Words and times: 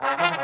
Well, 0.00 0.40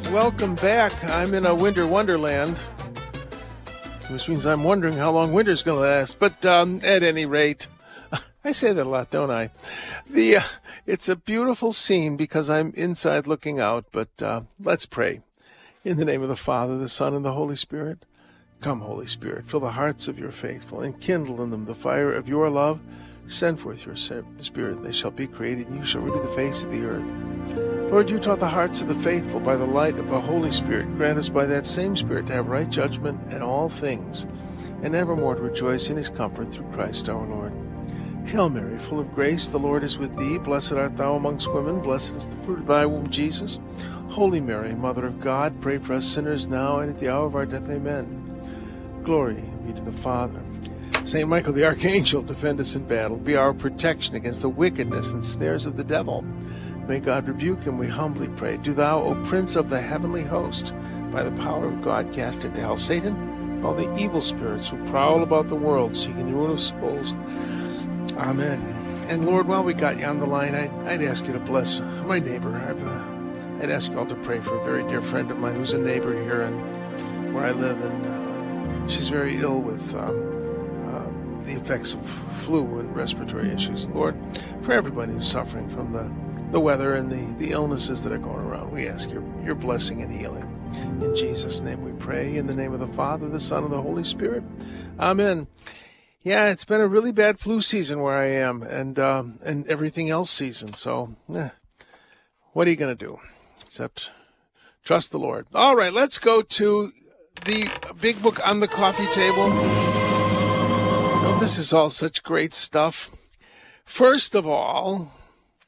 Welcome 0.11 0.55
back. 0.55 0.91
I'm 1.05 1.33
in 1.33 1.45
a 1.45 1.55
winter 1.55 1.87
wonderland, 1.87 2.57
which 4.09 4.27
means 4.27 4.45
I'm 4.45 4.65
wondering 4.65 4.95
how 4.95 5.09
long 5.09 5.31
winter's 5.31 5.63
going 5.63 5.77
to 5.77 5.87
last. 5.87 6.19
But 6.19 6.45
um, 6.45 6.81
at 6.83 7.01
any 7.01 7.25
rate, 7.25 7.69
I 8.43 8.51
say 8.51 8.73
that 8.73 8.85
a 8.85 8.89
lot, 8.89 9.09
don't 9.09 9.31
I? 9.31 9.51
The 10.09 10.35
uh, 10.35 10.41
it's 10.85 11.07
a 11.07 11.15
beautiful 11.15 11.71
scene 11.71 12.17
because 12.17 12.49
I'm 12.49 12.73
inside 12.75 13.25
looking 13.25 13.61
out. 13.61 13.85
But 13.93 14.09
uh, 14.21 14.41
let's 14.61 14.85
pray. 14.85 15.21
In 15.85 15.95
the 15.95 16.03
name 16.03 16.23
of 16.23 16.27
the 16.27 16.35
Father, 16.35 16.77
the 16.77 16.89
Son, 16.89 17.13
and 17.13 17.23
the 17.23 17.31
Holy 17.31 17.55
Spirit. 17.55 18.05
Come, 18.59 18.81
Holy 18.81 19.07
Spirit, 19.07 19.47
fill 19.47 19.61
the 19.61 19.71
hearts 19.71 20.09
of 20.09 20.19
your 20.19 20.31
faithful 20.31 20.81
and 20.81 20.99
kindle 20.99 21.41
in 21.41 21.51
them 21.51 21.65
the 21.65 21.73
fire 21.73 22.11
of 22.11 22.27
your 22.27 22.49
love. 22.49 22.81
Send 23.27 23.61
forth 23.61 23.85
your 23.85 23.95
Spirit, 23.95 24.83
they 24.83 24.91
shall 24.91 25.11
be 25.11 25.25
created, 25.25 25.69
and 25.69 25.77
you 25.77 25.85
shall 25.85 26.01
renew 26.01 26.21
the 26.21 26.27
face 26.33 26.63
of 26.63 26.71
the 26.73 26.83
earth. 26.83 27.80
Lord, 27.91 28.09
you 28.09 28.19
taught 28.19 28.39
the 28.39 28.47
hearts 28.47 28.81
of 28.81 28.87
the 28.87 28.95
faithful 28.95 29.41
by 29.41 29.57
the 29.57 29.65
light 29.65 29.99
of 29.99 30.07
the 30.07 30.21
Holy 30.21 30.49
Spirit. 30.49 30.95
Grant 30.95 31.19
us 31.19 31.27
by 31.27 31.45
that 31.45 31.67
same 31.67 31.97
Spirit 31.97 32.25
to 32.27 32.33
have 32.33 32.47
right 32.47 32.69
judgment 32.69 33.33
in 33.33 33.41
all 33.41 33.67
things, 33.67 34.25
and 34.81 34.95
evermore 34.95 35.35
to 35.35 35.41
rejoice 35.41 35.89
in 35.89 35.97
his 35.97 36.07
comfort 36.07 36.53
through 36.53 36.71
Christ 36.71 37.09
our 37.09 37.27
Lord. 37.27 37.51
Hail 38.25 38.47
Mary, 38.47 38.79
full 38.79 39.01
of 39.01 39.13
grace, 39.13 39.47
the 39.47 39.59
Lord 39.59 39.83
is 39.83 39.97
with 39.97 40.15
thee. 40.15 40.37
Blessed 40.37 40.71
art 40.71 40.95
thou 40.95 41.15
amongst 41.15 41.51
women, 41.51 41.81
blessed 41.81 42.15
is 42.15 42.29
the 42.29 42.35
fruit 42.37 42.59
of 42.59 42.67
thy 42.67 42.85
womb, 42.85 43.09
Jesus. 43.09 43.59
Holy 44.07 44.39
Mary, 44.39 44.73
Mother 44.73 45.05
of 45.05 45.19
God, 45.19 45.59
pray 45.59 45.77
for 45.77 45.91
us 45.91 46.05
sinners 46.05 46.47
now 46.47 46.79
and 46.79 46.91
at 46.91 46.99
the 47.01 47.09
hour 47.09 47.25
of 47.25 47.35
our 47.35 47.45
death. 47.45 47.69
Amen. 47.69 49.03
Glory 49.03 49.43
be 49.67 49.73
to 49.73 49.81
the 49.81 49.91
Father. 49.91 50.41
Saint 51.03 51.27
Michael 51.27 51.51
the 51.51 51.65
Archangel, 51.65 52.21
defend 52.21 52.61
us 52.61 52.73
in 52.73 52.85
battle. 52.85 53.17
Be 53.17 53.35
our 53.35 53.53
protection 53.53 54.15
against 54.15 54.43
the 54.43 54.49
wickedness 54.49 55.11
and 55.11 55.25
snares 55.25 55.65
of 55.65 55.75
the 55.75 55.83
devil. 55.83 56.23
May 56.87 56.99
God 56.99 57.27
rebuke 57.27 57.63
him, 57.63 57.77
we 57.77 57.87
humbly 57.87 58.27
pray. 58.29 58.57
Do 58.57 58.73
thou, 58.73 59.01
O 59.01 59.15
Prince 59.25 59.55
of 59.55 59.69
the 59.69 59.79
heavenly 59.79 60.23
host, 60.23 60.73
by 61.11 61.23
the 61.23 61.31
power 61.41 61.67
of 61.67 61.81
God, 61.81 62.11
cast 62.11 62.45
into 62.45 62.59
hell 62.59 62.75
Satan, 62.75 63.63
all 63.63 63.73
the 63.73 63.95
evil 63.95 64.21
spirits 64.21 64.69
who 64.69 64.83
prowl 64.87 65.23
about 65.23 65.47
the 65.47 65.55
world, 65.55 65.95
seeking 65.95 66.27
the 66.27 66.33
ruin 66.33 66.51
of 66.51 66.59
souls. 66.59 67.13
Amen. 68.17 68.59
And 69.07 69.25
Lord, 69.25 69.47
while 69.47 69.63
we 69.63 69.73
got 69.73 69.99
you 69.99 70.05
on 70.05 70.19
the 70.19 70.25
line, 70.25 70.55
I'd, 70.55 70.71
I'd 70.87 71.03
ask 71.03 71.25
you 71.27 71.33
to 71.33 71.39
bless 71.39 71.79
my 71.79 72.19
neighbor. 72.19 72.55
I've, 72.55 72.87
uh, 72.87 73.63
I'd 73.63 73.69
ask 73.69 73.91
you 73.91 73.99
all 73.99 74.05
to 74.05 74.15
pray 74.15 74.39
for 74.39 74.57
a 74.59 74.63
very 74.63 74.83
dear 74.87 75.01
friend 75.01 75.29
of 75.29 75.37
mine 75.37 75.55
who's 75.55 75.73
a 75.73 75.77
neighbor 75.77 76.13
here 76.23 76.41
and 76.41 77.33
where 77.33 77.45
I 77.45 77.51
live, 77.51 77.79
and 77.81 78.05
uh, 78.05 78.87
she's 78.87 79.07
very 79.07 79.37
ill 79.37 79.59
with 79.59 79.93
um, 79.95 80.09
um, 80.95 81.43
the 81.45 81.53
effects 81.53 81.93
of 81.93 82.05
flu 82.41 82.79
and 82.79 82.95
respiratory 82.95 83.51
issues. 83.51 83.87
Lord, 83.89 84.15
for 84.61 84.73
everybody 84.73 85.13
who's 85.13 85.29
suffering 85.29 85.69
from 85.69 85.93
the, 85.93 86.09
the 86.51 86.59
weather 86.59 86.93
and 86.93 87.11
the, 87.11 87.43
the 87.43 87.51
illnesses 87.51 88.03
that 88.03 88.11
are 88.11 88.17
going 88.17 88.41
around, 88.41 88.71
we 88.71 88.87
ask 88.87 89.09
your, 89.09 89.23
your 89.43 89.55
blessing 89.55 90.01
and 90.01 90.13
healing. 90.13 90.47
In 91.01 91.15
Jesus' 91.15 91.61
name 91.61 91.83
we 91.83 91.91
pray. 91.93 92.35
In 92.35 92.47
the 92.47 92.55
name 92.55 92.73
of 92.73 92.79
the 92.79 92.87
Father, 92.87 93.27
the 93.27 93.39
Son, 93.39 93.63
and 93.63 93.73
the 93.73 93.81
Holy 93.81 94.03
Spirit. 94.03 94.43
Amen. 94.99 95.47
Yeah, 96.23 96.49
it's 96.49 96.65
been 96.65 96.81
a 96.81 96.87
really 96.87 97.11
bad 97.11 97.39
flu 97.39 97.61
season 97.61 98.01
where 98.01 98.13
I 98.13 98.27
am, 98.27 98.61
and 98.61 98.99
um, 98.99 99.39
and 99.43 99.67
everything 99.67 100.11
else 100.11 100.29
season. 100.29 100.73
So, 100.73 101.15
eh, 101.33 101.49
what 102.53 102.67
are 102.67 102.69
you 102.69 102.75
going 102.75 102.95
to 102.95 103.05
do? 103.05 103.17
Except 103.59 104.11
trust 104.83 105.11
the 105.11 105.17
Lord. 105.17 105.47
All 105.53 105.75
right, 105.75 105.91
let's 105.91 106.19
go 106.19 106.43
to 106.43 106.91
the 107.45 107.69
big 107.99 108.21
book 108.21 108.45
on 108.47 108.59
the 108.59 108.67
coffee 108.67 109.07
table. 109.07 109.49
Oh, 111.23 111.37
this 111.39 111.57
is 111.57 111.73
all 111.73 111.89
such 111.89 112.21
great 112.21 112.53
stuff. 112.53 113.09
First 113.83 114.35
of 114.35 114.45
all, 114.45 115.11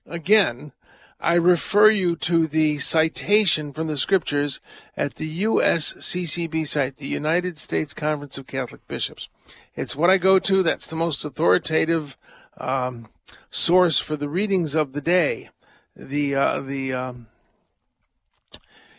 again, 0.06 0.72
I 1.20 1.36
refer 1.36 1.90
you 1.90 2.18
to 2.18 2.48
the 2.48 2.80
citation 2.80 3.72
from 3.72 3.88
the 3.88 3.96
scriptures 3.96 4.60
at 4.98 5.16
the 5.16 5.44
USCCB 5.44 6.68
site, 6.68 6.98
the 6.98 7.08
United 7.08 7.58
States 7.58 7.94
Conference 7.94 8.38
of 8.38 8.46
Catholic 8.46 8.86
Bishops. 8.90 9.30
It's 9.74 9.96
what 9.96 10.10
I 10.10 10.18
go 10.18 10.38
to. 10.40 10.64
That's 10.64 10.90
the 10.90 10.98
most 10.98 11.24
authoritative 11.24 12.18
um, 12.58 13.08
source 13.50 14.00
for 14.00 14.18
the 14.18 14.28
readings 14.28 14.76
of 14.76 14.92
the 14.92 15.02
day. 15.02 15.50
The 15.96 16.36
uh, 16.36 16.60
the 16.60 16.92
um, 16.92 17.28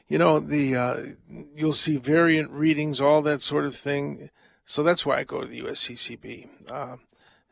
you 0.09 0.17
know 0.17 0.41
the 0.41 0.77
uh, 0.77 0.97
you'll 1.55 1.73
see 1.73 1.97
variant 1.97 2.53
readings, 2.53 3.01
all 3.01 3.21
that 3.23 3.43
sort 3.43 3.67
of 3.67 3.77
thing. 3.77 4.31
So 4.65 4.83
that's 4.83 5.05
why 5.05 5.19
I 5.19 5.25
go 5.25 5.43
to 5.43 5.47
the 5.47 5.61
USCCB. 5.61 6.71
Uh, 6.71 6.97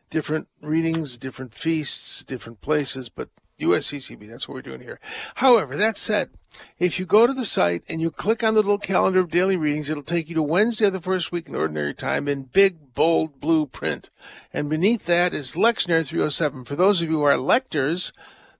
different 0.08 0.48
readings, 0.62 1.18
different 1.18 1.54
feasts, 1.54 2.24
different 2.24 2.62
places, 2.62 3.08
but 3.10 3.28
USCCB, 3.62 4.28
that's 4.28 4.48
what 4.48 4.54
we're 4.54 4.62
doing 4.62 4.80
here. 4.80 5.00
However, 5.36 5.76
that 5.76 5.96
said, 5.96 6.30
if 6.78 6.98
you 6.98 7.06
go 7.06 7.26
to 7.26 7.32
the 7.32 7.44
site 7.44 7.82
and 7.88 8.00
you 8.00 8.10
click 8.10 8.44
on 8.44 8.54
the 8.54 8.60
little 8.60 8.78
calendar 8.78 9.20
of 9.20 9.30
daily 9.30 9.56
readings, 9.56 9.88
it'll 9.88 10.02
take 10.02 10.28
you 10.28 10.34
to 10.34 10.42
Wednesday 10.42 10.86
of 10.86 10.92
the 10.92 11.00
first 11.00 11.32
week 11.32 11.48
in 11.48 11.54
ordinary 11.54 11.94
time 11.94 12.28
in 12.28 12.44
big, 12.44 12.94
bold 12.94 13.40
blue 13.40 13.66
print. 13.66 14.10
And 14.52 14.68
beneath 14.68 15.06
that 15.06 15.32
is 15.32 15.54
Lectionary 15.54 16.06
307. 16.06 16.64
For 16.64 16.76
those 16.76 17.00
of 17.00 17.10
you 17.10 17.18
who 17.18 17.22
are 17.24 17.38
lectors, 17.38 18.12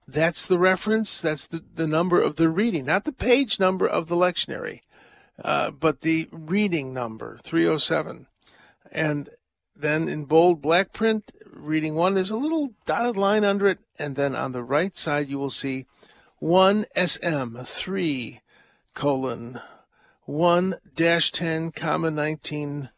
that's 0.07 0.45
the 0.45 0.57
reference, 0.57 1.21
that's 1.21 1.45
the, 1.45 1.63
the 1.73 1.87
number 1.87 2.19
of 2.21 2.35
the 2.35 2.49
reading, 2.49 2.85
not 2.85 3.05
the 3.05 3.13
page 3.13 3.59
number 3.59 3.87
of 3.87 4.07
the 4.07 4.15
lectionary, 4.15 4.81
uh, 5.43 5.71
but 5.71 6.01
the 6.01 6.27
reading 6.31 6.93
number, 6.93 7.39
307. 7.43 8.27
And 8.91 9.29
then 9.75 10.07
in 10.07 10.25
bold 10.25 10.61
black 10.61 10.93
print, 10.93 11.31
reading 11.45 11.95
one, 11.95 12.13
there's 12.13 12.31
a 12.31 12.37
little 12.37 12.73
dotted 12.85 13.17
line 13.17 13.43
under 13.43 13.67
it, 13.67 13.79
and 13.97 14.15
then 14.15 14.35
on 14.35 14.51
the 14.51 14.63
right 14.63 14.95
side 14.95 15.29
you 15.29 15.39
will 15.39 15.49
see 15.49 15.85
1 16.39 16.85
SM 16.95 17.57
3 17.59 18.41
colon 18.93 19.59
1 20.25 20.75
dash 20.95 21.31
10 21.31 21.71
comma 21.71 22.11
19 22.11 22.89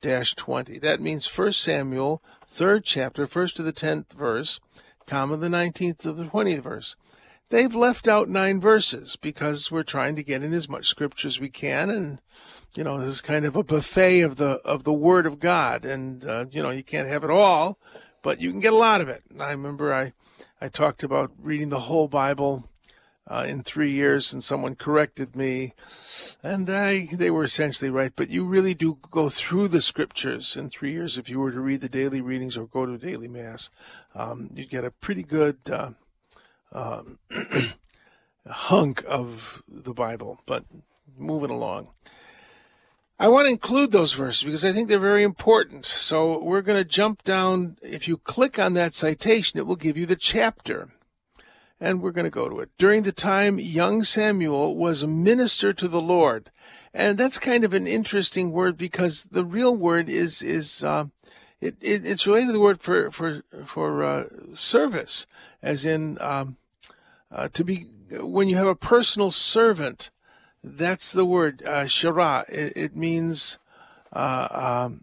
dash 0.00 0.34
20. 0.34 0.78
That 0.78 1.00
means 1.00 1.26
1 1.26 1.52
Samuel, 1.52 2.22
third 2.46 2.84
chapter, 2.84 3.26
first 3.26 3.56
to 3.56 3.62
the 3.62 3.72
10th 3.72 4.12
verse, 4.12 4.60
comma 5.06 5.36
the 5.36 5.48
19th 5.48 5.98
to 5.98 6.12
the 6.12 6.24
20th 6.24 6.60
verse. 6.60 6.96
They've 7.50 7.74
left 7.74 8.06
out 8.06 8.28
nine 8.28 8.60
verses 8.60 9.16
because 9.16 9.72
we're 9.72 9.82
trying 9.82 10.14
to 10.14 10.22
get 10.22 10.44
in 10.44 10.52
as 10.52 10.68
much 10.68 10.86
scripture 10.86 11.26
as 11.26 11.40
we 11.40 11.48
can, 11.48 11.90
and 11.90 12.20
you 12.76 12.84
know 12.84 12.98
this 12.98 13.16
is 13.16 13.20
kind 13.20 13.44
of 13.44 13.56
a 13.56 13.64
buffet 13.64 14.20
of 14.20 14.36
the 14.36 14.60
of 14.64 14.84
the 14.84 14.92
Word 14.92 15.26
of 15.26 15.40
God, 15.40 15.84
and 15.84 16.24
uh, 16.24 16.46
you 16.52 16.62
know 16.62 16.70
you 16.70 16.84
can't 16.84 17.08
have 17.08 17.24
it 17.24 17.30
all, 17.30 17.76
but 18.22 18.40
you 18.40 18.52
can 18.52 18.60
get 18.60 18.72
a 18.72 18.76
lot 18.76 19.00
of 19.00 19.08
it. 19.08 19.24
I 19.40 19.50
remember 19.50 19.92
I 19.92 20.12
I 20.60 20.68
talked 20.68 21.02
about 21.02 21.32
reading 21.42 21.70
the 21.70 21.80
whole 21.80 22.06
Bible 22.06 22.68
uh, 23.26 23.46
in 23.48 23.64
three 23.64 23.90
years, 23.90 24.32
and 24.32 24.44
someone 24.44 24.76
corrected 24.76 25.34
me, 25.34 25.74
and 26.44 26.70
I 26.70 27.08
they 27.12 27.32
were 27.32 27.42
essentially 27.42 27.90
right. 27.90 28.12
But 28.14 28.30
you 28.30 28.44
really 28.44 28.74
do 28.74 28.98
go 29.10 29.28
through 29.28 29.66
the 29.68 29.82
scriptures 29.82 30.56
in 30.56 30.70
three 30.70 30.92
years 30.92 31.18
if 31.18 31.28
you 31.28 31.40
were 31.40 31.50
to 31.50 31.60
read 31.60 31.80
the 31.80 31.88
daily 31.88 32.20
readings 32.20 32.56
or 32.56 32.68
go 32.68 32.86
to 32.86 32.96
daily 32.96 33.26
mass. 33.26 33.70
Um, 34.14 34.50
you'd 34.54 34.70
get 34.70 34.84
a 34.84 34.92
pretty 34.92 35.24
good. 35.24 35.58
Uh, 35.68 35.90
um, 36.72 37.18
hunk 38.48 39.04
of 39.06 39.62
the 39.68 39.94
Bible, 39.94 40.40
but 40.46 40.64
moving 41.16 41.50
along. 41.50 41.88
I 43.18 43.28
want 43.28 43.46
to 43.46 43.50
include 43.50 43.92
those 43.92 44.14
verses 44.14 44.44
because 44.44 44.64
I 44.64 44.72
think 44.72 44.88
they're 44.88 44.98
very 44.98 45.22
important. 45.22 45.84
So 45.84 46.42
we're 46.42 46.62
going 46.62 46.82
to 46.82 46.88
jump 46.88 47.22
down. 47.22 47.76
If 47.82 48.08
you 48.08 48.16
click 48.16 48.58
on 48.58 48.72
that 48.74 48.94
citation, 48.94 49.58
it 49.58 49.66
will 49.66 49.76
give 49.76 49.98
you 49.98 50.06
the 50.06 50.16
chapter. 50.16 50.88
And 51.78 52.00
we're 52.00 52.12
going 52.12 52.24
to 52.24 52.30
go 52.30 52.48
to 52.48 52.60
it. 52.60 52.70
During 52.78 53.02
the 53.02 53.12
time 53.12 53.58
young 53.58 54.04
Samuel 54.04 54.74
was 54.74 55.02
a 55.02 55.06
minister 55.06 55.74
to 55.74 55.86
the 55.86 56.00
Lord. 56.00 56.50
And 56.94 57.18
that's 57.18 57.38
kind 57.38 57.62
of 57.62 57.74
an 57.74 57.86
interesting 57.86 58.52
word 58.52 58.78
because 58.78 59.24
the 59.24 59.44
real 59.44 59.76
word 59.76 60.08
is, 60.08 60.40
is, 60.40 60.82
uh, 60.82 61.06
it, 61.60 61.76
it, 61.80 62.06
it's 62.06 62.26
related 62.26 62.48
to 62.48 62.52
the 62.52 62.60
word 62.60 62.80
for, 62.80 63.10
for, 63.10 63.42
for, 63.66 64.02
uh, 64.02 64.24
service, 64.54 65.26
as 65.62 65.84
in, 65.84 66.20
um, 66.20 66.56
uh, 67.30 67.48
to 67.52 67.64
be, 67.64 67.86
when 68.20 68.48
you 68.48 68.56
have 68.56 68.66
a 68.66 68.74
personal 68.74 69.30
servant, 69.30 70.10
that's 70.62 71.12
the 71.12 71.24
word, 71.24 71.62
uh, 71.66 71.84
shara. 71.84 72.48
It, 72.48 72.72
it 72.76 72.96
means, 72.96 73.58
uh, 74.12 74.86
um, 74.86 75.00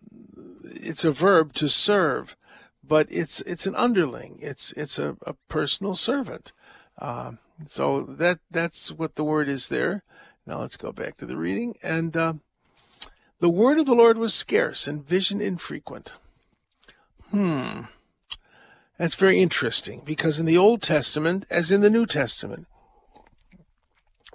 it's 0.63 1.05
a 1.05 1.11
verb 1.11 1.53
to 1.53 1.67
serve, 1.67 2.35
but 2.83 3.07
it's 3.09 3.41
it's 3.41 3.67
an 3.67 3.75
underling. 3.75 4.39
It's 4.41 4.71
it's 4.73 4.97
a, 4.97 5.17
a 5.25 5.33
personal 5.49 5.95
servant. 5.95 6.51
Um, 6.99 7.39
so 7.65 8.01
that 8.01 8.39
that's 8.49 8.91
what 8.91 9.15
the 9.15 9.23
word 9.23 9.49
is 9.49 9.67
there. 9.67 10.03
Now 10.45 10.61
let's 10.61 10.77
go 10.77 10.91
back 10.91 11.17
to 11.17 11.25
the 11.25 11.37
reading. 11.37 11.75
And 11.83 12.15
uh, 12.15 12.33
the 13.39 13.49
word 13.49 13.77
of 13.79 13.85
the 13.85 13.95
Lord 13.95 14.17
was 14.17 14.33
scarce 14.33 14.87
and 14.87 15.05
vision 15.05 15.41
infrequent. 15.41 16.13
Hmm. 17.31 17.81
That's 18.97 19.15
very 19.15 19.39
interesting 19.39 20.01
because 20.05 20.39
in 20.39 20.45
the 20.45 20.57
Old 20.57 20.81
Testament, 20.81 21.45
as 21.49 21.71
in 21.71 21.81
the 21.81 21.89
New 21.89 22.05
Testament, 22.05 22.67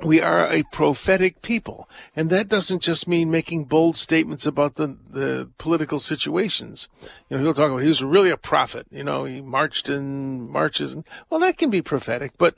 we 0.05 0.21
are 0.21 0.47
a 0.47 0.65
prophetic 0.73 1.43
people. 1.43 1.89
And 2.15 2.31
that 2.31 2.49
doesn't 2.49 2.83
just 2.83 3.09
mean 3.09 3.31
making 3.31 3.65
bold 3.65 3.97
statements 3.97 4.47
about 4.47 4.75
the, 4.77 4.97
the 5.09 5.51
political 5.59 5.99
situations. 5.99 6.89
You 7.29 7.37
know, 7.37 7.43
he'll 7.43 7.55
talk 7.55 7.71
about 7.71 7.83
he 7.83 7.89
was 7.89 8.03
really 8.03 8.31
a 8.31 8.37
prophet. 8.37 8.87
You 8.91 9.05
know, 9.05 9.25
he 9.25 9.41
marched 9.41 9.89
and 9.89 10.49
marches. 10.49 10.95
And, 10.95 11.05
well, 11.29 11.41
that 11.41 11.59
can 11.59 11.71
be 11.71 11.83
prophetic, 11.83 12.33
but 12.39 12.57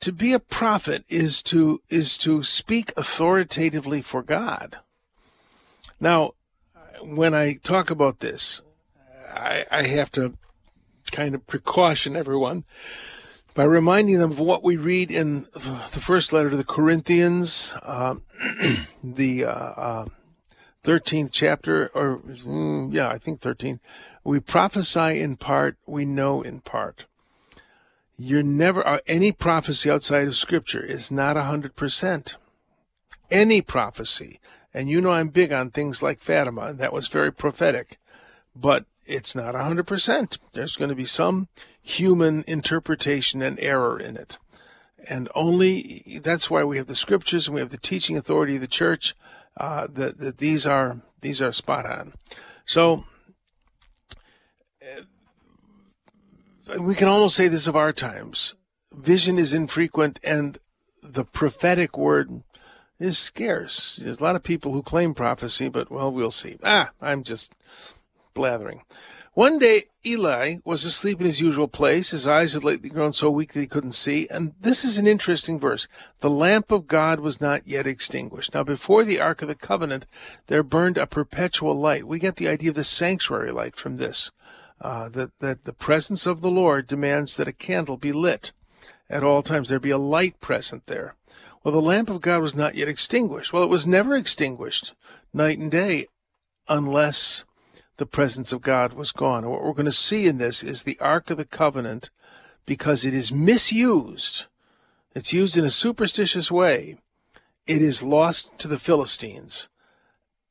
to 0.00 0.12
be 0.12 0.32
a 0.32 0.38
prophet 0.38 1.04
is 1.08 1.42
to 1.42 1.80
is 1.88 2.16
to 2.18 2.42
speak 2.42 2.92
authoritatively 2.96 4.00
for 4.00 4.22
God. 4.22 4.78
Now, 6.00 6.32
when 7.02 7.34
I 7.34 7.54
talk 7.54 7.90
about 7.90 8.20
this, 8.20 8.62
I, 9.32 9.64
I 9.70 9.82
have 9.84 10.10
to 10.12 10.34
kind 11.10 11.34
of 11.34 11.46
precaution 11.46 12.16
everyone 12.16 12.64
by 13.54 13.64
reminding 13.64 14.18
them 14.18 14.30
of 14.30 14.40
what 14.40 14.62
we 14.62 14.76
read 14.76 15.10
in 15.10 15.42
the 15.52 16.00
first 16.00 16.32
letter 16.32 16.50
to 16.50 16.56
the 16.56 16.64
Corinthians, 16.64 17.74
uh, 17.82 18.14
the 19.04 19.44
uh, 19.44 19.50
uh, 19.50 20.06
13th 20.84 21.30
chapter, 21.32 21.90
or 21.94 22.18
mm, 22.18 22.92
yeah, 22.92 23.08
I 23.08 23.18
think 23.18 23.40
13. 23.40 23.80
We 24.24 24.40
prophesy 24.40 25.20
in 25.20 25.36
part, 25.36 25.76
we 25.86 26.04
know 26.04 26.42
in 26.42 26.60
part. 26.60 27.06
You're 28.16 28.42
never, 28.42 28.86
uh, 28.86 28.98
any 29.06 29.32
prophecy 29.32 29.90
outside 29.90 30.28
of 30.28 30.36
Scripture 30.36 30.82
is 30.82 31.10
not 31.10 31.36
100%. 31.36 32.36
Any 33.30 33.62
prophecy. 33.62 34.40
And 34.72 34.88
you 34.88 35.00
know 35.00 35.10
I'm 35.10 35.28
big 35.28 35.52
on 35.52 35.70
things 35.70 36.02
like 36.02 36.20
Fatima, 36.20 36.62
and 36.62 36.78
that 36.78 36.92
was 36.92 37.08
very 37.08 37.32
prophetic. 37.32 37.98
But 38.54 38.86
it's 39.04 39.34
not 39.34 39.54
100%. 39.54 40.38
There's 40.52 40.76
going 40.76 40.90
to 40.90 40.96
be 40.96 41.04
some 41.04 41.48
human 41.80 42.44
interpretation 42.46 43.42
and 43.42 43.58
error 43.60 43.98
in 43.98 44.16
it. 44.16 44.38
And 45.08 45.28
only 45.34 46.20
that's 46.22 46.48
why 46.50 46.62
we 46.64 46.76
have 46.76 46.86
the 46.86 46.94
scriptures 46.94 47.48
and 47.48 47.54
we 47.54 47.60
have 47.60 47.70
the 47.70 47.76
teaching 47.76 48.16
authority 48.16 48.54
of 48.54 48.60
the 48.60 48.68
church. 48.68 49.14
Uh, 49.56 49.86
that, 49.92 50.16
that 50.18 50.38
these 50.38 50.66
are 50.66 51.02
these 51.20 51.42
are 51.42 51.52
spot 51.52 51.84
on. 51.84 52.14
So 52.64 53.04
uh, 54.82 55.02
we 56.80 56.94
can 56.94 57.08
almost 57.08 57.36
say 57.36 57.48
this 57.48 57.66
of 57.66 57.76
our 57.76 57.92
times: 57.92 58.54
vision 58.92 59.38
is 59.38 59.52
infrequent, 59.52 60.18
and 60.24 60.56
the 61.02 61.24
prophetic 61.24 61.98
word 61.98 62.42
is 62.98 63.18
scarce. 63.18 63.96
There's 63.96 64.20
a 64.20 64.24
lot 64.24 64.36
of 64.36 64.42
people 64.42 64.72
who 64.72 64.82
claim 64.82 65.12
prophecy, 65.12 65.68
but 65.68 65.90
well, 65.90 66.10
we'll 66.10 66.30
see. 66.30 66.56
Ah, 66.64 66.92
I'm 67.00 67.22
just 67.22 67.54
blathering. 68.34 68.82
One 69.34 69.58
day, 69.58 69.84
Eli 70.04 70.56
was 70.62 70.84
asleep 70.84 71.18
in 71.20 71.26
his 71.26 71.40
usual 71.40 71.66
place. 71.66 72.10
His 72.10 72.26
eyes 72.26 72.52
had 72.52 72.64
lately 72.64 72.90
grown 72.90 73.14
so 73.14 73.30
weak 73.30 73.54
that 73.54 73.60
he 73.60 73.66
couldn't 73.66 73.92
see. 73.92 74.28
And 74.28 74.52
this 74.60 74.84
is 74.84 74.98
an 74.98 75.06
interesting 75.06 75.58
verse. 75.58 75.88
The 76.20 76.28
lamp 76.28 76.70
of 76.70 76.86
God 76.86 77.18
was 77.18 77.40
not 77.40 77.66
yet 77.66 77.86
extinguished. 77.86 78.52
Now, 78.52 78.62
before 78.62 79.04
the 79.04 79.20
Ark 79.20 79.40
of 79.40 79.48
the 79.48 79.54
Covenant, 79.54 80.04
there 80.48 80.62
burned 80.62 80.98
a 80.98 81.06
perpetual 81.06 81.74
light. 81.74 82.06
We 82.06 82.18
get 82.18 82.36
the 82.36 82.48
idea 82.48 82.68
of 82.68 82.76
the 82.76 82.84
sanctuary 82.84 83.52
light 83.52 83.74
from 83.74 83.96
this. 83.96 84.32
Uh, 84.82 85.08
that, 85.10 85.38
that 85.38 85.64
the 85.64 85.72
presence 85.72 86.26
of 86.26 86.40
the 86.40 86.50
Lord 86.50 86.88
demands 86.88 87.36
that 87.36 87.48
a 87.48 87.52
candle 87.52 87.96
be 87.96 88.12
lit 88.12 88.52
at 89.08 89.22
all 89.22 89.40
times. 89.40 89.68
There 89.68 89.78
be 89.78 89.90
a 89.90 89.96
light 89.96 90.40
present 90.40 90.86
there. 90.86 91.14
Well, 91.62 91.72
the 91.72 91.80
lamp 91.80 92.10
of 92.10 92.20
God 92.20 92.42
was 92.42 92.56
not 92.56 92.74
yet 92.74 92.88
extinguished. 92.88 93.52
Well, 93.52 93.62
it 93.62 93.70
was 93.70 93.86
never 93.86 94.14
extinguished 94.14 94.92
night 95.32 95.58
and 95.58 95.70
day 95.70 96.06
unless 96.68 97.44
the 98.02 98.06
presence 98.06 98.52
of 98.52 98.62
God 98.62 98.94
was 98.94 99.12
gone. 99.12 99.44
And 99.44 99.52
what 99.52 99.62
we're 99.62 99.74
going 99.74 99.84
to 99.86 99.92
see 99.92 100.26
in 100.26 100.38
this 100.38 100.64
is 100.64 100.82
the 100.82 100.98
Ark 100.98 101.30
of 101.30 101.36
the 101.36 101.44
Covenant, 101.44 102.10
because 102.66 103.04
it 103.04 103.14
is 103.14 103.30
misused, 103.30 104.46
it's 105.14 105.32
used 105.32 105.56
in 105.56 105.64
a 105.64 105.70
superstitious 105.70 106.50
way, 106.50 106.96
it 107.64 107.80
is 107.80 108.02
lost 108.02 108.58
to 108.58 108.66
the 108.66 108.80
Philistines, 108.80 109.68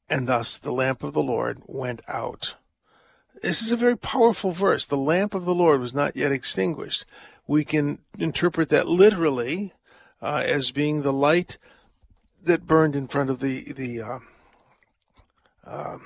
and 0.10 0.30
thus 0.30 0.58
the 0.58 0.72
lamp 0.72 1.04
of 1.04 1.12
the 1.12 1.22
Lord 1.22 1.62
went 1.66 2.00
out. 2.08 2.56
This 3.44 3.62
is 3.62 3.70
a 3.70 3.76
very 3.76 3.98
powerful 3.98 4.52
verse. 4.52 4.86
The 4.86 4.96
lamp 4.96 5.34
of 5.34 5.44
the 5.44 5.54
Lord 5.54 5.82
was 5.82 5.94
not 5.94 6.16
yet 6.16 6.32
extinguished. 6.32 7.04
We 7.48 7.66
can 7.66 8.00
interpret 8.18 8.70
that 8.70 8.88
literally 8.88 9.74
uh, 10.22 10.42
as 10.46 10.72
being 10.72 11.02
the 11.02 11.12
light 11.12 11.58
that 12.42 12.66
burned 12.66 12.96
in 12.96 13.10
front 13.10 13.30
of 13.30 13.42
the 13.42 13.74
the 13.74 14.02
uh, 14.02 14.20
um, 15.66 16.02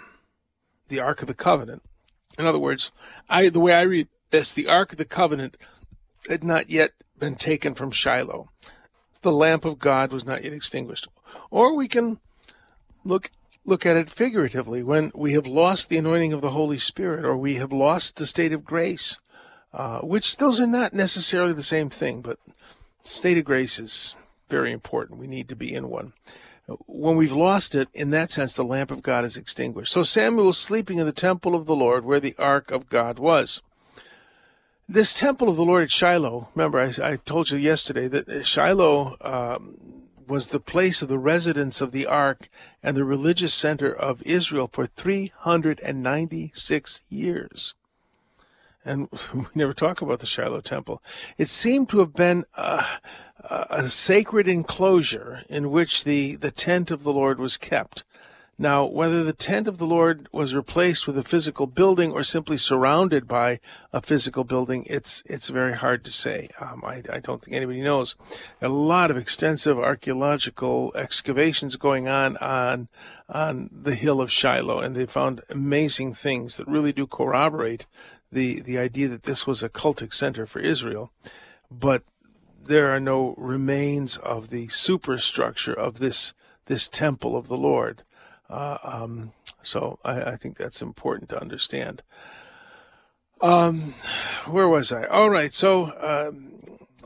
the 0.87 0.99
Ark 0.99 1.21
of 1.21 1.27
the 1.27 1.33
Covenant. 1.33 1.81
In 2.37 2.45
other 2.45 2.59
words, 2.59 2.91
I 3.29 3.49
the 3.49 3.59
way 3.59 3.73
I 3.73 3.81
read 3.81 4.07
this, 4.31 4.51
the 4.51 4.67
Ark 4.67 4.91
of 4.91 4.97
the 4.97 5.05
Covenant 5.05 5.57
had 6.29 6.43
not 6.43 6.69
yet 6.69 6.91
been 7.19 7.35
taken 7.35 7.75
from 7.75 7.91
Shiloh. 7.91 8.49
The 9.21 9.31
lamp 9.31 9.65
of 9.65 9.79
God 9.79 10.11
was 10.11 10.25
not 10.25 10.43
yet 10.43 10.53
extinguished. 10.53 11.07
Or 11.49 11.75
we 11.75 11.87
can 11.87 12.19
look 13.03 13.31
look 13.65 13.85
at 13.85 13.97
it 13.97 14.09
figuratively 14.09 14.83
when 14.83 15.11
we 15.15 15.33
have 15.33 15.47
lost 15.47 15.89
the 15.89 15.97
anointing 15.97 16.33
of 16.33 16.41
the 16.41 16.51
Holy 16.51 16.77
Spirit 16.77 17.25
or 17.25 17.35
we 17.35 17.55
have 17.55 17.73
lost 17.73 18.17
the 18.17 18.27
state 18.27 18.53
of 18.53 18.63
grace, 18.63 19.17
uh, 19.73 19.99
which 20.01 20.37
those 20.37 20.59
are 20.59 20.67
not 20.67 20.93
necessarily 20.93 21.53
the 21.53 21.63
same 21.63 21.89
thing, 21.89 22.21
but 22.21 22.37
state 23.01 23.37
of 23.37 23.45
grace 23.45 23.79
is 23.79 24.15
very 24.49 24.71
important. 24.71 25.19
We 25.19 25.27
need 25.27 25.49
to 25.49 25.55
be 25.55 25.73
in 25.73 25.89
one 25.89 26.13
when 26.87 27.15
we've 27.15 27.33
lost 27.33 27.75
it, 27.75 27.89
in 27.93 28.09
that 28.11 28.31
sense, 28.31 28.53
the 28.53 28.63
lamp 28.63 28.91
of 28.91 29.03
God 29.03 29.23
is 29.23 29.37
extinguished. 29.37 29.93
So 29.93 30.03
Samuel 30.03 30.47
was 30.47 30.57
sleeping 30.57 30.97
in 30.97 31.05
the 31.05 31.11
temple 31.11 31.55
of 31.55 31.65
the 31.65 31.75
Lord 31.75 32.05
where 32.05 32.19
the 32.19 32.35
ark 32.39 32.71
of 32.71 32.89
God 32.89 33.19
was. 33.19 33.61
This 34.87 35.13
temple 35.13 35.49
of 35.49 35.57
the 35.57 35.65
Lord 35.65 35.83
at 35.83 35.91
Shiloh, 35.91 36.49
remember, 36.53 36.79
I, 36.79 36.93
I 37.01 37.15
told 37.17 37.49
you 37.49 37.57
yesterday 37.57 38.07
that 38.07 38.45
Shiloh 38.45 39.17
um, 39.21 39.77
was 40.27 40.47
the 40.47 40.59
place 40.59 41.01
of 41.01 41.07
the 41.07 41.19
residence 41.19 41.81
of 41.81 41.91
the 41.91 42.05
ark 42.05 42.49
and 42.83 42.95
the 42.95 43.05
religious 43.05 43.53
center 43.53 43.91
of 43.91 44.21
Israel 44.23 44.69
for 44.71 44.87
396 44.87 47.01
years. 47.09 47.73
And 48.85 49.09
we 49.33 49.45
never 49.55 49.73
talk 49.73 50.01
about 50.01 50.19
the 50.19 50.25
Shiloh 50.25 50.61
temple. 50.61 51.01
It 51.37 51.49
seemed 51.49 51.89
to 51.89 51.99
have 51.99 52.13
been 52.13 52.45
uh, 52.55 52.97
a 53.49 53.89
sacred 53.89 54.47
enclosure 54.47 55.41
in 55.49 55.71
which 55.71 56.03
the, 56.03 56.35
the 56.35 56.51
tent 56.51 56.91
of 56.91 57.03
the 57.03 57.13
Lord 57.13 57.39
was 57.39 57.57
kept. 57.57 58.03
Now, 58.57 58.85
whether 58.85 59.21
the 59.21 59.33
tent 59.33 59.67
of 59.67 59.79
the 59.79 59.85
Lord 59.85 60.29
was 60.31 60.55
replaced 60.55 61.07
with 61.07 61.17
a 61.17 61.25
physical 61.25 61.67
building 61.67 62.13
or 62.13 62.23
simply 62.23 62.55
surrounded 62.55 63.27
by 63.27 63.59
a 63.91 64.01
physical 64.01 64.45
building, 64.45 64.85
it's 64.89 65.23
it's 65.25 65.49
very 65.49 65.73
hard 65.73 66.05
to 66.05 66.11
say. 66.11 66.47
Um, 66.61 66.81
I, 66.85 67.03
I 67.11 67.19
don't 67.19 67.41
think 67.41 67.57
anybody 67.57 67.81
knows. 67.81 68.15
A 68.61 68.69
lot 68.69 69.11
of 69.11 69.17
extensive 69.17 69.77
archaeological 69.77 70.93
excavations 70.95 71.75
going 71.75 72.07
on 72.07 72.37
on 72.37 72.87
on 73.27 73.69
the 73.73 73.95
hill 73.95 74.21
of 74.21 74.31
Shiloh, 74.31 74.79
and 74.79 74.95
they 74.95 75.05
found 75.05 75.41
amazing 75.49 76.13
things 76.13 76.55
that 76.55 76.67
really 76.67 76.93
do 76.93 77.07
corroborate 77.07 77.85
the 78.31 78.61
the 78.61 78.77
idea 78.77 79.07
that 79.07 79.23
this 79.23 79.45
was 79.47 79.63
a 79.63 79.69
cultic 79.69 80.13
center 80.13 80.45
for 80.45 80.59
Israel. 80.59 81.11
But 81.71 82.03
there 82.65 82.89
are 82.89 82.99
no 82.99 83.35
remains 83.37 84.17
of 84.17 84.49
the 84.49 84.67
superstructure 84.69 85.73
of 85.73 85.99
this 85.99 86.33
this 86.65 86.87
temple 86.87 87.37
of 87.37 87.47
the 87.47 87.57
Lord. 87.57 88.03
Uh, 88.49 88.77
um, 88.83 89.33
so 89.61 89.99
I, 90.03 90.21
I, 90.21 90.35
think 90.35 90.57
that's 90.57 90.81
important 90.81 91.29
to 91.29 91.41
understand. 91.41 92.03
Um, 93.41 93.93
where 94.45 94.67
was 94.67 94.91
I? 94.91 95.05
All 95.05 95.29
right. 95.31 95.53
So 95.53 95.85
um, 95.99 96.53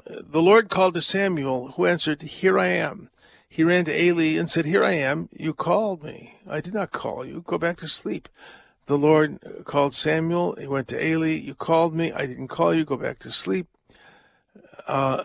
the 0.05 0.41
Lord 0.41 0.69
called 0.69 0.95
to 0.95 1.01
Samuel, 1.01 1.71
who 1.71 1.85
answered, 1.85 2.21
"Here 2.23 2.59
I 2.59 2.67
am." 2.67 3.09
He 3.47 3.63
ran 3.63 3.85
to 3.85 4.03
Eli 4.03 4.37
and 4.37 4.49
said, 4.49 4.65
"Here 4.65 4.83
I 4.83 4.93
am. 4.93 5.29
You 5.31 5.53
called 5.53 6.03
me. 6.03 6.35
I 6.47 6.61
did 6.61 6.73
not 6.73 6.91
call 6.91 7.25
you. 7.25 7.43
Go 7.45 7.57
back 7.57 7.77
to 7.77 7.87
sleep." 7.87 8.27
The 8.89 8.97
Lord 8.97 9.39
called 9.63 9.93
Samuel. 9.93 10.55
He 10.59 10.67
went 10.67 10.89
to 10.89 11.01
Eli. 11.01 11.35
You 11.37 11.55
called 11.55 11.93
me. 11.95 12.11
I 12.11 12.25
didn't 12.25 12.49
call 12.49 12.73
you. 12.73 12.83
Go 12.83 12.97
back 12.97 13.19
to 13.19 13.31
sleep 13.31 13.67
uh, 14.89 15.23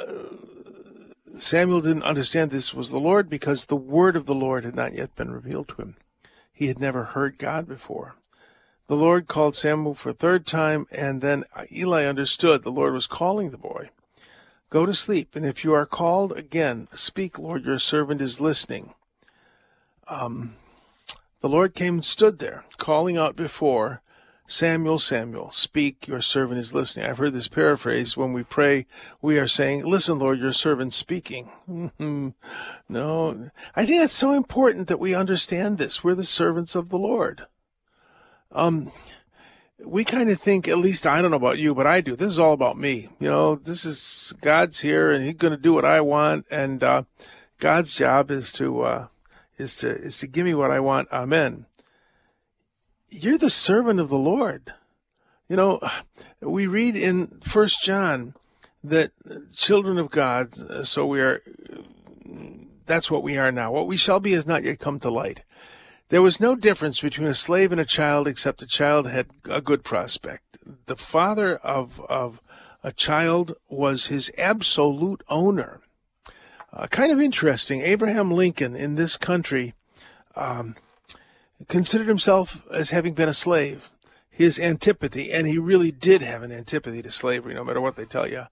Samuel 1.25 1.81
didn't 1.81 2.05
understand 2.05 2.51
this 2.51 2.75
was 2.75 2.91
the 2.91 3.01
Lord 3.01 3.29
because 3.29 3.65
the 3.65 3.77
word 3.77 4.15
of 4.15 4.27
the 4.27 4.35
Lord 4.35 4.65
had 4.65 4.77
not 4.77 4.95
yet 4.95 5.17
been 5.17 5.33
revealed 5.33 5.69
to 5.69 5.77
him. 5.77 5.97
He 6.53 6.69
had 6.69 6.79
never 6.79 7.05
heard 7.05 7.39
God 7.39 7.67
before. 7.67 8.15
The 8.87 8.95
Lord 8.95 9.27
called 9.27 9.57
Samuel 9.57 9.95
for 9.95 10.11
a 10.11 10.15
third 10.15 10.47
time, 10.47 10.87
and 10.93 11.23
then 11.23 11.45
Eli 11.73 12.05
understood 12.05 12.63
the 12.63 12.71
Lord 12.71 12.93
was 12.93 13.07
calling 13.07 13.51
the 13.51 13.59
boy. 13.59 13.89
Go 14.71 14.85
to 14.85 14.93
sleep, 14.93 15.35
and 15.35 15.47
if 15.47 15.65
you 15.65 15.73
are 15.73 15.87
called 15.87 16.33
again, 16.33 16.87
speak, 16.95 17.39
Lord, 17.39 17.65
your 17.65 17.79
servant 17.79 18.21
is 18.21 18.41
listening. 18.41 18.93
Um, 20.07 20.57
the 21.45 21.51
Lord 21.51 21.75
came 21.75 21.97
and 21.97 22.05
stood 22.07 22.39
there, 22.39 22.65
calling 22.79 23.19
out 23.19 23.37
before 23.37 24.01
Samuel, 24.47 24.99
Samuel, 24.99 25.51
speak, 25.51 26.09
your 26.09 26.23
servant 26.23 26.59
is 26.59 26.73
listening. 26.73 27.05
I've 27.05 27.19
heard 27.19 27.35
this 27.35 27.49
paraphrase 27.49 28.17
when 28.17 28.33
we 28.33 28.43
pray, 28.43 28.87
we 29.21 29.39
are 29.39 29.47
saying, 29.47 29.85
Listen, 29.85 30.19
Lord, 30.19 30.39
your 30.39 30.55
servant's 30.55 30.97
speaking. 30.97 31.51
no, 32.89 33.51
I 33.77 33.85
think 33.85 34.01
that's 34.01 34.15
so 34.15 34.33
important 34.33 34.89
that 34.89 34.99
we 34.99 35.15
understand 35.15 35.77
this. 35.77 36.03
We're 36.03 36.15
the 36.15 36.25
servants 36.25 36.75
of 36.75 36.89
the 36.89 36.97
Lord. 36.97 37.47
Um, 38.51 38.91
we 39.85 40.03
kind 40.03 40.31
of 40.31 40.41
think, 40.41 40.67
at 40.67 40.79
least 40.79 41.07
I 41.07 41.21
don't 41.21 41.31
know 41.31 41.37
about 41.37 41.59
you, 41.59 41.75
but 41.75 41.87
I 41.87 42.01
do. 42.01 42.17
This 42.17 42.33
is 42.33 42.39
all 42.39 42.55
about 42.55 42.79
me. 42.79 43.11
You 43.21 43.29
know, 43.29 43.57
this 43.57 43.85
is 43.85 44.33
God's 44.41 44.81
here 44.81 45.11
and 45.11 45.23
He's 45.23 45.35
going 45.35 45.53
to 45.53 45.59
do 45.61 45.75
what 45.75 45.85
I 45.85 46.01
want. 46.01 46.47
And, 46.51 46.83
uh, 46.83 47.03
God's 47.59 47.95
job 47.95 48.31
is 48.31 48.51
to, 48.55 48.81
uh, 48.81 49.07
is 49.59 49.77
to, 49.79 49.89
is 49.89 50.19
to 50.19 50.27
give 50.27 50.45
me 50.45 50.55
what 50.55 50.71
I 50.71 50.81
want. 50.81 51.09
Amen 51.13 51.67
you're 53.23 53.39
the 53.39 53.51
servant 53.51 54.01
of 54.01 54.09
the 54.09 54.19
Lord. 54.19 54.73
You 55.49 55.57
know, 55.57 55.81
we 56.41 56.67
read 56.67 56.97
in 56.97 57.41
First 57.43 57.83
John 57.83 58.35
that 58.83 59.13
children 59.55 59.99
of 59.99 60.11
God, 60.11 60.87
so 60.87 61.07
we 61.07 61.21
are, 61.21 61.43
that's 62.87 63.11
what 63.11 63.23
we 63.23 63.37
are 63.37 63.53
now. 63.53 63.71
What 63.73 63.87
we 63.87 63.97
shall 63.97 64.21
be 64.21 64.33
has 64.33 64.47
not 64.47 64.65
yet 64.65 64.79
come 64.79 64.99
to 65.01 65.11
light. 65.11 65.43
There 66.09 66.23
was 66.23 66.41
no 66.41 66.55
difference 66.55 67.01
between 67.01 67.27
a 67.27 67.35
slave 67.35 67.73
and 67.73 67.81
a 67.81 67.87
child 67.87 68.29
except 68.29 68.63
a 68.63 68.67
child 68.67 69.09
had 69.09 69.27
a 69.49 69.61
good 69.61 69.85
prospect. 69.85 70.59
The 70.87 70.97
father 70.97 71.57
of, 71.57 72.01
of 72.09 72.41
a 72.83 72.93
child 72.93 73.55
was 73.69 74.07
his 74.07 74.31
absolute 74.37 75.23
owner. 75.29 75.81
Uh, 76.75 76.89
kind 76.89 77.13
of 77.13 77.21
interesting. 77.21 77.83
Abraham 77.83 78.33
Lincoln 78.33 78.75
in 78.75 78.97
this 78.97 79.17
country 79.17 79.75
um, 80.35 80.75
considered 81.69 82.09
himself 82.09 82.67
as 82.73 82.91
having 82.91 83.15
been 83.15 83.29
a 83.29 83.35
slave. 83.35 83.91
His 84.29 84.59
antipathy, 84.59 85.33
and 85.33 85.47
he 85.47 85.59
really 85.59 85.93
did 85.93 86.21
have 86.21 86.43
an 86.43 86.51
antipathy 86.51 87.01
to 87.03 87.13
slavery, 87.13 87.55
no 87.55 87.63
matter 87.63 87.81
what 87.81 87.95
they 87.95 88.05
tell 88.05 88.29
you. 88.29 88.49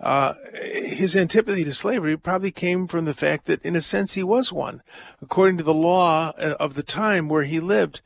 Uh, 0.00 0.34
his 0.52 1.16
antipathy 1.16 1.64
to 1.64 1.74
slavery 1.74 2.16
probably 2.16 2.52
came 2.52 2.86
from 2.86 3.04
the 3.04 3.14
fact 3.14 3.46
that, 3.46 3.64
in 3.64 3.74
a 3.74 3.80
sense, 3.80 4.12
he 4.12 4.22
was 4.22 4.52
one. 4.52 4.80
According 5.20 5.56
to 5.58 5.64
the 5.64 5.74
law 5.74 6.32
uh, 6.38 6.54
of 6.60 6.74
the 6.74 6.84
time 6.84 7.28
where 7.28 7.42
he 7.42 7.58
lived, 7.58 8.00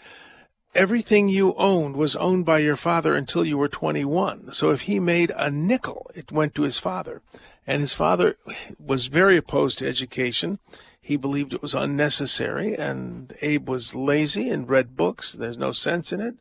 everything 0.75 1.29
you 1.29 1.55
owned 1.57 1.97
was 1.97 2.17
owned 2.17 2.47
by 2.47 2.59
your 2.59 2.77
father 2.77 3.15
until 3.15 3.45
you 3.45 3.59
were 3.59 3.69
21. 3.69 4.53
So 4.53 4.71
if 4.71 4.83
he 4.83 4.99
made 4.99 5.31
a 5.37 5.51
nickel, 5.51 6.11
it 6.15 6.33
went 6.33 6.55
to 6.55 6.63
his 6.63 6.79
father. 6.79 7.21
And 7.69 7.83
his 7.83 7.93
father 7.93 8.39
was 8.79 9.09
very 9.09 9.37
opposed 9.37 9.79
to 9.79 9.87
education. 9.87 10.59
He 11.03 11.19
believed 11.19 11.53
it 11.53 11.61
was 11.61 11.75
unnecessary, 11.75 12.75
and 12.75 13.35
Abe 13.43 13.69
was 13.69 13.95
lazy 13.95 14.49
and 14.49 14.67
read 14.67 14.97
books. 14.97 15.35
There's 15.35 15.59
no 15.59 15.73
sense 15.73 16.11
in 16.11 16.23
it. 16.23 16.37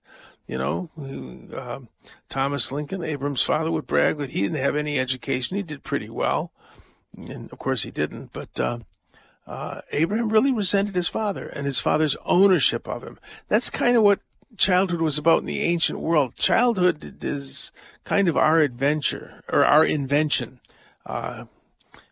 You 0.47 0.57
know, 0.57 0.89
uh, 1.53 1.81
Thomas 2.29 2.71
Lincoln, 2.71 3.03
Abraham's 3.03 3.41
father, 3.41 3.69
would 3.71 3.87
brag 3.87 4.19
that 4.19 4.29
he 4.29 4.43
didn't 4.43 4.63
have 4.63 4.77
any 4.77 4.97
education. 4.97 5.57
He 5.57 5.63
did 5.63 5.83
pretty 5.83 6.09
well. 6.09 6.53
And 7.17 7.51
of 7.51 7.59
course, 7.59 7.83
he 7.83 7.91
didn't. 7.91 8.31
But 8.31 8.57
uh, 8.57 8.79
uh, 9.45 9.81
Abraham 9.91 10.29
really 10.29 10.53
resented 10.53 10.95
his 10.95 11.09
father 11.09 11.47
and 11.47 11.65
his 11.65 11.79
father's 11.79 12.15
ownership 12.25 12.87
of 12.87 13.03
him. 13.03 13.19
That's 13.49 13.69
kind 13.69 13.97
of 13.97 14.03
what 14.03 14.21
childhood 14.55 15.01
was 15.01 15.17
about 15.17 15.39
in 15.39 15.45
the 15.45 15.63
ancient 15.63 15.99
world. 15.99 16.37
Childhood 16.37 17.21
is 17.21 17.73
kind 18.05 18.29
of 18.29 18.37
our 18.37 18.59
adventure 18.61 19.43
or 19.49 19.65
our 19.65 19.83
invention. 19.83 20.61
Uh, 21.07 21.45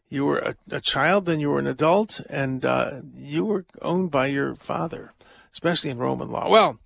you 0.10 0.26
were 0.26 0.40
a, 0.40 0.56
a 0.72 0.80
child, 0.80 1.26
then 1.26 1.40
you 1.40 1.50
were 1.50 1.60
an 1.60 1.68
adult, 1.68 2.22
and 2.30 2.66
uh, 2.66 3.02
you 3.14 3.44
were 3.44 3.66
owned 3.82 4.10
by 4.10 4.28
your 4.28 4.56
father, 4.56 5.14
especially 5.52 5.90
in 5.90 5.98
Roman 5.98 6.32
law. 6.32 6.50
Well, 6.50 6.80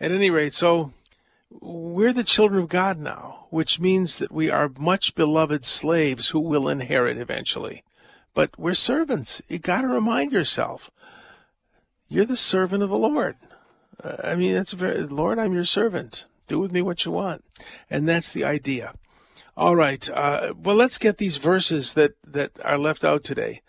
at 0.00 0.10
any 0.10 0.28
rate, 0.28 0.52
so 0.52 0.92
we're 1.48 2.12
the 2.12 2.24
children 2.24 2.60
of 2.60 2.68
God 2.68 2.98
now, 2.98 3.46
which 3.50 3.78
means 3.78 4.18
that 4.18 4.32
we 4.32 4.50
are 4.50 4.72
much 4.78 5.14
beloved 5.14 5.64
slaves 5.64 6.30
who 6.30 6.40
will 6.40 6.68
inherit 6.68 7.18
eventually. 7.18 7.84
But 8.34 8.58
we're 8.58 8.74
servants. 8.74 9.42
You 9.48 9.58
got 9.58 9.82
to 9.82 9.88
remind 9.88 10.32
yourself, 10.32 10.90
you're 12.08 12.24
the 12.24 12.36
servant 12.36 12.82
of 12.82 12.90
the 12.90 12.98
Lord. 12.98 13.36
Uh, 14.02 14.16
I 14.24 14.34
mean, 14.34 14.54
that's 14.54 14.72
very, 14.72 15.02
Lord, 15.02 15.38
I'm 15.38 15.52
your 15.52 15.64
servant. 15.64 16.26
Do 16.48 16.58
with 16.58 16.72
me 16.72 16.82
what 16.82 17.04
you 17.04 17.12
want. 17.12 17.44
And 17.88 18.08
that's 18.08 18.32
the 18.32 18.44
idea. 18.44 18.94
All 19.56 19.76
right. 19.76 20.08
Uh, 20.08 20.54
well, 20.56 20.76
let's 20.76 20.98
get 20.98 21.18
these 21.18 21.36
verses 21.36 21.94
that, 21.94 22.14
that 22.26 22.52
are 22.64 22.78
left 22.78 23.04
out 23.04 23.22
today. 23.22 23.60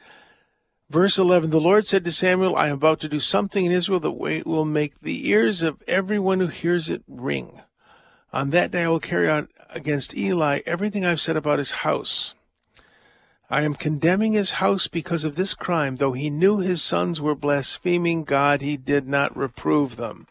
Verse 0.90 1.18
11 1.18 1.50
The 1.50 1.60
Lord 1.60 1.88
said 1.88 2.06
to 2.06 2.12
Samuel, 2.12 2.56
I 2.56 2.68
am 2.68 2.76
about 2.76 3.00
to 3.02 3.10
do 3.10 3.20
something 3.20 3.66
in 3.66 3.72
Israel 3.72 4.00
that 4.02 4.46
will 4.46 4.66
make 4.66 5.00
the 5.00 5.28
ears 5.28 5.62
of 5.62 5.82
everyone 5.88 6.40
who 6.40 6.48
hears 6.48 6.90
it 6.90 7.04
ring. 7.08 7.62
On 8.32 8.52
that 8.52 8.72
day 8.72 8.84
I 8.84 8.90
will 8.90 9.00
carry 9.00 9.28
out 9.28 9.50
against 9.72 10.16
Eli 10.16 10.62
everything 10.66 11.04
I've 11.04 11.20
said 11.20 11.36
about 11.36 11.60
his 11.60 11.72
house. 11.72 12.36
I 13.50 13.64
am 13.64 13.74
condemning 13.74 14.34
his 14.34 14.54
house 14.54 14.88
because 14.88 15.24
of 15.24 15.36
this 15.36 15.54
crime. 15.54 15.96
Though 15.98 16.14
he 16.14 16.30
knew 16.30 16.60
his 16.60 16.82
sons 16.82 17.20
were 17.20 17.36
blaspheming 17.36 18.24
God, 18.24 18.62
he 18.62 18.78
did 18.78 19.08
not 19.08 19.36
reprove 19.36 19.96
them. 19.96 20.28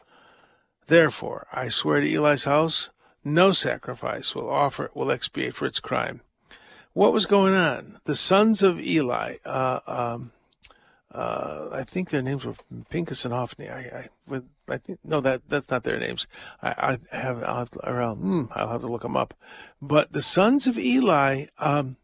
Therefore, 0.87 1.47
I 1.52 1.68
swear 1.68 2.00
to 2.00 2.14
Eli's 2.14 2.44
house 2.44 2.90
no 3.24 3.52
sacrifice 3.52 4.34
will 4.34 4.50
offer 4.50 4.90
will 4.94 5.10
expiate 5.10 5.54
for 5.54 5.66
its 5.66 5.80
crime. 5.80 6.20
What 6.92 7.12
was 7.12 7.26
going 7.26 7.54
on? 7.54 7.98
The 8.04 8.14
sons 8.14 8.62
of 8.62 8.78
Eli, 8.78 9.36
uh, 9.46 9.80
um, 9.86 10.32
uh, 11.10 11.68
I 11.72 11.84
think 11.84 12.10
their 12.10 12.22
names 12.22 12.44
were 12.44 12.54
Pinchas 12.90 13.24
and 13.24 13.32
Hophni. 13.32 13.68
I, 13.68 14.08
I, 14.30 14.42
I 14.68 14.78
think 14.78 14.98
no, 15.02 15.20
that 15.20 15.42
that's 15.48 15.70
not 15.70 15.84
their 15.84 15.98
names. 15.98 16.26
I, 16.62 16.98
I 17.12 17.16
have, 17.16 17.42
I'll 17.42 17.56
have, 17.56 17.70
to, 17.70 17.80
I'll, 17.84 18.14
hmm, 18.14 18.44
I'll 18.52 18.68
have 18.68 18.82
to 18.82 18.88
look 18.88 19.02
them 19.02 19.16
up. 19.16 19.34
But 19.80 20.12
the 20.12 20.22
sons 20.22 20.66
of 20.66 20.78
Eli, 20.78 21.46
um, 21.58 21.96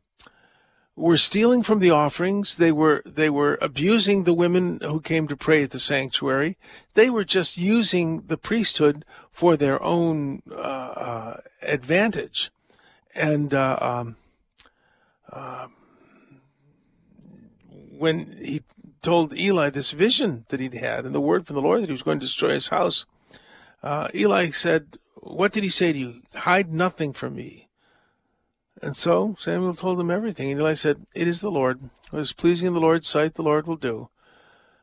were 0.98 1.16
stealing 1.16 1.62
from 1.62 1.78
the 1.78 1.90
offerings. 1.90 2.56
They 2.56 2.72
were 2.72 3.02
they 3.06 3.30
were 3.30 3.56
abusing 3.62 4.24
the 4.24 4.34
women 4.34 4.80
who 4.82 5.00
came 5.00 5.28
to 5.28 5.36
pray 5.36 5.62
at 5.62 5.70
the 5.70 5.78
sanctuary. 5.78 6.58
They 6.94 7.08
were 7.08 7.24
just 7.24 7.56
using 7.56 8.22
the 8.26 8.36
priesthood 8.36 9.04
for 9.38 9.56
their 9.56 9.80
own 9.84 10.42
uh, 10.50 10.54
uh, 10.54 11.36
advantage. 11.62 12.50
And 13.14 13.54
uh, 13.54 13.78
um, 13.80 14.16
um, 15.32 15.74
when 17.96 18.36
he 18.42 18.62
told 19.00 19.32
Eli 19.38 19.70
this 19.70 19.92
vision 19.92 20.44
that 20.48 20.58
he'd 20.58 20.74
had 20.74 21.06
and 21.06 21.14
the 21.14 21.20
word 21.20 21.46
from 21.46 21.54
the 21.54 21.62
Lord 21.62 21.82
that 21.82 21.88
he 21.88 21.92
was 21.92 22.02
going 22.02 22.18
to 22.18 22.26
destroy 22.26 22.50
his 22.50 22.66
house, 22.66 23.06
uh, 23.80 24.08
Eli 24.12 24.50
said, 24.50 24.98
"What 25.14 25.52
did 25.52 25.62
he 25.62 25.70
say 25.70 25.92
to 25.92 25.98
you? 25.98 26.22
Hide 26.34 26.74
nothing 26.74 27.12
from 27.12 27.36
me." 27.36 27.68
And 28.82 28.96
so 28.96 29.36
Samuel 29.38 29.74
told 29.74 30.00
him 30.00 30.10
everything. 30.10 30.50
And 30.50 30.60
Eli 30.60 30.74
said, 30.74 31.06
It 31.14 31.28
is 31.28 31.40
the 31.40 31.50
Lord. 31.50 31.90
What 32.10 32.20
is 32.20 32.32
pleasing 32.32 32.66
in 32.66 32.74
the 32.74 32.80
Lord's 32.80 33.06
sight, 33.06 33.34
the 33.34 33.42
Lord 33.42 33.68
will 33.68 33.76
do. 33.76 34.08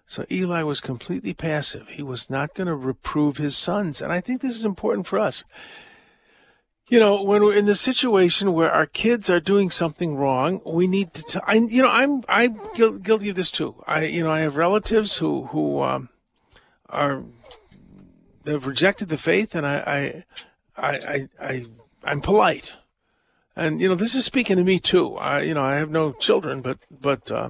So 0.08 0.26
Eli 0.30 0.62
was 0.62 0.82
completely 0.82 1.34
passive. 1.34 1.88
He 1.90 2.04
was 2.04 2.30
not 2.30 2.54
going 2.54 2.68
to 2.68 2.76
reprove 2.76 3.38
his 3.38 3.58
sons. 3.58 4.02
And 4.02 4.12
I 4.12 4.22
think 4.22 4.42
this 4.42 4.56
is 4.56 4.66
important 4.66 5.08
for 5.08 5.18
us. 5.18 5.44
You 6.88 7.00
know, 7.00 7.24
when 7.24 7.44
we're 7.44 7.56
in 7.56 7.66
the 7.66 7.74
situation 7.74 8.54
where 8.54 8.72
our 8.72 8.86
kids 8.86 9.28
are 9.32 9.40
doing 9.40 9.72
something 9.72 10.16
wrong, 10.16 10.62
we 10.64 10.86
need 10.86 11.16
to. 11.16 11.24
T- 11.24 11.40
I, 11.48 11.56
you 11.56 11.82
know, 11.82 11.90
I'm 11.90 12.24
I'm 12.30 12.60
guilty 12.76 13.30
of 13.30 13.36
this 13.36 13.50
too. 13.50 13.84
I, 13.88 14.04
you 14.06 14.24
know, 14.24 14.30
I 14.30 14.42
have 14.42 14.56
relatives 14.56 15.18
who 15.18 15.48
who 15.48 15.82
um, 15.82 16.10
are 16.88 17.24
have 18.46 18.68
rejected 18.68 19.10
the 19.10 19.18
faith, 19.18 19.56
and 19.56 19.66
I 19.66 20.24
I 20.78 20.90
I 20.92 20.98
I, 20.98 21.30
I 21.42 21.66
I'm 22.04 22.22
polite. 22.22 22.76
And 23.56 23.82
you 23.82 23.90
know, 23.90 23.96
this 23.96 24.14
is 24.14 24.26
speaking 24.26 24.58
to 24.58 24.64
me 24.64 24.80
too. 24.80 25.16
I, 25.16 25.42
you 25.42 25.56
know, 25.56 25.64
I 25.64 25.78
have 25.78 25.90
no 25.90 26.12
children, 26.12 26.62
but 26.62 26.78
but 26.92 27.32
uh, 27.32 27.50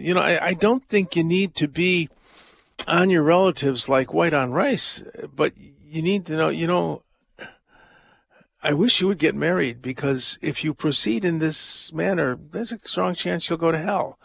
you 0.00 0.14
know, 0.14 0.20
I, 0.20 0.46
I 0.46 0.54
don't 0.54 0.84
think 0.88 1.16
you 1.16 1.24
need 1.24 1.54
to 1.56 1.68
be 1.68 2.08
on 2.86 3.10
your 3.10 3.22
relatives 3.22 3.88
like 3.88 4.12
white 4.12 4.34
on 4.34 4.52
rice, 4.52 5.02
but 5.34 5.52
you 5.56 6.02
need 6.02 6.26
to 6.26 6.36
know. 6.36 6.48
You 6.48 6.66
know, 6.66 7.02
I 8.62 8.72
wish 8.72 9.00
you 9.00 9.08
would 9.08 9.18
get 9.18 9.34
married 9.34 9.82
because 9.82 10.38
if 10.40 10.64
you 10.64 10.74
proceed 10.74 11.24
in 11.24 11.38
this 11.38 11.92
manner, 11.92 12.38
there's 12.52 12.72
a 12.72 12.80
strong 12.84 13.14
chance 13.14 13.48
you'll 13.48 13.58
go 13.58 13.72
to 13.72 13.78
hell. 13.78 14.18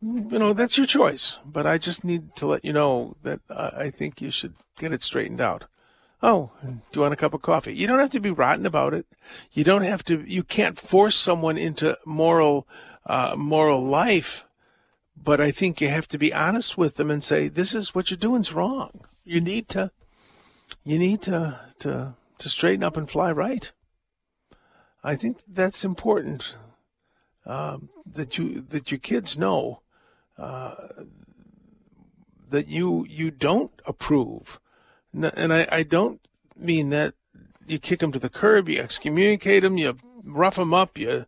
You 0.00 0.38
know, 0.38 0.52
that's 0.52 0.76
your 0.76 0.86
choice, 0.86 1.38
but 1.44 1.66
I 1.66 1.76
just 1.76 2.04
need 2.04 2.36
to 2.36 2.46
let 2.46 2.64
you 2.64 2.72
know 2.72 3.16
that 3.24 3.40
I 3.50 3.90
think 3.90 4.20
you 4.20 4.30
should 4.30 4.54
get 4.78 4.92
it 4.92 5.02
straightened 5.02 5.40
out. 5.40 5.64
Oh, 6.22 6.50
do 6.62 6.80
you 6.94 7.00
want 7.00 7.14
a 7.14 7.16
cup 7.16 7.34
of 7.34 7.42
coffee? 7.42 7.74
You 7.74 7.86
don't 7.86 7.98
have 7.98 8.10
to 8.10 8.20
be 8.20 8.30
rotten 8.30 8.66
about 8.66 8.92
it. 8.92 9.06
You 9.52 9.64
don't 9.64 9.82
have 9.82 10.04
to. 10.06 10.24
You 10.26 10.42
can't 10.42 10.78
force 10.78 11.14
someone 11.14 11.56
into 11.56 11.96
moral, 12.04 12.66
uh, 13.06 13.34
moral 13.36 13.84
life. 13.84 14.44
But 15.22 15.40
I 15.40 15.50
think 15.50 15.80
you 15.80 15.88
have 15.88 16.08
to 16.08 16.18
be 16.18 16.32
honest 16.32 16.78
with 16.78 16.96
them 16.96 17.10
and 17.10 17.22
say, 17.22 17.48
"This 17.48 17.74
is 17.74 17.94
what 17.94 18.10
you're 18.10 18.18
doing's 18.18 18.52
wrong. 18.52 19.04
You 19.24 19.40
need 19.40 19.68
to, 19.70 19.90
you 20.84 20.98
need 20.98 21.22
to 21.22 21.60
to 21.80 22.14
to 22.38 22.48
straighten 22.48 22.84
up 22.84 22.96
and 22.96 23.10
fly 23.10 23.32
right." 23.32 23.70
I 25.02 25.16
think 25.16 25.38
that's 25.46 25.84
important. 25.84 26.56
Um, 27.46 27.88
that 28.04 28.36
you 28.36 28.60
that 28.68 28.90
your 28.90 29.00
kids 29.00 29.38
know 29.38 29.80
uh, 30.36 30.74
that 32.50 32.68
you 32.68 33.06
you 33.08 33.30
don't 33.30 33.72
approve 33.86 34.60
and 35.12 35.52
I, 35.52 35.66
I 35.70 35.82
don't 35.82 36.20
mean 36.56 36.90
that 36.90 37.14
you 37.66 37.78
kick 37.78 38.00
them 38.00 38.12
to 38.12 38.18
the 38.18 38.28
curb, 38.28 38.68
you 38.68 38.80
excommunicate 38.80 39.62
them, 39.62 39.78
you 39.78 39.96
rough 40.24 40.56
them 40.56 40.74
up, 40.74 40.98
you 40.98 41.26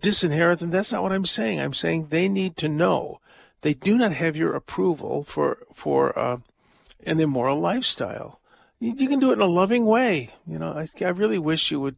disinherit 0.00 0.58
them. 0.58 0.70
That's 0.70 0.92
not 0.92 1.02
what 1.02 1.12
I'm 1.12 1.26
saying. 1.26 1.60
I'm 1.60 1.74
saying 1.74 2.08
they 2.08 2.28
need 2.28 2.56
to 2.58 2.68
know 2.68 3.20
they 3.62 3.74
do 3.74 3.96
not 3.96 4.12
have 4.12 4.36
your 4.36 4.54
approval 4.54 5.24
for 5.24 5.58
for 5.72 6.16
uh, 6.18 6.38
an 7.06 7.20
immoral 7.20 7.58
lifestyle. 7.60 8.40
You, 8.78 8.94
you, 8.96 9.08
can 9.08 9.20
do 9.20 9.30
it 9.30 9.34
in 9.34 9.40
a 9.40 9.46
loving 9.46 9.86
way. 9.86 10.30
You 10.46 10.58
know, 10.58 10.72
I, 10.72 10.86
I 11.04 11.08
really 11.10 11.38
wish 11.38 11.70
you 11.70 11.80
would 11.80 11.96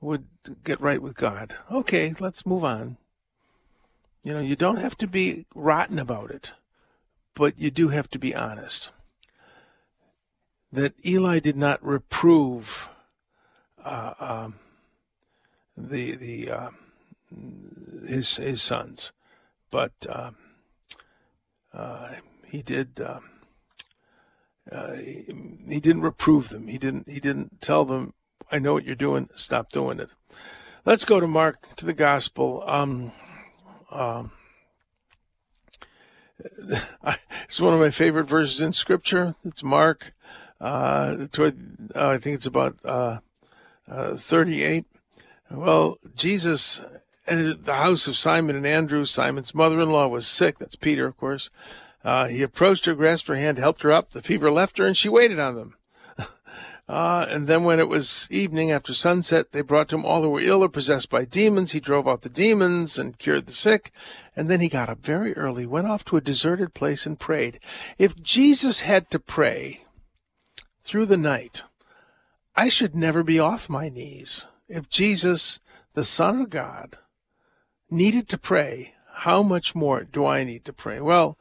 would 0.00 0.26
get 0.62 0.80
right 0.80 1.02
with 1.02 1.16
God. 1.16 1.56
Okay, 1.70 2.14
let's 2.20 2.46
move 2.46 2.64
on. 2.64 2.96
You 4.22 4.32
know, 4.32 4.40
you 4.40 4.56
don't 4.56 4.78
have 4.78 4.96
to 4.98 5.06
be 5.06 5.46
rotten 5.54 5.98
about 5.98 6.30
it, 6.30 6.52
but 7.34 7.58
you 7.58 7.70
do 7.70 7.88
have 7.88 8.08
to 8.10 8.18
be 8.18 8.34
honest. 8.34 8.90
That 10.72 10.94
Eli 11.06 11.40
did 11.40 11.56
not 11.56 11.84
reprove 11.84 12.88
uh, 13.84 14.14
um, 14.18 14.54
the 15.76 16.16
the 16.16 16.50
uh, 16.50 16.70
his 18.08 18.36
his 18.36 18.62
sons, 18.62 19.12
but 19.70 19.92
um, 20.08 20.36
he 22.46 22.62
did. 22.62 23.00
Um, 23.00 23.30
uh, 24.70 24.94
he, 24.94 25.24
he, 25.68 25.80
didn't 25.80 26.02
reprove 26.02 26.48
them. 26.48 26.68
He 26.68 26.78
didn't. 26.78 27.08
He 27.08 27.20
didn't 27.20 27.60
tell 27.60 27.84
them, 27.84 28.14
"I 28.50 28.58
know 28.58 28.72
what 28.72 28.84
you're 28.84 28.94
doing. 28.94 29.28
Stop 29.34 29.70
doing 29.70 30.00
it." 30.00 30.10
Let's 30.84 31.04
go 31.04 31.18
to 31.18 31.26
Mark 31.26 31.74
to 31.76 31.86
the 31.86 31.92
Gospel. 31.92 32.62
Um, 32.66 33.12
um, 33.90 34.32
it's 37.44 37.60
one 37.60 37.74
of 37.74 37.80
my 37.80 37.90
favorite 37.90 38.28
verses 38.28 38.60
in 38.60 38.72
Scripture. 38.72 39.34
It's 39.44 39.62
Mark. 39.62 40.14
Uh, 40.60 41.26
toward, 41.32 41.90
uh, 41.94 42.08
I 42.08 42.18
think 42.18 42.34
it's 42.34 42.46
about 42.46 42.76
uh, 42.84 43.18
uh, 43.88 44.16
38. 44.16 44.86
Well, 45.50 45.98
Jesus 46.14 46.80
the 47.26 47.74
house 47.74 48.06
of 48.06 48.16
Simon 48.16 48.56
and 48.56 48.66
Andrew. 48.66 49.04
Simon's 49.04 49.54
mother-in-law 49.54 50.08
was 50.08 50.26
sick. 50.26 50.58
That's 50.58 50.76
Peter, 50.76 51.06
of 51.06 51.16
course. 51.16 51.50
Uh, 52.04 52.28
he 52.28 52.42
approached 52.42 52.84
her, 52.84 52.94
grasped 52.94 53.28
her 53.28 53.34
hand, 53.34 53.58
helped 53.58 53.82
her 53.82 53.92
up. 53.92 54.10
The 54.10 54.22
fever 54.22 54.50
left 54.52 54.78
her, 54.78 54.86
and 54.86 54.96
she 54.96 55.08
waited 55.08 55.38
on 55.38 55.54
them. 55.54 55.76
Uh, 56.86 57.24
and 57.30 57.46
then 57.46 57.64
when 57.64 57.80
it 57.80 57.88
was 57.88 58.28
evening 58.30 58.70
after 58.70 58.92
sunset, 58.92 59.52
they 59.52 59.62
brought 59.62 59.88
to 59.88 59.96
him 59.96 60.04
all 60.04 60.20
who 60.20 60.28
were 60.28 60.38
ill 60.38 60.62
or 60.62 60.68
possessed 60.68 61.08
by 61.08 61.24
demons. 61.24 61.72
He 61.72 61.80
drove 61.80 62.06
out 62.06 62.20
the 62.20 62.28
demons 62.28 62.98
and 62.98 63.18
cured 63.18 63.46
the 63.46 63.54
sick. 63.54 63.90
And 64.36 64.50
then 64.50 64.60
he 64.60 64.68
got 64.68 64.90
up 64.90 64.98
very 64.98 65.34
early, 65.34 65.66
went 65.66 65.86
off 65.86 66.04
to 66.04 66.18
a 66.18 66.20
deserted 66.20 66.74
place 66.74 67.06
and 67.06 67.18
prayed. 67.18 67.58
If 67.96 68.22
Jesus 68.22 68.80
had 68.80 69.10
to 69.12 69.18
pray 69.18 69.82
through 70.82 71.06
the 71.06 71.16
night, 71.16 71.62
I 72.54 72.68
should 72.68 72.94
never 72.94 73.22
be 73.22 73.40
off 73.40 73.70
my 73.70 73.88
knees. 73.88 74.46
If 74.68 74.90
Jesus, 74.90 75.60
the 75.94 76.04
Son 76.04 76.42
of 76.42 76.50
God, 76.50 76.98
needed 77.90 78.28
to 78.28 78.38
pray, 78.38 78.94
how 79.14 79.42
much 79.42 79.74
more 79.74 80.04
do 80.04 80.26
I 80.26 80.44
need 80.44 80.64
to 80.64 80.72
pray? 80.72 81.00
Well, 81.00 81.38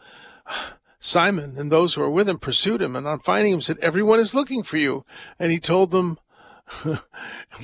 Simon 0.99 1.55
and 1.57 1.71
those 1.71 1.93
who 1.93 2.01
were 2.01 2.09
with 2.09 2.29
him 2.29 2.39
pursued 2.39 2.81
him, 2.81 2.95
and 2.95 3.07
on 3.07 3.19
finding 3.19 3.53
him 3.53 3.61
said, 3.61 3.77
Everyone 3.79 4.19
is 4.19 4.35
looking 4.35 4.63
for 4.63 4.77
you. 4.77 5.05
And 5.37 5.51
he 5.51 5.59
told 5.59 5.91
them, 5.91 6.17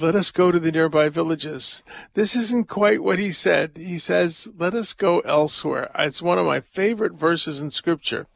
Let 0.01 0.15
us 0.15 0.29
go 0.31 0.51
to 0.51 0.59
the 0.59 0.71
nearby 0.71 1.09
villages. 1.09 1.83
This 2.15 2.35
isn't 2.35 2.67
quite 2.67 3.01
what 3.01 3.17
he 3.17 3.31
said. 3.31 3.71
He 3.75 3.97
says, 3.97 4.51
Let 4.57 4.73
us 4.73 4.93
go 4.93 5.19
elsewhere. 5.21 5.89
It's 5.97 6.21
one 6.21 6.37
of 6.37 6.45
my 6.45 6.59
favorite 6.59 7.13
verses 7.13 7.61
in 7.61 7.71
Scripture. 7.71 8.27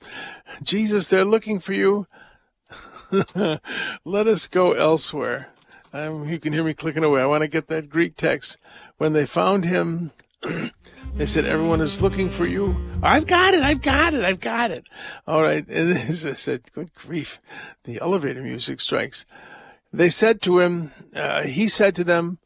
Jesus, 0.61 1.09
they're 1.09 1.25
looking 1.25 1.59
for 1.59 1.73
you. 1.73 2.07
Let 4.05 4.27
us 4.27 4.47
go 4.47 4.71
elsewhere. 4.71 5.51
Um, 5.91 6.27
you 6.27 6.39
can 6.39 6.53
hear 6.53 6.63
me 6.63 6.73
clicking 6.73 7.03
away. 7.03 7.21
I 7.21 7.27
want 7.27 7.41
to 7.41 7.47
get 7.47 7.67
that 7.67 7.89
Greek 7.89 8.15
text. 8.15 8.57
When 8.97 9.13
they 9.13 9.25
found 9.25 9.65
him, 9.65 10.11
they 11.15 11.25
said, 11.25 11.45
Everyone 11.45 11.81
is 11.81 12.01
looking 12.01 12.29
for 12.29 12.47
you. 12.47 12.75
I've 13.01 13.27
got 13.27 13.53
it. 13.53 13.63
I've 13.63 13.81
got 13.81 14.13
it. 14.13 14.23
I've 14.23 14.39
got 14.39 14.71
it. 14.71 14.85
All 15.27 15.41
right. 15.41 15.67
And 15.67 15.93
I 15.97 16.33
said, 16.33 16.71
Good 16.73 16.93
grief. 16.93 17.39
The 17.83 17.99
elevator 18.01 18.41
music 18.41 18.79
strikes. 18.79 19.25
They 19.91 20.09
said 20.09 20.41
to 20.43 20.59
him, 20.59 20.91
uh, 21.15 21.43
He 21.43 21.67
said 21.67 21.95
to 21.95 22.03
them, 22.03 22.39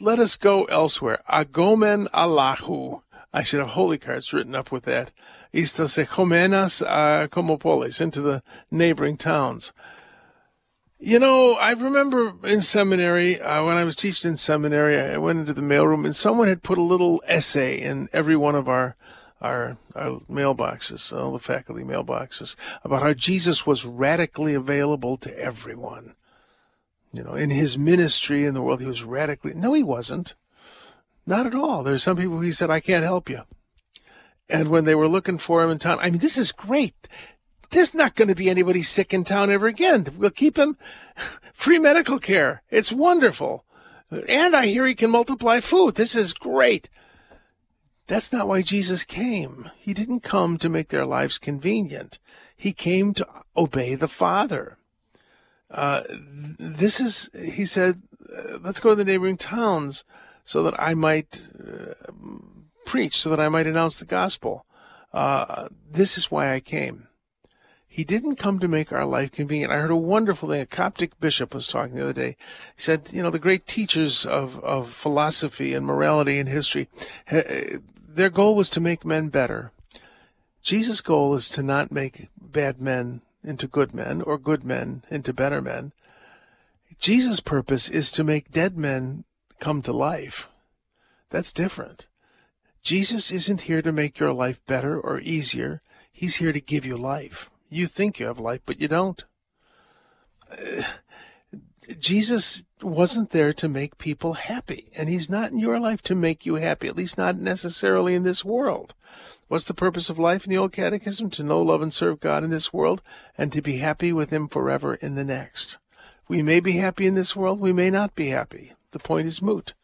Let 0.00 0.18
us 0.18 0.36
go 0.36 0.64
elsewhere. 0.64 1.22
Agomen 1.30 2.08
Allahu. 2.12 3.02
I 3.32 3.42
should 3.42 3.60
have 3.60 3.70
holy 3.70 3.98
cards 3.98 4.32
written 4.32 4.54
up 4.54 4.72
with 4.72 4.84
that. 4.84 5.12
Estas 5.52 6.04
ecomenas 6.04 6.82
uh, 6.86 7.28
como 7.28 7.56
polis, 7.56 8.00
into 8.00 8.20
the 8.20 8.42
neighboring 8.70 9.16
towns. 9.16 9.72
You 11.02 11.18
know, 11.18 11.54
I 11.54 11.72
remember 11.72 12.34
in 12.44 12.60
seminary, 12.60 13.40
uh, 13.40 13.64
when 13.64 13.78
I 13.78 13.84
was 13.84 13.96
teaching 13.96 14.32
in 14.32 14.36
seminary, 14.36 15.00
I 15.00 15.16
went 15.16 15.38
into 15.38 15.54
the 15.54 15.62
mailroom 15.62 16.04
and 16.04 16.14
someone 16.14 16.48
had 16.48 16.62
put 16.62 16.76
a 16.76 16.82
little 16.82 17.22
essay 17.26 17.80
in 17.80 18.10
every 18.12 18.36
one 18.36 18.54
of 18.54 18.68
our 18.68 18.96
our, 19.40 19.78
our 19.96 20.20
mailboxes, 20.28 21.18
all 21.18 21.32
the 21.32 21.38
faculty 21.38 21.82
mailboxes, 21.82 22.54
about 22.84 23.00
how 23.00 23.14
Jesus 23.14 23.66
was 23.66 23.86
radically 23.86 24.52
available 24.52 25.16
to 25.16 25.38
everyone. 25.38 26.14
You 27.14 27.24
know, 27.24 27.32
in 27.32 27.48
his 27.48 27.78
ministry 27.78 28.44
in 28.44 28.52
the 28.52 28.60
world, 28.60 28.82
he 28.82 28.86
was 28.86 29.02
radically, 29.02 29.54
no, 29.54 29.72
he 29.72 29.82
wasn't. 29.82 30.34
Not 31.24 31.46
at 31.46 31.54
all. 31.54 31.82
There's 31.82 32.02
some 32.02 32.18
people 32.18 32.40
he 32.40 32.52
said, 32.52 32.70
I 32.70 32.80
can't 32.80 33.04
help 33.04 33.30
you. 33.30 33.44
And 34.50 34.68
when 34.68 34.84
they 34.84 34.94
were 34.94 35.08
looking 35.08 35.38
for 35.38 35.62
him 35.62 35.70
in 35.70 35.78
town, 35.78 35.98
I 36.02 36.10
mean, 36.10 36.20
this 36.20 36.36
is 36.36 36.52
great 36.52 37.08
there's 37.70 37.94
not 37.94 38.14
going 38.14 38.28
to 38.28 38.34
be 38.34 38.50
anybody 38.50 38.82
sick 38.82 39.14
in 39.14 39.24
town 39.24 39.50
ever 39.50 39.66
again. 39.66 40.06
We'll 40.16 40.30
keep 40.30 40.58
him 40.58 40.76
free 41.52 41.78
medical 41.78 42.18
care. 42.18 42.62
It's 42.70 42.92
wonderful. 42.92 43.64
And 44.28 44.56
I 44.56 44.66
hear 44.66 44.86
he 44.86 44.94
can 44.94 45.10
multiply 45.10 45.60
food. 45.60 45.94
This 45.94 46.16
is 46.16 46.32
great. 46.32 46.88
That's 48.08 48.32
not 48.32 48.48
why 48.48 48.62
Jesus 48.62 49.04
came. 49.04 49.70
He 49.78 49.94
didn't 49.94 50.20
come 50.20 50.58
to 50.58 50.68
make 50.68 50.88
their 50.88 51.06
lives 51.06 51.38
convenient. 51.38 52.18
He 52.56 52.72
came 52.72 53.14
to 53.14 53.28
obey 53.56 53.94
the 53.94 54.08
Father. 54.08 54.78
Uh, 55.70 56.02
this 56.58 56.98
is, 56.98 57.30
he 57.40 57.64
said, 57.64 58.02
uh, 58.36 58.58
let's 58.60 58.80
go 58.80 58.90
to 58.90 58.96
the 58.96 59.04
neighboring 59.04 59.36
towns 59.36 60.04
so 60.44 60.64
that 60.64 60.74
I 60.76 60.94
might 60.94 61.46
uh, 61.56 62.10
preach, 62.84 63.20
so 63.20 63.30
that 63.30 63.38
I 63.38 63.48
might 63.48 63.68
announce 63.68 63.96
the 63.96 64.04
gospel. 64.04 64.66
Uh, 65.12 65.68
this 65.88 66.18
is 66.18 66.32
why 66.32 66.52
I 66.52 66.58
came. 66.58 67.06
He 67.92 68.04
didn't 68.04 68.36
come 68.36 68.60
to 68.60 68.68
make 68.68 68.92
our 68.92 69.04
life 69.04 69.32
convenient. 69.32 69.72
I 69.72 69.78
heard 69.78 69.90
a 69.90 69.96
wonderful 69.96 70.48
thing. 70.48 70.60
A 70.60 70.66
Coptic 70.66 71.18
bishop 71.18 71.52
was 71.52 71.66
talking 71.66 71.96
the 71.96 72.04
other 72.04 72.12
day. 72.12 72.36
He 72.76 72.80
said, 72.82 73.08
you 73.12 73.20
know, 73.20 73.30
the 73.30 73.40
great 73.40 73.66
teachers 73.66 74.24
of, 74.24 74.62
of 74.62 74.90
philosophy 74.90 75.74
and 75.74 75.84
morality 75.84 76.38
and 76.38 76.48
history, 76.48 76.86
eh, 77.26 77.42
eh, 77.44 77.78
their 78.08 78.30
goal 78.30 78.54
was 78.54 78.70
to 78.70 78.80
make 78.80 79.04
men 79.04 79.28
better. 79.28 79.72
Jesus' 80.62 81.00
goal 81.00 81.34
is 81.34 81.48
to 81.50 81.64
not 81.64 81.90
make 81.90 82.28
bad 82.40 82.80
men 82.80 83.22
into 83.42 83.66
good 83.66 83.92
men 83.92 84.22
or 84.22 84.38
good 84.38 84.62
men 84.62 85.02
into 85.10 85.32
better 85.32 85.60
men. 85.60 85.90
Jesus' 87.00 87.40
purpose 87.40 87.88
is 87.88 88.12
to 88.12 88.22
make 88.22 88.52
dead 88.52 88.76
men 88.76 89.24
come 89.58 89.82
to 89.82 89.92
life. 89.92 90.48
That's 91.30 91.52
different. 91.52 92.06
Jesus 92.82 93.32
isn't 93.32 93.62
here 93.62 93.82
to 93.82 93.90
make 93.90 94.20
your 94.20 94.32
life 94.32 94.64
better 94.66 95.00
or 95.00 95.18
easier. 95.18 95.80
He's 96.12 96.36
here 96.36 96.52
to 96.52 96.60
give 96.60 96.86
you 96.86 96.96
life. 96.96 97.50
You 97.70 97.86
think 97.86 98.18
you 98.18 98.26
have 98.26 98.40
life, 98.40 98.60
but 98.66 98.80
you 98.80 98.88
don't. 98.88 99.24
Jesus 101.98 102.64
wasn't 102.82 103.30
there 103.30 103.52
to 103.54 103.68
make 103.68 103.96
people 103.96 104.34
happy, 104.34 104.86
and 104.96 105.08
he's 105.08 105.30
not 105.30 105.50
in 105.50 105.58
your 105.58 105.80
life 105.80 106.02
to 106.02 106.14
make 106.14 106.44
you 106.44 106.56
happy, 106.56 106.88
at 106.88 106.96
least 106.96 107.16
not 107.16 107.36
necessarily 107.36 108.14
in 108.14 108.22
this 108.22 108.44
world. 108.44 108.94
What's 109.48 109.64
the 109.64 109.74
purpose 109.74 110.10
of 110.10 110.18
life 110.18 110.44
in 110.44 110.50
the 110.50 110.58
Old 110.58 110.72
Catechism? 110.72 111.30
To 111.30 111.42
know, 111.42 111.62
love, 111.62 111.80
and 111.80 111.92
serve 111.92 112.20
God 112.20 112.44
in 112.44 112.50
this 112.50 112.72
world, 112.72 113.02
and 113.38 113.52
to 113.52 113.62
be 113.62 113.78
happy 113.78 114.12
with 114.12 114.30
him 114.30 114.46
forever 114.46 114.94
in 114.94 115.14
the 115.14 115.24
next. 115.24 115.78
We 116.28 116.42
may 116.42 116.60
be 116.60 116.72
happy 116.72 117.06
in 117.06 117.14
this 117.14 117.34
world, 117.34 117.60
we 117.60 117.72
may 117.72 117.90
not 117.90 118.14
be 118.14 118.28
happy. 118.28 118.74
The 118.92 118.98
point 118.98 119.26
is 119.26 119.42
moot. 119.42 119.74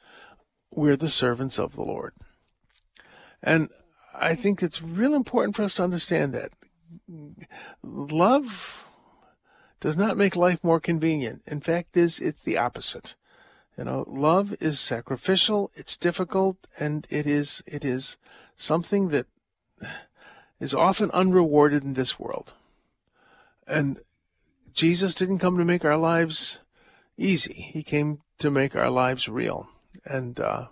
We're 0.70 0.96
the 0.96 1.09
servants 1.09 1.59
of 1.59 1.75
the 1.75 1.83
Lord. 1.83 2.12
And 3.42 3.68
I 4.14 4.35
think 4.35 4.62
it's 4.62 4.83
real 4.83 5.14
important 5.14 5.57
for 5.57 5.62
us 5.62 5.75
to 5.77 5.85
understand 5.85 6.33
that 6.35 6.53
love 7.83 8.85
does 9.81 9.96
not 9.96 10.16
make 10.16 10.37
life 10.37 10.62
more 10.62 10.81
convenient. 10.81 11.42
In 11.46 11.61
fact, 11.61 11.96
is 11.96 12.18
it's 12.18 12.42
the 12.42 12.59
opposite. 12.59 13.14
You 13.77 13.85
know, 13.85 14.05
love 14.09 14.55
is 14.61 14.81
sacrificial, 14.81 15.70
it's 15.75 15.96
difficult, 15.96 16.57
and 16.81 17.07
it 17.11 17.27
is 17.27 17.62
it 17.66 17.85
is 17.85 18.16
something 18.57 19.09
that 19.09 19.27
is 20.61 20.75
often 20.75 21.11
unrewarded 21.11 21.85
in 21.85 21.94
this 21.94 22.18
world. 22.18 22.55
And 23.66 23.99
Jesus 24.72 25.14
didn't 25.14 25.40
come 25.40 25.59
to 25.59 25.64
make 25.64 25.85
our 25.85 25.96
lives 25.96 26.61
easy. 27.18 27.70
He 27.72 27.83
came 27.83 28.22
to 28.38 28.51
make 28.51 28.75
our 28.75 28.90
lives 28.90 29.29
real. 29.29 29.68
And 30.05 30.38
uh, 30.40 30.68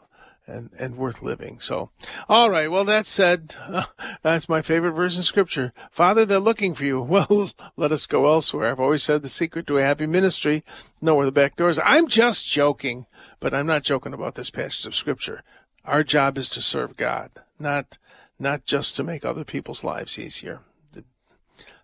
and, 0.46 0.70
and 0.78 0.96
worth 0.96 1.22
living. 1.22 1.58
So, 1.60 1.90
all 2.28 2.50
right. 2.50 2.70
Well, 2.70 2.84
that 2.84 3.06
said, 3.06 3.56
uh, 3.60 3.84
that's 4.22 4.48
my 4.48 4.62
favorite 4.62 4.92
verse 4.92 5.16
in 5.16 5.22
scripture. 5.22 5.72
Father, 5.90 6.24
they're 6.24 6.38
looking 6.38 6.74
for 6.74 6.84
you. 6.84 7.02
Well, 7.14 7.52
let 7.76 7.92
us 7.92 8.06
go 8.06 8.26
elsewhere. 8.26 8.72
I've 8.72 8.80
always 8.80 9.04
said 9.04 9.22
the 9.22 9.28
secret 9.28 9.68
to 9.68 9.78
a 9.78 9.82
happy 9.82 10.06
ministry, 10.06 10.64
know 11.00 11.14
where 11.14 11.26
the 11.26 11.32
back 11.32 11.54
doors. 11.54 11.78
I'm 11.84 12.08
just 12.08 12.50
joking, 12.50 13.06
but 13.38 13.54
I'm 13.54 13.66
not 13.66 13.84
joking 13.84 14.12
about 14.12 14.34
this 14.34 14.50
passage 14.50 14.84
of 14.84 14.96
scripture. 14.96 15.44
Our 15.84 16.02
job 16.02 16.36
is 16.36 16.50
to 16.50 16.60
serve 16.60 16.96
God, 16.96 17.30
not, 17.58 17.98
not 18.38 18.64
just 18.64 18.96
to 18.96 19.04
make 19.04 19.24
other 19.24 19.44
people's 19.44 19.84
lives 19.84 20.18
easier. 20.18 20.60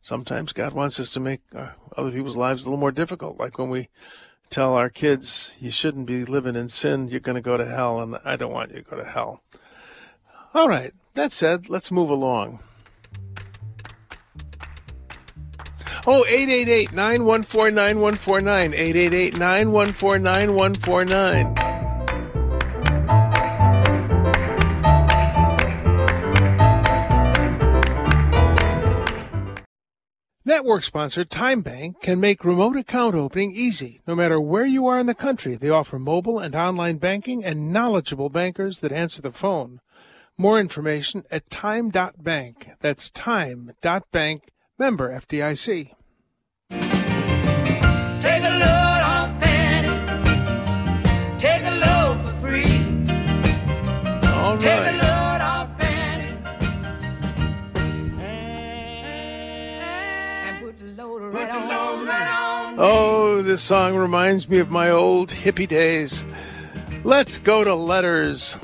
Sometimes 0.02 0.52
God 0.52 0.72
wants 0.72 0.98
us 0.98 1.10
to 1.12 1.20
make 1.20 1.42
uh, 1.54 1.70
other 1.96 2.10
people's 2.10 2.36
lives 2.36 2.64
a 2.64 2.66
little 2.66 2.80
more 2.80 2.92
difficult, 2.92 3.38
like 3.38 3.58
when 3.58 3.68
we 3.68 3.88
tell 4.50 4.74
our 4.74 4.90
kids, 4.90 5.54
you 5.60 5.70
shouldn't 5.70 6.06
be 6.06 6.24
living 6.24 6.56
in 6.56 6.68
sin, 6.68 7.08
you're 7.08 7.20
going 7.20 7.36
to 7.36 7.40
go 7.40 7.56
to 7.56 7.64
hell, 7.64 8.00
and 8.00 8.18
I 8.24 8.36
don't 8.36 8.52
want 8.52 8.72
you 8.72 8.78
to 8.78 8.90
go 8.90 8.96
to 8.96 9.04
hell. 9.04 9.42
All 10.52 10.68
right, 10.68 10.92
that 11.14 11.32
said, 11.32 11.70
let's 11.70 11.92
move 11.92 12.10
along. 12.10 12.58
Oh, 16.06 16.24
888 16.26 16.92
914 16.92 17.74
9149. 17.74 18.72
888 18.72 19.38
914 19.38 20.22
9149. 20.22 21.79
Network 30.50 30.82
sponsor 30.82 31.24
TimeBank 31.24 32.00
can 32.00 32.18
make 32.18 32.44
remote 32.44 32.76
account 32.76 33.14
opening 33.14 33.52
easy. 33.52 34.00
No 34.04 34.16
matter 34.16 34.40
where 34.40 34.66
you 34.66 34.84
are 34.88 34.98
in 34.98 35.06
the 35.06 35.14
country, 35.14 35.54
they 35.54 35.70
offer 35.70 35.96
mobile 35.96 36.40
and 36.40 36.56
online 36.56 36.96
banking 36.96 37.44
and 37.44 37.72
knowledgeable 37.72 38.30
bankers 38.30 38.80
that 38.80 38.90
answer 38.90 39.22
the 39.22 39.30
phone. 39.30 39.78
More 40.36 40.58
information 40.58 41.22
at 41.30 41.50
time.bank. 41.50 42.70
That's 42.80 43.10
time.bank. 43.10 44.48
Member 44.76 45.12
FDIC. 45.12 45.92
Oh, 62.82 63.42
this 63.42 63.60
song 63.60 63.94
reminds 63.94 64.48
me 64.48 64.58
of 64.58 64.70
my 64.70 64.88
old 64.88 65.28
hippie 65.28 65.68
days. 65.68 66.24
Let's 67.04 67.36
go 67.36 67.62
to 67.62 67.74
letters. 67.74 68.56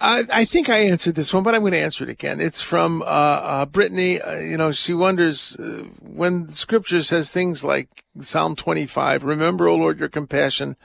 I, 0.00 0.22
I, 0.32 0.44
think 0.44 0.68
I 0.68 0.76
answered 0.84 1.16
this 1.16 1.34
one, 1.34 1.42
but 1.42 1.52
I'm 1.52 1.62
going 1.62 1.72
to 1.72 1.80
answer 1.80 2.04
it 2.04 2.10
again. 2.10 2.40
It's 2.40 2.62
from 2.62 3.02
uh, 3.02 3.06
uh, 3.06 3.66
Brittany. 3.66 4.20
Uh, 4.20 4.38
you 4.38 4.56
know, 4.56 4.70
she 4.70 4.94
wonders 4.94 5.56
uh, 5.56 5.82
when 6.00 6.48
Scripture 6.50 7.02
says 7.02 7.28
things 7.28 7.64
like 7.64 8.04
Psalm 8.20 8.54
25, 8.54 9.24
"Remember, 9.24 9.66
O 9.66 9.74
Lord, 9.74 9.98
your 9.98 10.08
compassion." 10.08 10.76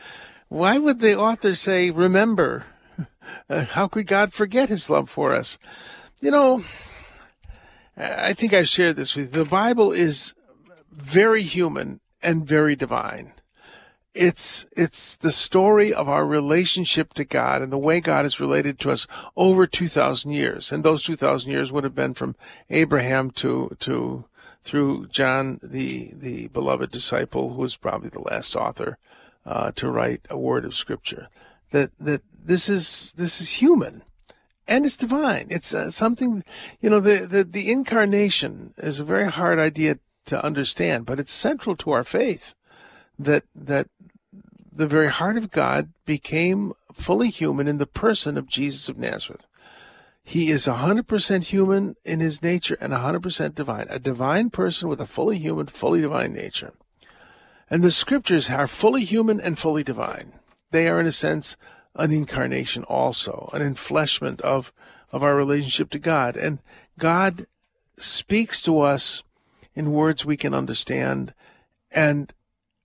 Why 0.47 0.79
would 0.79 1.01
the 1.01 1.19
author 1.19 1.53
say 1.53 1.91
"remember"? 1.91 2.65
Uh, 3.47 3.63
how 3.63 3.87
could 3.87 4.07
God 4.07 4.33
forget 4.33 4.69
His 4.69 4.89
love 4.89 5.07
for 5.07 5.35
us? 5.35 5.59
You 6.19 6.31
know, 6.31 6.63
I 7.99 8.33
think 8.33 8.53
I've 8.53 8.69
shared 8.69 8.95
this 8.95 9.15
with 9.15 9.35
you. 9.35 9.43
The 9.43 9.49
Bible 9.49 9.91
is 9.91 10.33
very 10.89 11.43
human 11.43 11.99
and 12.23 12.47
very 12.47 12.75
divine. 12.75 13.33
It's 14.15 14.65
it's 14.75 15.15
the 15.15 15.31
story 15.31 15.93
of 15.93 16.09
our 16.09 16.25
relationship 16.25 17.13
to 17.13 17.25
God 17.25 17.61
and 17.61 17.71
the 17.71 17.77
way 17.77 17.99
God 17.99 18.25
has 18.25 18.39
related 18.39 18.79
to 18.79 18.89
us 18.89 19.05
over 19.35 19.67
2000 19.67 20.31
years. 20.31 20.71
And 20.71 20.83
those 20.83 21.03
2000 21.03 21.51
years 21.51 21.71
would 21.71 21.83
have 21.83 21.93
been 21.93 22.13
from 22.13 22.35
Abraham 22.69 23.31
to 23.31 23.75
to 23.79 24.25
through 24.63 25.07
John 25.07 25.59
the 25.61 26.11
the 26.15 26.47
beloved 26.47 26.91
disciple 26.91 27.53
who 27.53 27.61
was 27.61 27.75
probably 27.75 28.09
the 28.09 28.21
last 28.21 28.55
author 28.55 28.97
uh, 29.45 29.71
to 29.73 29.89
write 29.91 30.25
a 30.29 30.37
word 30.37 30.65
of 30.65 30.73
scripture. 30.73 31.27
That 31.71 31.91
that 31.99 32.23
this 32.43 32.67
is 32.67 33.13
this 33.13 33.41
is 33.41 33.61
human 33.61 34.03
and 34.69 34.85
it's 34.85 34.95
divine. 34.95 35.47
It's 35.49 35.73
uh, 35.73 35.89
something, 35.89 36.43
you 36.79 36.89
know, 36.89 36.99
the, 36.99 37.25
the, 37.25 37.43
the 37.43 37.71
incarnation 37.71 38.73
is 38.77 38.99
a 38.99 39.03
very 39.03 39.29
hard 39.29 39.59
idea 39.59 39.99
to 40.27 40.45
understand, 40.45 41.05
but 41.05 41.19
it's 41.19 41.31
central 41.31 41.75
to 41.77 41.91
our 41.91 42.03
faith 42.03 42.53
that, 43.17 43.43
that 43.55 43.87
the 44.71 44.87
very 44.87 45.09
heart 45.09 45.37
of 45.37 45.49
God 45.49 45.91
became 46.05 46.73
fully 46.93 47.29
human 47.29 47.67
in 47.67 47.79
the 47.79 47.87
person 47.87 48.37
of 48.37 48.47
Jesus 48.47 48.87
of 48.87 48.97
Nazareth. 48.97 49.47
He 50.23 50.51
is 50.51 50.67
100% 50.67 51.43
human 51.45 51.95
in 52.05 52.19
his 52.19 52.43
nature 52.43 52.77
and 52.79 52.93
100% 52.93 53.55
divine, 53.55 53.87
a 53.89 53.97
divine 53.97 54.51
person 54.51 54.87
with 54.87 55.01
a 55.01 55.07
fully 55.07 55.39
human, 55.39 55.65
fully 55.65 56.01
divine 56.01 56.33
nature. 56.33 56.71
And 57.71 57.83
the 57.83 57.91
scriptures 57.91 58.49
are 58.51 58.67
fully 58.67 59.03
human 59.03 59.41
and 59.41 59.57
fully 59.57 59.83
divine. 59.83 60.33
They 60.69 60.87
are, 60.87 60.99
in 60.99 61.07
a 61.07 61.11
sense, 61.11 61.57
an 61.95 62.11
incarnation 62.11 62.83
also, 62.83 63.49
an 63.53 63.61
enfleshment 63.61 64.41
of, 64.41 64.71
of 65.11 65.23
our 65.23 65.35
relationship 65.35 65.89
to 65.91 65.99
God. 65.99 66.37
And 66.37 66.59
God 66.97 67.45
speaks 67.97 68.61
to 68.63 68.79
us 68.79 69.23
in 69.73 69.91
words 69.91 70.25
we 70.25 70.37
can 70.37 70.53
understand, 70.53 71.33
and 71.91 72.33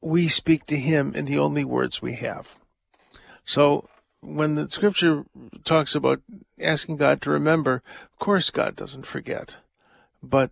we 0.01 0.29
speak 0.29 0.67
to 0.67 0.77
Him 0.77 1.13
in 1.15 1.25
the 1.25 1.39
only 1.39 1.65
words 1.65 2.03
we 2.03 2.15
have. 2.15 2.57
So 3.45 3.89
when 4.21 4.55
the 4.55 4.69
scripture 4.69 5.25
talks 5.65 5.95
about 5.95 6.23
asking 6.61 6.97
God 6.97 7.21
to 7.23 7.31
remember, 7.31 7.83
of 8.13 8.19
course 8.19 8.51
God 8.51 8.77
doesn't 8.77 9.07
forget, 9.07 9.59
but 10.23 10.51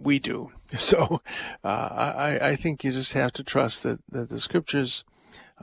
we 0.00 0.18
do. 0.18 0.52
So 0.78 1.20
uh, 1.64 1.66
I, 1.66 2.50
I 2.50 2.56
think 2.56 2.84
you 2.84 2.92
just 2.92 3.14
have 3.14 3.32
to 3.32 3.42
trust 3.42 3.82
that, 3.82 3.98
that 4.08 4.30
the 4.30 4.38
scriptures 4.38 5.02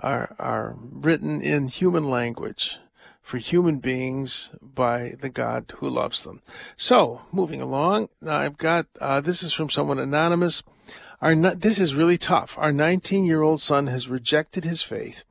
are, 0.02 0.36
are 0.40 0.76
written 0.80 1.42
in 1.42 1.68
human 1.68 2.10
language 2.10 2.80
for 3.22 3.38
human 3.38 3.80
beings 3.80 4.52
by 4.62 5.14
the 5.20 5.30
God 5.30 5.74
who 5.78 5.90
loves 5.90 6.24
them. 6.24 6.42
So, 6.78 7.24
moving 7.32 7.62
along, 7.62 8.08
I've 8.26 8.58
got 8.58 8.88
uh, 9.02 9.20
this 9.20 9.44
is 9.44 9.52
from 9.52 9.70
someone 9.70 10.00
anonymous. 10.00 10.64
Our 11.22 11.36
this 11.36 11.80
is 11.80 11.94
really 11.94 12.18
tough. 12.18 12.58
Our 12.58 12.72
19 12.72 13.26
year 13.26 13.42
old 13.42 13.60
son 13.60 13.88
has 13.88 14.08
rejected 14.08 14.64
his 14.64 14.82
faith. 14.82 15.26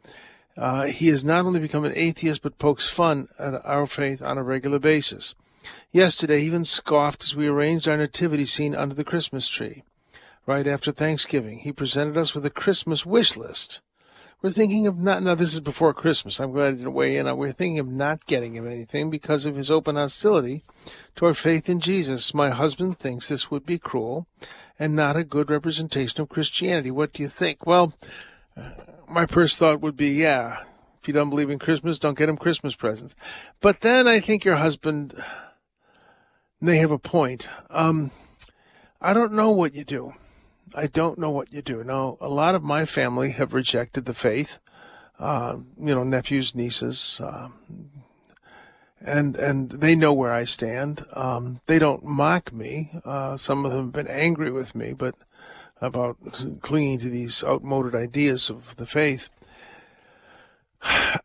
Uh, 0.58 0.86
he 0.86 1.08
has 1.08 1.24
not 1.24 1.46
only 1.46 1.60
become 1.60 1.84
an 1.84 1.92
atheist, 1.94 2.42
but 2.42 2.58
pokes 2.58 2.88
fun 2.88 3.28
at 3.38 3.64
our 3.64 3.86
faith 3.86 4.20
on 4.20 4.36
a 4.36 4.42
regular 4.42 4.78
basis. 4.78 5.34
Yesterday, 5.90 6.40
he 6.40 6.46
even 6.46 6.64
scoffed 6.64 7.24
as 7.24 7.34
we 7.34 7.46
arranged 7.46 7.88
our 7.88 7.96
nativity 7.96 8.44
scene 8.44 8.74
under 8.74 8.94
the 8.94 9.04
Christmas 9.04 9.48
tree. 9.48 9.82
Right 10.46 10.66
after 10.66 10.92
Thanksgiving, 10.92 11.58
he 11.58 11.72
presented 11.72 12.16
us 12.16 12.34
with 12.34 12.44
a 12.46 12.50
Christmas 12.50 13.04
wish 13.04 13.36
list. 13.36 13.80
We're 14.42 14.50
thinking 14.50 14.86
of 14.86 14.98
not, 14.98 15.22
now 15.22 15.34
this 15.34 15.54
is 15.54 15.60
before 15.60 15.94
Christmas. 15.94 16.38
I'm 16.38 16.52
glad 16.52 16.68
I 16.68 16.70
didn't 16.72 16.92
weigh 16.92 17.16
in. 17.16 17.36
We're 17.36 17.52
thinking 17.52 17.78
of 17.78 17.88
not 17.88 18.26
getting 18.26 18.54
him 18.54 18.66
anything 18.66 19.08
because 19.08 19.46
of 19.46 19.56
his 19.56 19.70
open 19.70 19.96
hostility 19.96 20.62
to 21.16 21.24
our 21.24 21.32
faith 21.32 21.70
in 21.70 21.80
Jesus. 21.80 22.34
My 22.34 22.50
husband 22.50 22.98
thinks 22.98 23.28
this 23.28 23.50
would 23.50 23.64
be 23.64 23.78
cruel 23.78 24.26
and 24.78 24.94
not 24.94 25.16
a 25.16 25.24
good 25.24 25.48
representation 25.48 26.20
of 26.20 26.28
Christianity. 26.28 26.90
What 26.90 27.14
do 27.14 27.22
you 27.22 27.30
think? 27.30 27.66
Well, 27.66 27.94
uh, 28.54 28.72
my 29.08 29.24
first 29.24 29.56
thought 29.56 29.80
would 29.80 29.96
be, 29.96 30.08
yeah, 30.08 30.64
if 31.00 31.08
you 31.08 31.14
don't 31.14 31.30
believe 31.30 31.48
in 31.48 31.58
Christmas, 31.58 31.98
don't 31.98 32.18
get 32.18 32.28
him 32.28 32.36
Christmas 32.36 32.74
presents. 32.74 33.16
But 33.62 33.80
then 33.80 34.06
I 34.06 34.20
think 34.20 34.44
your 34.44 34.56
husband 34.56 35.14
may 36.60 36.76
have 36.76 36.90
a 36.90 36.98
point. 36.98 37.48
Um, 37.70 38.10
I 39.00 39.14
don't 39.14 39.32
know 39.32 39.50
what 39.50 39.74
you 39.74 39.84
do. 39.84 40.12
I 40.76 40.86
don't 40.86 41.18
know 41.18 41.30
what 41.30 41.52
you 41.52 41.62
do. 41.62 41.82
Now, 41.82 42.18
a 42.20 42.28
lot 42.28 42.54
of 42.54 42.62
my 42.62 42.84
family 42.84 43.30
have 43.30 43.54
rejected 43.54 44.04
the 44.04 44.12
faith. 44.12 44.58
Uh, 45.18 45.60
you 45.78 45.94
know, 45.94 46.04
nephews, 46.04 46.54
nieces, 46.54 47.22
uh, 47.24 47.48
and 49.00 49.34
and 49.36 49.70
they 49.70 49.96
know 49.96 50.12
where 50.12 50.32
I 50.32 50.44
stand. 50.44 51.06
Um, 51.14 51.60
they 51.64 51.78
don't 51.78 52.04
mock 52.04 52.52
me. 52.52 52.90
Uh, 53.02 53.38
some 53.38 53.64
of 53.64 53.72
them 53.72 53.86
have 53.86 53.92
been 53.94 54.08
angry 54.08 54.52
with 54.52 54.74
me, 54.74 54.92
but 54.92 55.14
about 55.80 56.18
clinging 56.60 56.98
to 56.98 57.08
these 57.08 57.42
outmoded 57.42 57.94
ideas 57.94 58.50
of 58.50 58.76
the 58.76 58.84
faith. 58.84 59.30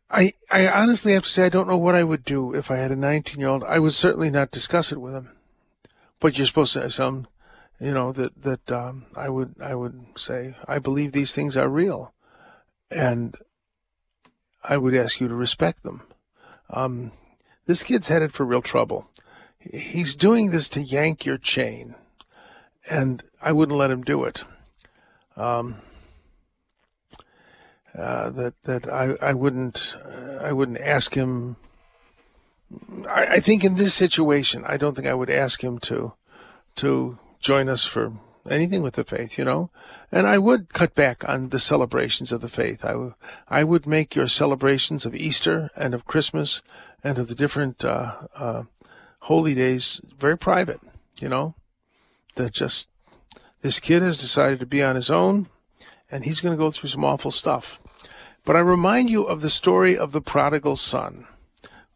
I 0.10 0.32
I 0.50 0.68
honestly 0.68 1.12
have 1.12 1.24
to 1.24 1.30
say 1.30 1.46
I 1.46 1.50
don't 1.50 1.68
know 1.68 1.78
what 1.78 1.96
I 1.96 2.06
would 2.06 2.24
do 2.24 2.56
if 2.56 2.72
I 2.72 2.78
had 2.78 2.92
a 2.92 2.96
19 2.96 3.42
year 3.42 3.50
old. 3.50 3.66
I 3.66 3.80
would 3.80 3.94
certainly 3.94 4.30
not 4.30 4.52
discuss 4.52 4.94
it 4.94 5.02
with 5.02 5.14
him. 5.14 5.34
But 6.22 6.38
you're 6.38 6.48
supposed 6.48 6.74
to 6.74 6.90
some 6.90 7.28
you 7.82 7.92
know 7.92 8.12
that 8.12 8.44
that 8.44 8.72
um, 8.72 9.06
I 9.18 9.28
would 9.28 9.56
I 9.60 9.74
would 9.74 10.00
say 10.16 10.56
I 10.68 10.78
believe 10.78 11.12
these 11.12 11.34
things 11.34 11.58
are 11.58 11.68
real, 11.68 12.14
and 12.92 13.36
I 14.64 14.78
would 14.78 14.94
ask 14.94 15.20
you 15.20 15.28
to 15.28 15.34
respect 15.34 15.82
them. 15.82 16.04
Um, 16.70 17.12
this 17.66 17.84
kid's 17.84 18.10
headed 18.10 18.34
for 18.34 18.46
real 18.46 18.62
trouble. 18.62 19.10
He's 19.60 20.16
doing 20.16 20.52
this 20.52 20.70
to 20.70 20.82
yank 20.82 21.26
your 21.26 21.40
chain, 21.40 21.96
and 22.90 23.24
I 23.42 23.52
wouldn't 23.52 23.78
let 23.78 23.92
him 23.92 24.04
do 24.04 24.26
it. 24.26 24.44
Um, 25.36 25.76
uh, 27.98 28.30
that 28.30 28.54
that 28.64 28.88
I, 28.88 29.16
I 29.22 29.34
wouldn't 29.34 29.96
uh, 30.06 30.44
I 30.44 30.54
wouldn't 30.54 30.80
ask 30.80 31.16
him. 31.16 31.56
I, 33.10 33.26
I 33.26 33.40
think 33.40 33.64
in 33.64 33.76
this 33.76 33.96
situation, 33.96 34.64
I 34.68 34.78
don't 34.78 34.96
think 34.96 35.08
I 35.08 35.16
would 35.16 35.32
ask 35.32 35.64
him 35.64 35.80
to 35.80 36.14
to 36.76 37.18
join 37.42 37.68
us 37.68 37.84
for 37.84 38.14
anything 38.50 38.82
with 38.82 38.96
the 38.96 39.04
faith, 39.04 39.38
you 39.38 39.44
know. 39.44 39.70
And 40.12 40.28
I 40.28 40.38
would 40.38 40.74
cut 40.74 40.96
back 40.96 41.28
on 41.28 41.50
the 41.50 41.60
celebrations 41.60 42.32
of 42.32 42.42
the 42.42 42.48
faith. 42.48 42.86
I, 42.86 42.92
w- 42.92 43.14
I 43.48 43.64
would 43.64 43.86
make 43.86 44.16
your 44.16 44.28
celebrations 44.28 45.06
of 45.06 45.16
Easter 45.16 45.70
and 45.76 45.94
of 45.94 46.06
Christmas 46.06 46.62
and 47.04 47.18
of 47.18 47.28
the 47.28 47.36
different 47.36 47.84
uh, 47.84 48.14
uh, 48.36 48.64
holy 49.22 49.56
days 49.56 50.02
very 50.18 50.38
private, 50.38 50.80
you 51.20 51.30
know. 51.30 51.56
That 52.38 52.54
just 52.54 52.88
this 53.62 53.82
kid 53.82 54.02
has 54.02 54.18
decided 54.18 54.60
to 54.62 54.66
be 54.66 54.82
on 54.82 54.96
his 54.96 55.12
own 55.12 55.48
and 56.10 56.24
he's 56.24 56.40
going 56.40 56.56
to 56.56 56.64
go 56.64 56.72
through 56.72 56.90
some 56.90 57.04
awful 57.04 57.32
stuff. 57.32 57.80
But 58.46 58.56
I 58.56 58.60
remind 58.60 59.10
you 59.10 59.24
of 59.24 59.42
the 59.42 59.50
story 59.50 59.98
of 59.98 60.14
the 60.14 60.22
prodigal 60.22 60.78
son. 60.78 61.26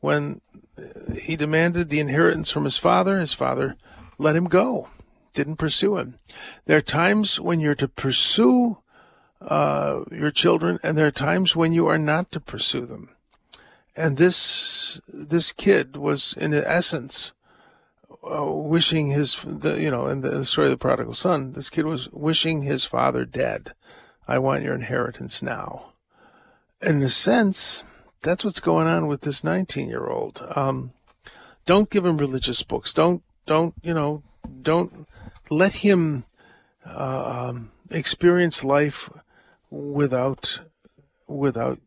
When 0.01 0.41
he 1.19 1.35
demanded 1.35 1.89
the 1.89 2.01
inheritance 2.01 2.51
from 2.51 2.65
his 2.65 2.77
father, 2.77 3.17
his 3.19 3.33
father 3.33 3.77
let 4.17 4.35
him 4.35 4.45
go 4.45 4.89
didn't 5.35 5.57
pursue 5.57 5.97
him. 5.97 6.17
There 6.65 6.77
are 6.77 6.81
times 6.81 7.39
when 7.39 7.59
you're 7.59 7.75
to 7.75 7.87
pursue 7.87 8.79
uh, 9.41 10.05
your 10.11 10.31
children, 10.31 10.79
and 10.81 10.97
there 10.97 11.05
are 11.05 11.11
times 11.11 11.55
when 11.55 11.73
you 11.73 11.85
are 11.87 11.99
not 11.99 12.31
to 12.31 12.39
pursue 12.39 12.87
them. 12.87 13.09
And 13.95 14.17
this 14.17 14.99
this 15.07 15.51
kid 15.51 15.95
was, 15.95 16.33
in 16.33 16.53
essence, 16.53 17.31
uh, 18.23 18.45
wishing 18.45 19.11
his, 19.11 19.37
the, 19.45 19.79
you 19.79 19.91
know, 19.91 20.07
in 20.07 20.21
the, 20.21 20.43
story 20.43 20.67
of 20.67 20.71
the 20.71 20.77
prodigal 20.77 21.13
son, 21.13 21.53
this 21.53 21.69
kid 21.69 21.85
was 21.85 22.11
wishing 22.11 22.63
his 22.63 22.83
father 22.83 23.23
dead. 23.23 23.73
I 24.27 24.39
want 24.39 24.63
your 24.63 24.73
inheritance 24.73 25.43
now. 25.43 25.93
In 26.81 27.01
a 27.03 27.09
sense, 27.09 27.83
that's 28.21 28.43
what's 28.43 28.59
going 28.59 28.87
on 28.87 29.07
with 29.07 29.21
this 29.21 29.43
19 29.43 29.87
year 29.87 30.07
old. 30.07 30.41
Um, 30.55 30.93
don't 31.65 31.89
give 31.89 32.05
him 32.05 32.17
religious 32.17 32.63
books. 32.63 32.93
Don't, 32.93 33.23
don't, 33.45 33.75
you 33.83 33.93
know, 33.93 34.23
don't 34.61 35.07
let 35.49 35.75
him 35.75 36.25
uh, 36.85 37.49
um, 37.49 37.71
experience 37.89 38.63
life 38.63 39.09
without 39.69 40.59
without 41.27 41.79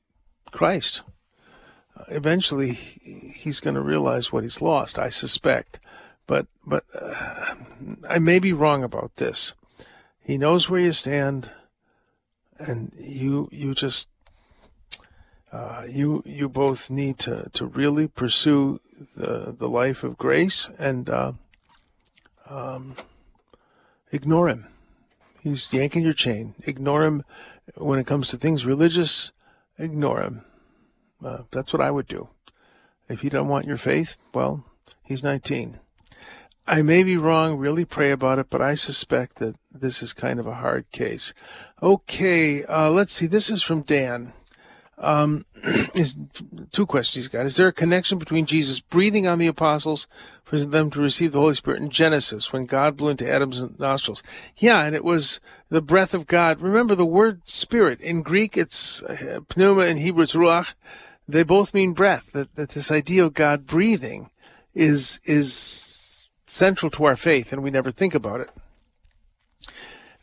Christ. 0.51 1.03
Eventually, 2.09 2.73
he's 2.73 3.61
going 3.61 3.75
to 3.75 3.81
realize 3.81 4.33
what 4.33 4.44
he's 4.44 4.62
lost. 4.62 4.99
I 4.99 5.09
suspect, 5.09 5.81
but 6.27 6.47
but 6.66 6.85
uh, 6.94 7.55
I 8.09 8.18
may 8.18 8.38
be 8.38 8.53
wrong 8.53 8.85
about 8.85 9.16
this. 9.16 9.55
He 10.23 10.38
knows 10.38 10.68
where 10.68 10.81
you 10.81 10.92
stand, 10.92 11.51
and 12.59 12.92
you 12.97 13.49
you 13.51 13.75
just 13.75 14.09
uh, 15.53 15.85
you 15.88 16.23
you 16.27 16.49
both 16.49 16.90
need 16.90 17.18
to, 17.21 17.49
to 17.53 17.66
really 17.66 18.07
pursue 18.07 18.81
the 19.16 19.55
the 19.59 19.68
life 19.68 20.05
of 20.05 20.18
grace 20.18 20.71
and 20.79 21.09
uh, 21.09 21.33
um, 22.49 22.94
ignore 24.12 24.49
him. 24.49 24.68
He's 25.42 25.73
yanking 25.73 26.05
your 26.05 26.14
chain. 26.14 26.55
Ignore 26.66 27.05
him 27.05 27.25
when 27.77 27.99
it 27.99 28.07
comes 28.07 28.29
to 28.29 28.37
things 28.37 28.66
religious. 28.66 29.33
Ignore 29.79 30.21
him. 30.21 30.44
Uh, 31.25 31.42
that's 31.51 31.73
what 31.73 31.83
I 31.83 31.90
would 31.90 32.07
do. 32.07 32.29
If 33.09 33.25
you 33.25 33.31
don't 33.31 33.49
want 33.49 33.66
your 33.66 33.77
faith, 33.77 34.16
well, 34.35 34.64
he's 35.03 35.23
19. 35.23 35.81
I 36.66 36.83
may 36.83 37.03
be 37.03 37.16
wrong, 37.16 37.57
really 37.57 37.87
pray 37.87 38.11
about 38.11 38.38
it, 38.38 38.51
but 38.51 38.61
I 38.61 38.75
suspect 38.75 39.37
that 39.37 39.57
this 39.73 40.03
is 40.03 40.12
kind 40.12 40.38
of 40.38 40.47
a 40.47 40.57
hard 40.57 40.90
case. 40.92 41.33
Okay, 41.83 42.62
uh, 42.64 42.90
let's 42.90 43.14
see. 43.14 43.27
This 43.27 43.49
is 43.49 43.62
from 43.62 43.83
Dan. 43.83 44.35
Um, 44.99 45.44
is 45.94 46.16
two 46.73 46.85
questions 46.85 47.25
he's 47.25 47.29
got. 47.29 47.47
Is 47.47 47.57
there 47.57 47.68
a 47.68 47.73
connection 47.73 48.18
between 48.18 48.44
Jesus 48.44 48.81
breathing 48.81 49.27
on 49.27 49.38
the 49.38 49.47
apostles 49.47 50.09
for 50.49 50.59
them 50.59 50.91
to 50.91 51.01
receive 51.01 51.33
the 51.33 51.41
Holy 51.41 51.55
Spirit 51.55 51.83
in 51.83 51.91
Genesis 51.91 52.53
when 52.53 52.65
God 52.65 52.97
blew 52.97 53.11
into 53.11 53.31
Adam's 53.31 53.79
nostrils? 53.79 54.23
Yeah, 54.57 54.83
and 54.83 54.97
it 54.97 55.05
was 55.05 55.41
the 55.69 55.83
breath 55.83 56.15
of 56.15 56.27
God. 56.27 56.63
Remember 56.63 56.95
the 56.95 57.05
word 57.05 57.43
spirit 57.47 58.01
in 58.01 58.23
Greek, 58.23 58.57
it's 58.57 59.03
uh, 59.03 59.41
pneuma, 59.55 59.85
in 59.85 59.99
Hebrew 59.99 60.23
it's 60.23 60.35
ruach. 60.35 60.73
They 61.29 61.43
both 61.43 61.75
mean 61.75 61.93
breath. 61.93 62.33
That, 62.33 62.55
that 62.55 62.71
this 62.71 62.91
idea 62.91 63.27
of 63.27 63.35
God 63.35 63.67
breathing 63.67 64.31
is 64.75 65.21
is 65.25 66.29
central 66.47 66.91
to 66.93 67.05
our 67.05 67.17
faith, 67.17 67.53
and 67.53 67.63
we 67.63 67.71
never 67.71 67.91
think 67.91 68.15
about 68.15 68.41
it. 68.41 68.51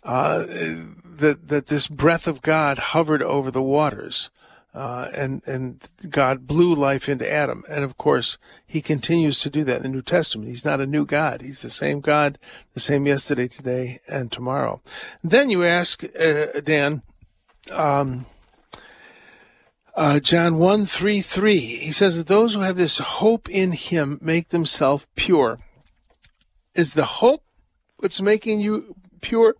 Uh, 0.03 0.39
that 0.39 1.49
that 1.49 1.67
this 1.67 1.87
breath 1.87 2.25
of 2.25 2.41
God 2.41 2.79
hovered 2.79 3.21
over 3.21 3.51
the 3.51 3.61
waters. 3.61 4.31
Uh, 4.75 5.07
and 5.15 5.41
and 5.47 5.89
God 6.09 6.47
blew 6.47 6.75
life 6.75 7.07
into 7.07 7.31
Adam, 7.31 7.63
and 7.69 7.85
of 7.85 7.97
course 7.97 8.37
He 8.67 8.81
continues 8.81 9.39
to 9.39 9.49
do 9.49 9.63
that 9.63 9.77
in 9.77 9.83
the 9.83 9.89
New 9.89 10.01
Testament. 10.01 10.49
He's 10.49 10.65
not 10.65 10.81
a 10.81 10.85
new 10.85 11.05
God; 11.05 11.41
He's 11.41 11.61
the 11.61 11.69
same 11.69 12.01
God, 12.01 12.37
the 12.73 12.81
same 12.81 13.07
yesterday, 13.07 13.47
today, 13.47 13.99
and 14.05 14.29
tomorrow. 14.29 14.81
Then 15.23 15.49
you 15.49 15.63
ask 15.63 16.03
uh, 16.03 16.59
Dan, 16.61 17.03
um, 17.73 18.25
uh, 19.95 20.19
John 20.19 20.57
one 20.57 20.85
three 20.85 21.21
three. 21.21 21.59
He 21.59 21.93
says 21.93 22.17
that 22.17 22.27
those 22.27 22.53
who 22.53 22.59
have 22.59 22.75
this 22.75 22.97
hope 22.97 23.49
in 23.49 23.71
Him 23.71 24.19
make 24.21 24.49
themselves 24.49 25.07
pure. 25.15 25.59
Is 26.73 26.95
the 26.95 27.05
hope 27.05 27.45
what's 27.95 28.19
making 28.19 28.59
you 28.59 28.97
pure? 29.21 29.55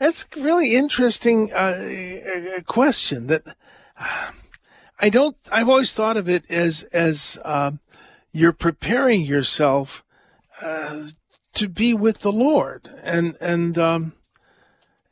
That's 0.00 0.26
really 0.36 0.74
interesting 0.74 1.52
uh, 1.52 2.60
question. 2.66 3.28
That 3.28 3.54
I 4.00 5.08
don't. 5.10 5.36
I've 5.50 5.68
always 5.68 5.92
thought 5.92 6.16
of 6.16 6.28
it 6.28 6.50
as 6.50 6.82
as 6.84 7.38
uh, 7.44 7.72
you're 8.32 8.52
preparing 8.52 9.22
yourself 9.22 10.04
uh, 10.62 11.08
to 11.54 11.68
be 11.68 11.94
with 11.94 12.18
the 12.18 12.32
Lord, 12.32 12.88
and 13.02 13.36
and 13.40 13.78
um, 13.78 14.12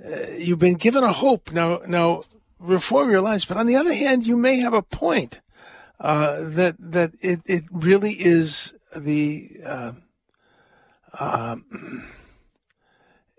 uh, 0.04 0.32
you've 0.36 0.58
been 0.58 0.74
given 0.74 1.04
a 1.04 1.12
hope. 1.12 1.52
Now 1.52 1.80
now 1.86 2.22
reform 2.58 3.10
your 3.10 3.20
lives. 3.20 3.44
But 3.44 3.56
on 3.56 3.66
the 3.66 3.76
other 3.76 3.94
hand, 3.94 4.26
you 4.26 4.36
may 4.36 4.56
have 4.56 4.74
a 4.74 4.82
point 4.82 5.40
uh, 6.00 6.48
that 6.48 6.76
that 6.78 7.12
it 7.22 7.40
it 7.46 7.64
really 7.70 8.12
is 8.12 8.74
the 8.96 9.42
uh, 9.66 9.92
um, 11.18 11.64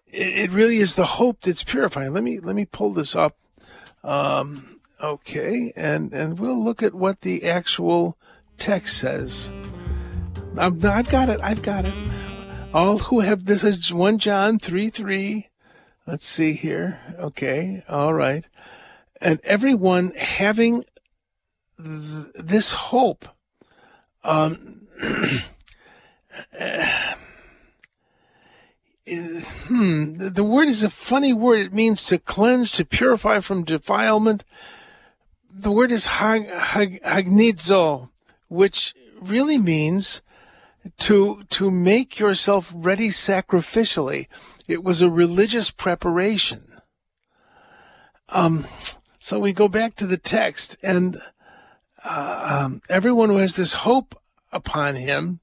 it, 0.08 0.50
it 0.50 0.52
really 0.52 0.78
is 0.78 0.96
the 0.96 1.06
hope 1.06 1.42
that's 1.42 1.64
purifying. 1.64 2.14
Let 2.14 2.24
me 2.24 2.40
let 2.40 2.56
me 2.56 2.66
pull 2.66 2.94
this 2.94 3.16
up. 3.16 3.38
Um, 4.04 4.79
Okay, 5.02 5.72
and 5.78 6.12
and 6.14 6.38
we'll 6.40 6.62
look 6.62 6.84
at 6.84 6.94
what 6.94 7.22
the 7.22 7.46
actual 7.46 8.18
text 8.58 8.98
says. 8.98 9.50
I've, 10.58 10.84
I've 10.84 11.10
got 11.10 11.30
it. 11.30 11.40
I've 11.42 11.62
got 11.62 11.86
it. 11.86 11.94
All 12.74 12.98
who 12.98 13.22
have 13.22 13.46
this 13.46 13.64
is 13.64 13.94
one 13.94 14.18
John 14.18 14.60
three 14.60 14.90
three. 14.90 15.48
Let's 16.06 16.26
see 16.26 16.52
here. 16.52 17.00
Okay, 17.18 17.82
all 17.88 18.14
right, 18.14 18.46
and 19.22 19.40
everyone 19.46 20.12
having 20.18 20.84
th- 21.78 22.34
this 22.36 22.74
hope. 22.74 23.26
Um, 24.26 24.58
hmm, 29.08 30.18
the 30.18 30.44
word 30.44 30.68
is 30.68 30.84
a 30.84 30.90
funny 30.90 31.32
word. 31.32 31.60
It 31.60 31.74
means 31.74 32.06
to 32.08 32.18
cleanse, 32.18 32.74
to 32.74 32.84
purify 32.84 33.40
from 33.40 33.64
defilement 33.64 34.44
the 35.62 35.72
word 35.72 35.92
is 35.92 36.06
hag, 36.06 36.50
hag, 36.50 37.02
hagnidzo, 37.04 38.10
which 38.48 38.94
really 39.20 39.58
means 39.58 40.22
to 40.98 41.44
to 41.50 41.70
make 41.70 42.18
yourself 42.18 42.72
ready 42.74 43.10
sacrificially. 43.10 44.28
It 44.68 44.84
was 44.84 45.02
a 45.02 45.10
religious 45.10 45.72
preparation. 45.72 46.64
Um, 48.30 48.66
so 49.20 49.40
we 49.40 49.52
go 49.52 49.68
back 49.68 49.96
to 49.96 50.08
the 50.08 50.18
text, 50.18 50.78
and 50.82 51.22
uh, 52.06 52.62
um, 52.64 52.82
everyone 52.90 53.30
who 53.30 53.38
has 53.38 53.56
this 53.56 53.74
hope 53.74 54.20
upon 54.52 54.96
him 54.96 55.42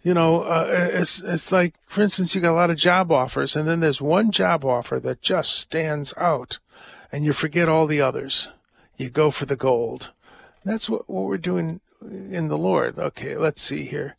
You 0.04 0.14
know, 0.14 0.42
uh, 0.42 0.90
it's 0.94 1.20
it's 1.22 1.52
like, 1.52 1.76
for 1.86 2.02
instance, 2.02 2.34
you 2.34 2.42
got 2.42 2.54
a 2.54 2.54
lot 2.54 2.72
of 2.72 2.78
job 2.78 3.12
offers, 3.12 3.56
and 3.56 3.68
then 3.68 3.82
there's 3.82 4.02
one 4.02 4.32
job 4.32 4.66
offer 4.66 5.00
that 5.00 5.22
just 5.22 5.52
stands 5.52 6.14
out, 6.18 6.58
and 7.12 7.24
you 7.24 7.34
forget 7.34 7.70
all 7.70 7.86
the 7.86 8.02
others 8.02 8.50
you 8.98 9.10
go 9.10 9.32
for 9.32 9.46
the 9.46 9.56
gold. 9.56 10.12
That's 10.64 10.90
what, 10.90 11.10
what 11.10 11.24
we're 11.24 11.38
doing 11.38 11.82
in 12.02 12.48
the 12.48 12.58
Lord. 12.58 12.98
Okay, 12.98 13.36
let's 13.36 13.62
see 13.62 13.84
here. 13.84 14.16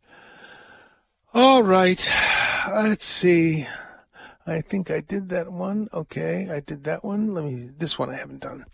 All 1.34 1.62
right, 1.62 2.08
let's 2.70 3.04
see. 3.04 3.66
I 4.46 4.60
think 4.60 4.90
I 4.90 5.00
did 5.00 5.28
that 5.30 5.52
one. 5.52 5.88
Okay, 5.94 6.50
I 6.50 6.60
did 6.60 6.84
that 6.84 7.04
one. 7.04 7.32
Let 7.32 7.44
me, 7.44 7.70
this 7.78 7.98
one 7.98 8.10
I 8.10 8.16
haven't 8.16 8.40
done. 8.40 8.66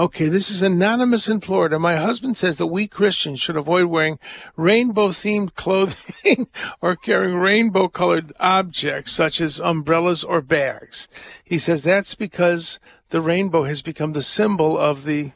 Okay, 0.00 0.30
this 0.30 0.50
is 0.50 0.62
anonymous 0.62 1.28
in 1.28 1.42
Florida. 1.42 1.78
My 1.78 1.96
husband 1.96 2.34
says 2.34 2.56
that 2.56 2.68
we 2.68 2.88
Christians 2.88 3.38
should 3.38 3.58
avoid 3.58 3.84
wearing 3.84 4.18
rainbow 4.56 5.08
themed 5.10 5.54
clothing 5.56 6.48
or 6.80 6.96
carrying 6.96 7.36
rainbow 7.36 7.86
colored 7.86 8.32
objects 8.40 9.12
such 9.12 9.42
as 9.42 9.60
umbrellas 9.60 10.24
or 10.24 10.40
bags. 10.40 11.06
He 11.44 11.58
says 11.58 11.82
that's 11.82 12.14
because 12.14 12.80
the 13.10 13.20
rainbow 13.20 13.64
has 13.64 13.82
become 13.82 14.14
the 14.14 14.22
symbol 14.22 14.78
of 14.78 15.04
the 15.04 15.32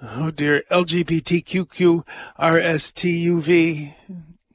oh 0.00 0.30
dear 0.30 0.62
LGBTQQ 0.70 2.06
RSTUV 2.40 3.94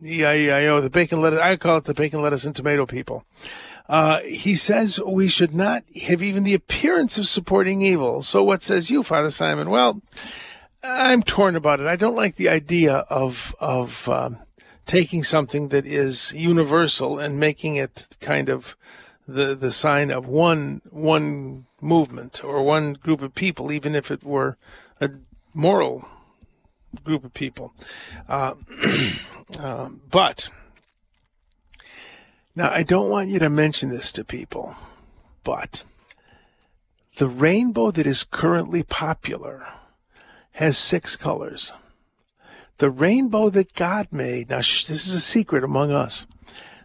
EIEIO, 0.02 0.82
the 0.82 0.90
bacon 0.90 1.22
lettuce. 1.22 1.40
I 1.40 1.56
call 1.56 1.78
it 1.78 1.84
the 1.84 1.94
bacon 1.94 2.24
lettuce 2.24 2.46
and 2.46 2.56
tomato 2.56 2.88
people. 2.88 3.26
Uh, 3.90 4.20
he 4.20 4.54
says 4.54 5.00
we 5.00 5.28
should 5.28 5.54
not 5.54 5.84
have 6.04 6.22
even 6.22 6.44
the 6.44 6.54
appearance 6.54 7.18
of 7.18 7.28
supporting 7.28 7.82
evil. 7.82 8.22
So 8.22 8.44
what 8.44 8.62
says 8.62 8.92
you, 8.92 9.02
Father 9.02 9.32
Simon? 9.32 9.72
Well, 9.72 10.02
I'm 10.84 11.24
torn 11.24 11.56
about 11.56 11.80
it. 11.80 11.88
I 11.88 11.96
don't 11.96 12.16
like 12.16 12.36
the 12.36 12.50
idea 12.50 12.98
of 13.10 13.56
of 13.60 14.08
um, 14.08 14.38
taking 14.86 15.24
something 15.24 15.70
that 15.70 15.88
is 15.88 16.32
universal 16.34 17.18
and 17.18 17.40
making 17.40 17.78
it 17.78 18.16
kind 18.22 18.48
of 18.48 18.78
the 19.28 19.56
the 19.56 19.72
sign 19.72 20.12
of 20.12 20.28
one 20.28 20.82
one 20.92 21.66
movement 21.82 22.44
or 22.44 22.62
one 22.62 22.94
group 22.94 23.24
of 23.24 23.34
people, 23.34 23.72
even 23.72 23.96
if 23.96 24.12
it 24.12 24.24
were 24.24 24.56
a 25.02 25.10
moral 25.54 26.08
group 27.04 27.24
of 27.24 27.34
people. 27.34 27.74
Uh, 28.28 28.54
uh, 29.60 29.90
but 30.12 30.50
now 32.60 32.70
I 32.74 32.84
don't 32.84 33.10
want 33.10 33.30
you 33.30 33.40
to 33.40 33.50
mention 33.50 33.88
this 33.88 34.12
to 34.12 34.26
people, 34.26 34.76
but 35.46 35.86
the 37.16 37.30
rainbow 37.30 37.90
that 37.92 38.06
is 38.06 38.26
currently 38.26 38.84
popular 38.84 39.66
has 40.52 40.78
six 40.78 41.16
colors. 41.16 41.72
The 42.80 42.90
rainbow 42.90 43.50
that 43.52 43.74
God 43.76 44.10
made, 44.12 44.50
now 44.50 44.60
sh- 44.60 44.84
this 44.88 45.08
is 45.08 45.14
a 45.14 45.22
secret 45.22 45.64
among 45.64 45.94
us. 45.94 46.26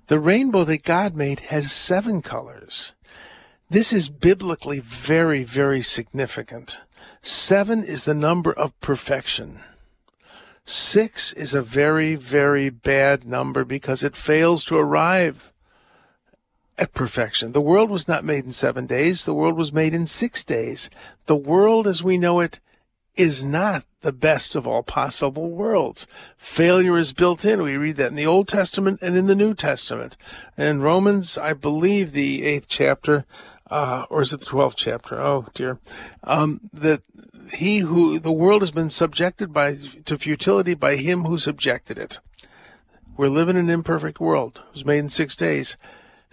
The 0.07 0.21
rainbow 0.21 0.63
that 0.63 0.85
God 0.85 1.17
made 1.17 1.41
has 1.41 1.73
seven 1.73 2.23
colors. 2.23 2.95
This 3.69 3.93
is 3.93 4.09
biblically 4.09 4.79
very, 4.79 5.43
very 5.43 5.83
significant. 5.83 6.83
Seven 7.21 7.83
is 7.83 8.05
the 8.05 8.15
number 8.15 8.53
of 8.53 8.81
perfection. 8.81 9.59
Six 10.65 11.33
is 11.33 11.53
a 11.53 11.63
very, 11.63 12.15
very 12.15 12.71
bad 12.71 13.27
number 13.27 13.65
because 13.65 14.05
it 14.05 14.15
fails 14.15 14.65
to 14.67 14.77
arrive 14.77 15.51
at 16.79 16.93
perfection. 16.93 17.53
The 17.53 17.61
world 17.61 17.91
was 17.91 18.09
not 18.09 18.25
made 18.25 18.45
in 18.45 18.53
seven 18.53 18.87
days. 18.87 19.25
The 19.25 19.35
world 19.35 19.57
was 19.57 19.73
made 19.73 19.95
in 19.95 20.07
six 20.07 20.45
days. 20.45 20.91
The 21.27 21.37
world 21.37 21.87
as 21.87 22.03
we 22.03 22.19
know 22.19 22.41
it 22.41 22.61
is 23.17 23.45
not 23.45 23.85
the 24.01 24.13
best 24.13 24.57
of 24.57 24.67
all 24.67 24.83
possible 24.83 25.51
worlds. 25.51 26.07
Failure 26.37 26.99
is 26.99 27.13
built 27.13 27.45
in. 27.45 27.63
We 27.63 27.77
read 27.77 27.97
that 27.97 28.11
in 28.11 28.17
the 28.17 28.27
Old 28.27 28.49
Testament 28.49 29.01
and 29.03 29.17
in 29.17 29.27
the 29.27 29.37
New 29.37 29.55
Testament. 29.55 30.17
In 30.59 30.83
Romans, 30.83 31.39
I 31.39 31.53
believe 31.53 32.13
the 32.13 32.45
eighth 32.45 32.67
chapter, 32.69 33.25
uh, 33.71 34.05
or 34.11 34.23
is 34.23 34.33
it 34.33 34.41
the 34.41 34.47
12th 34.47 34.75
chapter? 34.77 35.21
Oh 35.21 35.47
dear. 35.55 35.79
Um, 36.25 36.61
that 36.73 37.03
he 37.53 37.79
who, 37.79 38.19
the 38.19 38.33
world 38.33 38.63
has 38.63 38.73
been 38.73 38.91
subjected 38.91 39.53
by, 39.53 39.79
to 40.05 40.19
futility 40.19 40.75
by 40.75 40.97
him 40.97 41.25
who 41.25 41.39
subjected 41.39 41.99
it. 41.99 42.19
We're 43.17 43.29
living 43.29 43.57
in 43.57 43.67
an 43.67 43.71
imperfect 43.71 44.19
world. 44.19 44.61
It 44.67 44.73
was 44.73 44.85
made 44.85 44.99
in 44.99 45.09
six 45.09 45.37
days. 45.37 45.77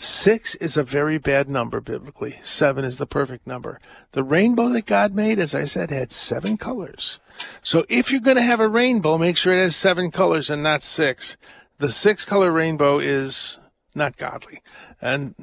Six 0.01 0.55
is 0.55 0.77
a 0.77 0.83
very 0.83 1.19
bad 1.19 1.47
number 1.47 1.79
biblically. 1.79 2.39
Seven 2.41 2.83
is 2.83 2.97
the 2.97 3.05
perfect 3.05 3.45
number. 3.45 3.79
The 4.13 4.23
rainbow 4.23 4.69
that 4.69 4.87
God 4.87 5.13
made, 5.13 5.37
as 5.37 5.53
I 5.53 5.65
said, 5.65 5.91
had 5.91 6.11
seven 6.11 6.57
colors. 6.57 7.19
So 7.61 7.85
if 7.87 8.11
you're 8.11 8.19
going 8.19 8.37
to 8.37 8.41
have 8.41 8.59
a 8.59 8.67
rainbow, 8.67 9.19
make 9.19 9.37
sure 9.37 9.53
it 9.53 9.57
has 9.57 9.75
seven 9.75 10.09
colors 10.09 10.49
and 10.49 10.63
not 10.63 10.81
six. 10.81 11.37
The 11.77 11.89
six 11.89 12.25
color 12.25 12.51
rainbow 12.51 12.97
is 12.97 13.59
not 13.93 14.17
godly. 14.17 14.63
And 14.99 15.35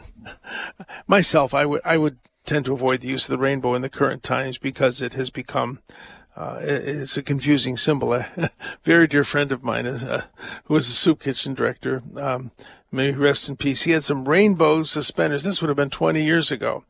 myself, 1.06 1.54
I 1.54 1.64
would, 1.64 1.80
I 1.84 1.96
would 1.96 2.18
tend 2.44 2.64
to 2.64 2.72
avoid 2.72 3.02
the 3.02 3.08
use 3.08 3.26
of 3.26 3.30
the 3.30 3.38
rainbow 3.38 3.74
in 3.74 3.82
the 3.82 3.88
current 3.88 4.24
times 4.24 4.58
because 4.58 5.00
it 5.00 5.14
has 5.14 5.30
become 5.30 5.78
uh, 6.36 6.60
it's 6.62 7.16
a 7.16 7.22
confusing 7.22 7.76
symbol. 7.76 8.12
A 8.12 8.50
very 8.84 9.08
dear 9.08 9.24
friend 9.24 9.50
of 9.50 9.64
mine, 9.64 9.86
uh, 9.86 10.22
who 10.64 10.74
was 10.74 10.88
a 10.88 10.92
soup 10.92 11.18
kitchen 11.18 11.52
director, 11.52 12.00
um, 12.16 12.52
may 12.90 13.12
rest 13.12 13.48
in 13.48 13.56
peace. 13.56 13.82
He 13.82 13.92
had 13.92 14.04
some 14.04 14.28
rainbow 14.28 14.82
suspenders. 14.82 15.44
This 15.44 15.60
would 15.60 15.68
have 15.68 15.76
been 15.76 15.90
20 15.90 16.24
years 16.24 16.50
ago. 16.50 16.84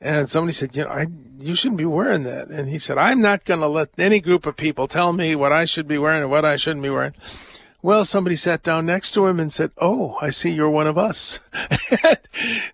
And 0.00 0.30
somebody 0.30 0.52
said, 0.52 0.76
you 0.76 0.84
know, 0.84 0.90
I, 0.90 1.06
you 1.38 1.54
shouldn't 1.54 1.78
be 1.78 1.84
wearing 1.84 2.22
that. 2.22 2.48
And 2.48 2.68
he 2.68 2.78
said, 2.78 2.98
I'm 2.98 3.20
not 3.20 3.44
going 3.44 3.60
to 3.60 3.68
let 3.68 3.90
any 3.98 4.20
group 4.20 4.46
of 4.46 4.56
people 4.56 4.86
tell 4.86 5.12
me 5.12 5.34
what 5.34 5.52
I 5.52 5.64
should 5.64 5.88
be 5.88 5.98
wearing 5.98 6.22
and 6.22 6.30
what 6.30 6.44
I 6.44 6.56
shouldn't 6.56 6.84
be 6.84 6.90
wearing. 6.90 7.14
Well, 7.80 8.04
somebody 8.04 8.34
sat 8.34 8.64
down 8.64 8.86
next 8.86 9.12
to 9.12 9.26
him 9.26 9.38
and 9.38 9.52
said, 9.52 9.70
Oh, 9.78 10.16
I 10.20 10.30
see 10.30 10.50
you're 10.50 10.68
one 10.68 10.88
of 10.88 10.98
us. 10.98 11.38
that 11.52 12.26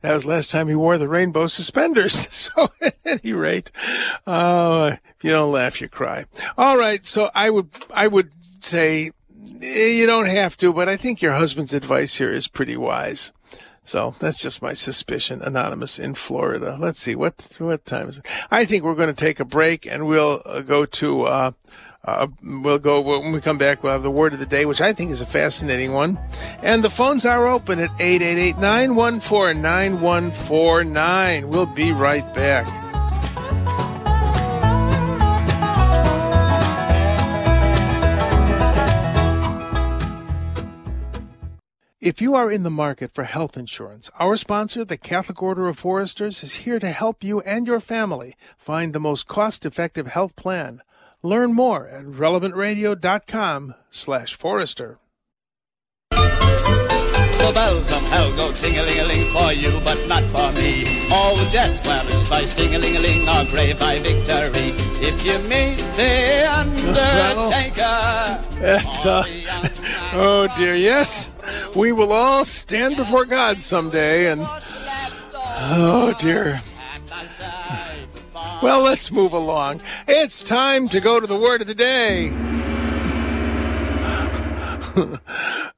was 0.03 0.25
last 0.25 0.51
time 0.51 0.69
he 0.69 0.75
wore 0.75 0.97
the 0.97 1.09
rainbow 1.09 1.47
suspenders. 1.47 2.29
So 2.55 2.71
at 2.81 2.97
any 3.05 3.33
rate, 3.33 3.71
uh, 4.27 4.97
if 5.17 5.25
you 5.25 5.31
don't 5.31 5.53
laugh, 5.53 5.81
you 5.81 5.89
cry. 5.89 6.27
All 6.59 6.77
right. 6.77 7.05
So 7.07 7.31
I 7.35 7.49
would, 7.51 7.69
I 7.93 8.07
would 8.07 8.33
say 8.63 9.13
you 9.61 10.07
don't 10.07 10.27
have 10.27 10.57
to, 10.59 10.73
but 10.73 10.88
I 10.88 10.97
think 10.97 11.23
your 11.23 11.33
husband's 11.33 11.75
advice 11.75 12.17
here 12.17 12.33
is 12.33 12.49
pretty 12.49 12.77
wise. 12.77 13.33
So 13.85 14.14
that's 14.19 14.37
just 14.37 14.62
my 14.62 14.73
suspicion. 14.73 15.43
Anonymous 15.43 15.99
in 15.99 16.14
Florida. 16.14 16.77
Let's 16.81 16.99
see 16.99 17.14
what 17.14 17.57
what 17.59 17.85
time 17.85 18.09
is 18.09 18.19
it. 18.19 18.27
I 18.51 18.64
think 18.64 18.83
we're 18.83 18.95
going 18.95 19.14
to 19.14 19.25
take 19.25 19.40
a 19.40 19.45
break 19.45 19.87
and 19.87 20.07
we'll 20.07 20.40
uh, 20.47 20.61
go 20.61 20.87
to 20.87 21.23
uh, 21.25 21.53
uh, 22.05 22.29
we'll 22.43 22.79
go 22.79 23.01
when 23.01 23.33
we 23.33 23.40
come 23.40 23.59
back. 23.59 23.83
We'll 23.83 23.93
have 23.93 24.03
the 24.03 24.11
word 24.11 24.33
of 24.33 24.38
the 24.38 24.47
day, 24.47 24.67
which 24.67 24.81
I 24.81 24.93
think 24.93 25.11
is 25.11 25.21
a 25.21 25.27
fascinating 25.27 25.93
one. 25.93 26.19
And 26.62 26.85
the 26.85 26.90
phones 26.90 27.25
are 27.25 27.47
open 27.47 27.79
at 27.79 27.90
888 28.01 28.57
914 28.59 29.62
9149. 29.62 31.49
We'll 31.49 31.67
be 31.67 31.93
right 31.93 32.35
back. 32.35 32.84
If 42.05 42.21
you 42.21 42.35
are 42.35 42.53
in 42.53 42.64
the 42.64 42.71
market 42.71 43.12
for 43.12 43.25
health 43.25 43.57
insurance, 43.57 44.11
our 44.19 44.37
sponsor, 44.37 44.85
the 44.85 44.99
Catholic 44.99 45.43
Order 45.43 45.69
of 45.69 45.79
Foresters, 45.79 46.43
is 46.43 46.57
here 46.57 46.79
to 46.79 46.90
help 46.90 47.25
you 47.25 47.40
and 47.40 47.67
your 47.67 47.81
family 47.81 48.37
find 48.59 48.93
the 48.93 49.01
most 49.01 49.26
cost-effective 49.26 50.09
health 50.09 50.37
plan. 50.37 50.83
Learn 51.22 51.55
more 51.55 51.89
at 51.89 52.05
relevantradio.com 52.05 53.74
slash 53.89 54.35
forester. 54.35 54.99
The 56.11 57.53
bells 57.55 57.91
of 57.91 58.03
hell 58.09 58.37
go 58.37 58.53
ting-a-ling-a-ling 58.53 59.33
for 59.33 59.55
you, 59.55 59.81
but 59.83 60.07
not 60.07 60.24
for 60.24 60.53
me. 60.61 61.09
All 61.11 61.35
the 61.37 61.49
death 61.51 61.83
dwellers 61.85 62.28
by 62.28 62.45
sting-a-ling-a-ling 62.45 63.26
are 63.26 63.47
brave 63.47 63.81
by 63.81 63.99
victory. 64.01 64.93
If 65.07 65.26
you 65.26 65.38
meet 65.40 65.76
the 65.96 66.50
Undertaker... 66.50 68.40
Yes, 68.64 69.05
uh, 69.05 69.22
oh 70.14 70.48
dear, 70.57 70.72
yes, 70.72 71.28
we 71.76 71.92
will 71.92 72.12
all 72.12 72.46
stand 72.46 72.96
before 72.96 73.26
God 73.26 73.61
someday, 73.61 74.32
and 74.32 74.40
oh 74.46 76.14
dear. 76.18 76.62
Well, 78.62 78.80
let's 78.80 79.12
move 79.12 79.34
along. 79.34 79.82
It's 80.09 80.42
time 80.42 80.88
to 80.88 81.00
go 81.00 81.20
to 81.20 81.26
the 81.26 81.36
word 81.36 81.61
of 81.61 81.66
the 81.66 81.74
day. 81.74 82.30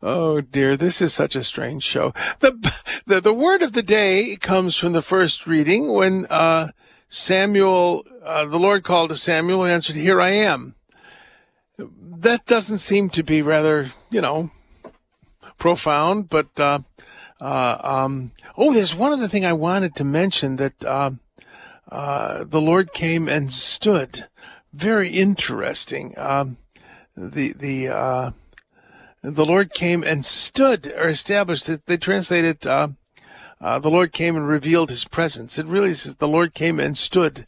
oh 0.03 0.41
dear, 0.41 0.77
this 0.77 1.01
is 1.01 1.13
such 1.13 1.35
a 1.35 1.43
strange 1.43 1.83
show. 1.83 2.15
The, 2.39 2.53
the, 3.07 3.21
the 3.21 3.35
word 3.35 3.63
of 3.63 3.73
the 3.73 3.83
day 3.83 4.37
comes 4.37 4.77
from 4.77 4.93
the 4.93 5.03
first 5.03 5.49
reading 5.49 5.93
when, 5.93 6.27
uh, 6.31 6.69
Samuel, 7.09 8.05
uh, 8.27 8.45
the 8.45 8.59
Lord 8.59 8.85
called 8.85 9.11
to 9.11 9.17
Samuel 9.17 9.63
and 9.63 9.73
answered, 9.73 9.97
here 9.97 10.21
I 10.21 10.31
am. 10.31 10.75
That 11.79 12.45
doesn't 12.47 12.79
seem 12.79 13.09
to 13.11 13.23
be 13.23 13.41
rather, 13.41 13.91
you 14.11 14.21
know, 14.21 14.51
profound, 15.59 16.29
but, 16.29 16.59
uh, 16.59 16.81
uh, 17.41 17.79
um, 17.83 18.33
oh, 18.57 18.75
there's 18.75 18.95
one 18.95 19.13
other 19.13 19.29
thing 19.29 19.45
I 19.45 19.53
wanted 19.53 19.95
to 19.97 20.05
mention 20.05 20.57
that, 20.57 20.85
uh, 20.85 21.13
uh, 21.91 22.45
the 22.45 22.61
Lord 22.61 22.93
came 22.93 23.29
and 23.29 23.53
stood. 23.53 24.27
Very 24.73 25.11
interesting. 25.11 26.15
Um, 26.19 26.57
the, 27.17 27.53
the, 27.53 28.33
the 29.23 29.45
Lord 29.45 29.73
came 29.73 30.03
and 30.03 30.25
stood 30.25 30.93
or 30.97 31.09
established 31.09 31.69
it. 31.69 31.87
They 31.87 31.97
translated, 31.97 32.67
uh, 32.67 32.89
uh, 33.61 33.79
the 33.79 33.91
Lord 33.91 34.13
came 34.13 34.37
and 34.37 34.47
revealed 34.47 34.91
his 34.91 35.05
presence. 35.05 35.59
It 35.59 35.67
really 35.67 35.95
says 35.95 36.17
the 36.17 36.29
Lord 36.29 36.55
came 36.55 36.79
and 36.79 36.97
stood 36.97 37.47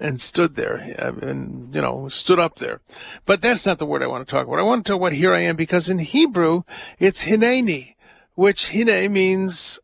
and 0.00 0.20
stood 0.20 0.54
there 0.54 0.76
and, 0.76 1.74
you 1.74 1.80
know, 1.80 2.08
stood 2.08 2.38
up 2.38 2.56
there. 2.56 2.80
But 3.26 3.42
that's 3.42 3.66
not 3.66 3.78
the 3.78 3.86
word 3.86 4.02
I 4.02 4.06
want 4.06 4.26
to 4.26 4.30
talk 4.30 4.46
about. 4.46 4.58
I 4.58 4.62
want 4.62 4.84
to 4.84 4.92
talk 4.92 5.00
about 5.00 5.12
here 5.12 5.34
I 5.34 5.40
am 5.40 5.56
because 5.56 5.88
in 5.88 5.98
Hebrew, 5.98 6.62
it's 6.98 7.24
hineni, 7.24 7.96
which 8.34 8.70
hine 8.72 9.12
means 9.12 9.78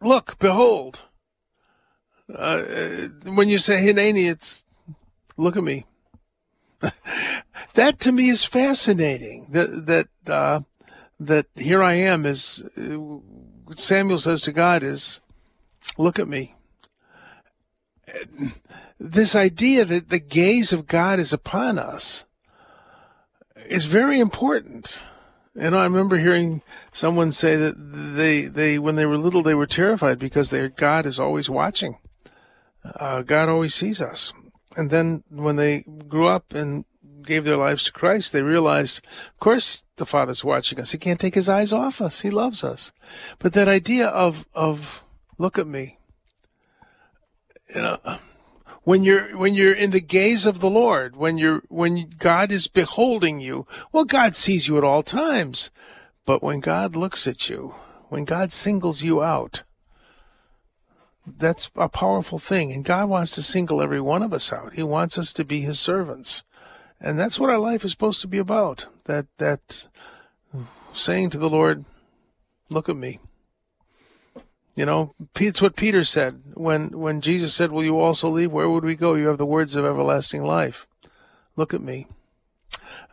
look, 0.00 0.38
behold. 0.38 1.02
Uh, 2.32 2.62
when 3.24 3.48
you 3.48 3.58
say 3.58 3.84
hineni, 3.84 4.30
it's 4.30 4.64
look 5.36 5.56
at 5.56 5.64
me. 5.64 5.86
that 7.74 8.00
to 8.00 8.12
me 8.12 8.28
is 8.28 8.44
fascinating. 8.44 9.48
That 9.50 9.86
that 9.86 10.32
uh, 10.32 10.60
that 11.20 11.46
here 11.56 11.82
I 11.82 11.94
am 11.94 12.26
is 12.26 12.64
what 13.64 13.78
Samuel 13.78 14.18
says 14.18 14.42
to 14.42 14.52
God 14.52 14.82
is, 14.82 15.20
look 15.96 16.18
at 16.18 16.28
me. 16.28 16.54
This 19.04 19.34
idea 19.34 19.84
that 19.84 20.10
the 20.10 20.20
gaze 20.20 20.72
of 20.72 20.86
God 20.86 21.18
is 21.18 21.32
upon 21.32 21.76
us 21.76 22.24
is 23.68 23.84
very 23.84 24.20
important. 24.20 25.00
And 25.58 25.74
I 25.74 25.82
remember 25.82 26.18
hearing 26.18 26.62
someone 26.92 27.32
say 27.32 27.56
that 27.56 27.74
they, 27.76 28.42
they, 28.42 28.78
when 28.78 28.94
they 28.94 29.04
were 29.04 29.18
little, 29.18 29.42
they 29.42 29.56
were 29.56 29.66
terrified 29.66 30.20
because 30.20 30.50
their 30.50 30.68
God 30.68 31.04
is 31.04 31.18
always 31.18 31.50
watching. 31.50 31.98
Uh, 32.84 33.22
God 33.22 33.48
always 33.48 33.74
sees 33.74 34.00
us. 34.00 34.32
And 34.76 34.90
then 34.90 35.24
when 35.28 35.56
they 35.56 35.80
grew 36.06 36.28
up 36.28 36.54
and 36.54 36.84
gave 37.24 37.44
their 37.44 37.56
lives 37.56 37.82
to 37.84 37.92
Christ, 37.92 38.32
they 38.32 38.42
realized, 38.42 39.04
of 39.32 39.40
course, 39.40 39.82
the 39.96 40.06
Father's 40.06 40.44
watching 40.44 40.78
us. 40.78 40.92
He 40.92 40.98
can't 40.98 41.18
take 41.18 41.34
his 41.34 41.48
eyes 41.48 41.72
off 41.72 42.00
us. 42.00 42.20
He 42.20 42.30
loves 42.30 42.62
us. 42.62 42.92
But 43.40 43.52
that 43.54 43.66
idea 43.66 44.06
of, 44.06 44.46
of, 44.54 45.02
look 45.38 45.58
at 45.58 45.66
me, 45.66 45.98
you 47.74 47.82
know, 47.82 47.98
when 48.84 49.04
you're, 49.04 49.36
when 49.36 49.54
you're 49.54 49.74
in 49.74 49.90
the 49.90 50.00
gaze 50.00 50.44
of 50.44 50.60
the 50.60 50.70
Lord, 50.70 51.16
when 51.16 51.38
you're, 51.38 51.62
when 51.68 52.10
God 52.18 52.50
is 52.50 52.66
beholding 52.66 53.40
you, 53.40 53.66
well, 53.92 54.04
God 54.04 54.34
sees 54.34 54.66
you 54.66 54.76
at 54.78 54.84
all 54.84 55.02
times. 55.02 55.70
But 56.24 56.42
when 56.42 56.60
God 56.60 56.96
looks 56.96 57.26
at 57.26 57.48
you, 57.48 57.74
when 58.08 58.24
God 58.24 58.52
singles 58.52 59.02
you 59.02 59.22
out, 59.22 59.62
that's 61.26 61.70
a 61.76 61.88
powerful 61.88 62.38
thing. 62.38 62.72
And 62.72 62.84
God 62.84 63.08
wants 63.08 63.30
to 63.32 63.42
single 63.42 63.80
every 63.80 64.00
one 64.00 64.22
of 64.22 64.32
us 64.32 64.52
out. 64.52 64.74
He 64.74 64.82
wants 64.82 65.18
us 65.18 65.32
to 65.34 65.44
be 65.44 65.60
his 65.60 65.78
servants. 65.78 66.44
And 67.00 67.18
that's 67.18 67.38
what 67.38 67.50
our 67.50 67.58
life 67.58 67.84
is 67.84 67.92
supposed 67.92 68.20
to 68.22 68.28
be 68.28 68.38
about. 68.38 68.86
That, 69.04 69.26
that 69.38 69.88
saying 70.94 71.30
to 71.30 71.38
the 71.38 71.50
Lord, 71.50 71.84
look 72.68 72.88
at 72.88 72.96
me. 72.96 73.18
You 74.74 74.86
know, 74.86 75.14
it's 75.38 75.60
what 75.60 75.76
Peter 75.76 76.02
said 76.02 76.42
when, 76.54 76.98
when 76.98 77.20
Jesus 77.20 77.52
said, 77.52 77.72
will 77.72 77.84
you 77.84 77.98
also 77.98 78.28
leave? 78.28 78.50
Where 78.50 78.70
would 78.70 78.84
we 78.84 78.94
go? 78.94 79.14
You 79.14 79.26
have 79.28 79.36
the 79.38 79.44
words 79.44 79.76
of 79.76 79.84
everlasting 79.84 80.42
life. 80.42 80.86
Look 81.56 81.74
at 81.74 81.82
me. 81.82 82.06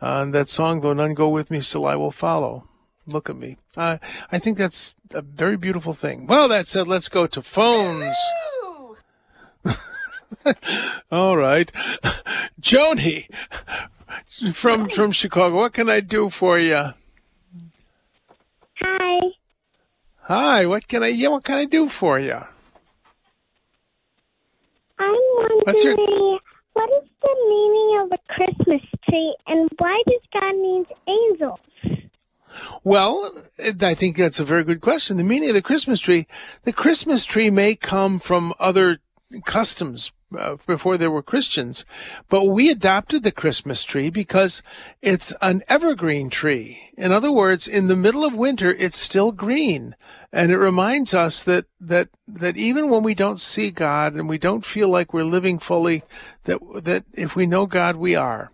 Uh, 0.00 0.22
and 0.22 0.34
that 0.34 0.48
song, 0.48 0.80
though 0.80 0.94
none 0.94 1.12
go 1.12 1.28
with 1.28 1.50
me, 1.50 1.60
still 1.60 1.84
I 1.84 1.96
will 1.96 2.10
follow. 2.10 2.66
Look 3.06 3.28
at 3.28 3.36
me. 3.36 3.58
Uh, 3.76 3.98
I 4.32 4.38
think 4.38 4.56
that's 4.56 4.96
a 5.10 5.20
very 5.20 5.56
beautiful 5.56 5.92
thing. 5.92 6.26
Well, 6.26 6.48
that 6.48 6.66
said, 6.66 6.88
let's 6.88 7.08
go 7.08 7.26
to 7.26 7.42
phones. 7.42 8.16
All 11.12 11.36
right. 11.36 11.70
Joni 12.60 13.26
from 14.54 14.88
from 14.88 15.12
Chicago. 15.12 15.56
What 15.56 15.72
can 15.72 15.90
I 15.90 16.00
do 16.00 16.30
for 16.30 16.58
you? 16.58 16.94
Hi. 18.80 19.20
Hi. 20.30 20.64
What 20.64 20.86
can 20.86 21.02
I 21.02 21.08
yeah, 21.08 21.26
what 21.26 21.42
can 21.42 21.58
I 21.58 21.64
do 21.64 21.88
for 21.88 22.20
you? 22.20 22.40
I'm 24.96 25.22
wondering 25.66 25.98
your- 25.98 26.38
what 26.72 26.88
is 27.02 27.08
the 27.20 27.34
meaning 27.48 28.00
of 28.00 28.12
a 28.12 28.18
Christmas 28.32 28.80
tree 29.08 29.34
and 29.48 29.68
why 29.78 30.00
does 30.06 30.20
God 30.32 30.54
need 30.54 30.86
angels? 31.08 31.58
Well, 32.84 33.34
I 33.58 33.94
think 33.94 34.16
that's 34.16 34.38
a 34.38 34.44
very 34.44 34.62
good 34.62 34.80
question. 34.80 35.16
The 35.16 35.24
meaning 35.24 35.48
of 35.48 35.56
the 35.56 35.62
Christmas 35.62 35.98
tree, 35.98 36.28
the 36.62 36.72
Christmas 36.72 37.24
tree 37.24 37.50
may 37.50 37.74
come 37.74 38.20
from 38.20 38.54
other 38.60 39.00
customs 39.44 40.12
uh, 40.36 40.56
before 40.66 40.96
there 40.96 41.10
were 41.10 41.22
Christians, 41.22 41.84
but 42.28 42.44
we 42.44 42.70
adopted 42.70 43.22
the 43.22 43.32
Christmas 43.32 43.84
tree 43.84 44.10
because 44.10 44.62
it's 45.02 45.32
an 45.42 45.62
evergreen 45.68 46.30
tree. 46.30 46.90
In 46.96 47.12
other 47.12 47.32
words, 47.32 47.66
in 47.66 47.88
the 47.88 47.96
middle 47.96 48.24
of 48.24 48.34
winter, 48.34 48.74
it's 48.78 48.98
still 48.98 49.32
green. 49.32 49.96
And 50.32 50.52
it 50.52 50.58
reminds 50.58 51.12
us 51.12 51.42
that, 51.44 51.66
that, 51.80 52.08
that 52.28 52.56
even 52.56 52.88
when 52.88 53.02
we 53.02 53.14
don't 53.14 53.40
see 53.40 53.70
God 53.70 54.14
and 54.14 54.28
we 54.28 54.38
don't 54.38 54.64
feel 54.64 54.88
like 54.88 55.12
we're 55.12 55.24
living 55.24 55.58
fully, 55.58 56.02
that, 56.44 56.60
that 56.84 57.04
if 57.14 57.34
we 57.34 57.46
know 57.46 57.66
God, 57.66 57.96
we 57.96 58.14
are. 58.14 58.52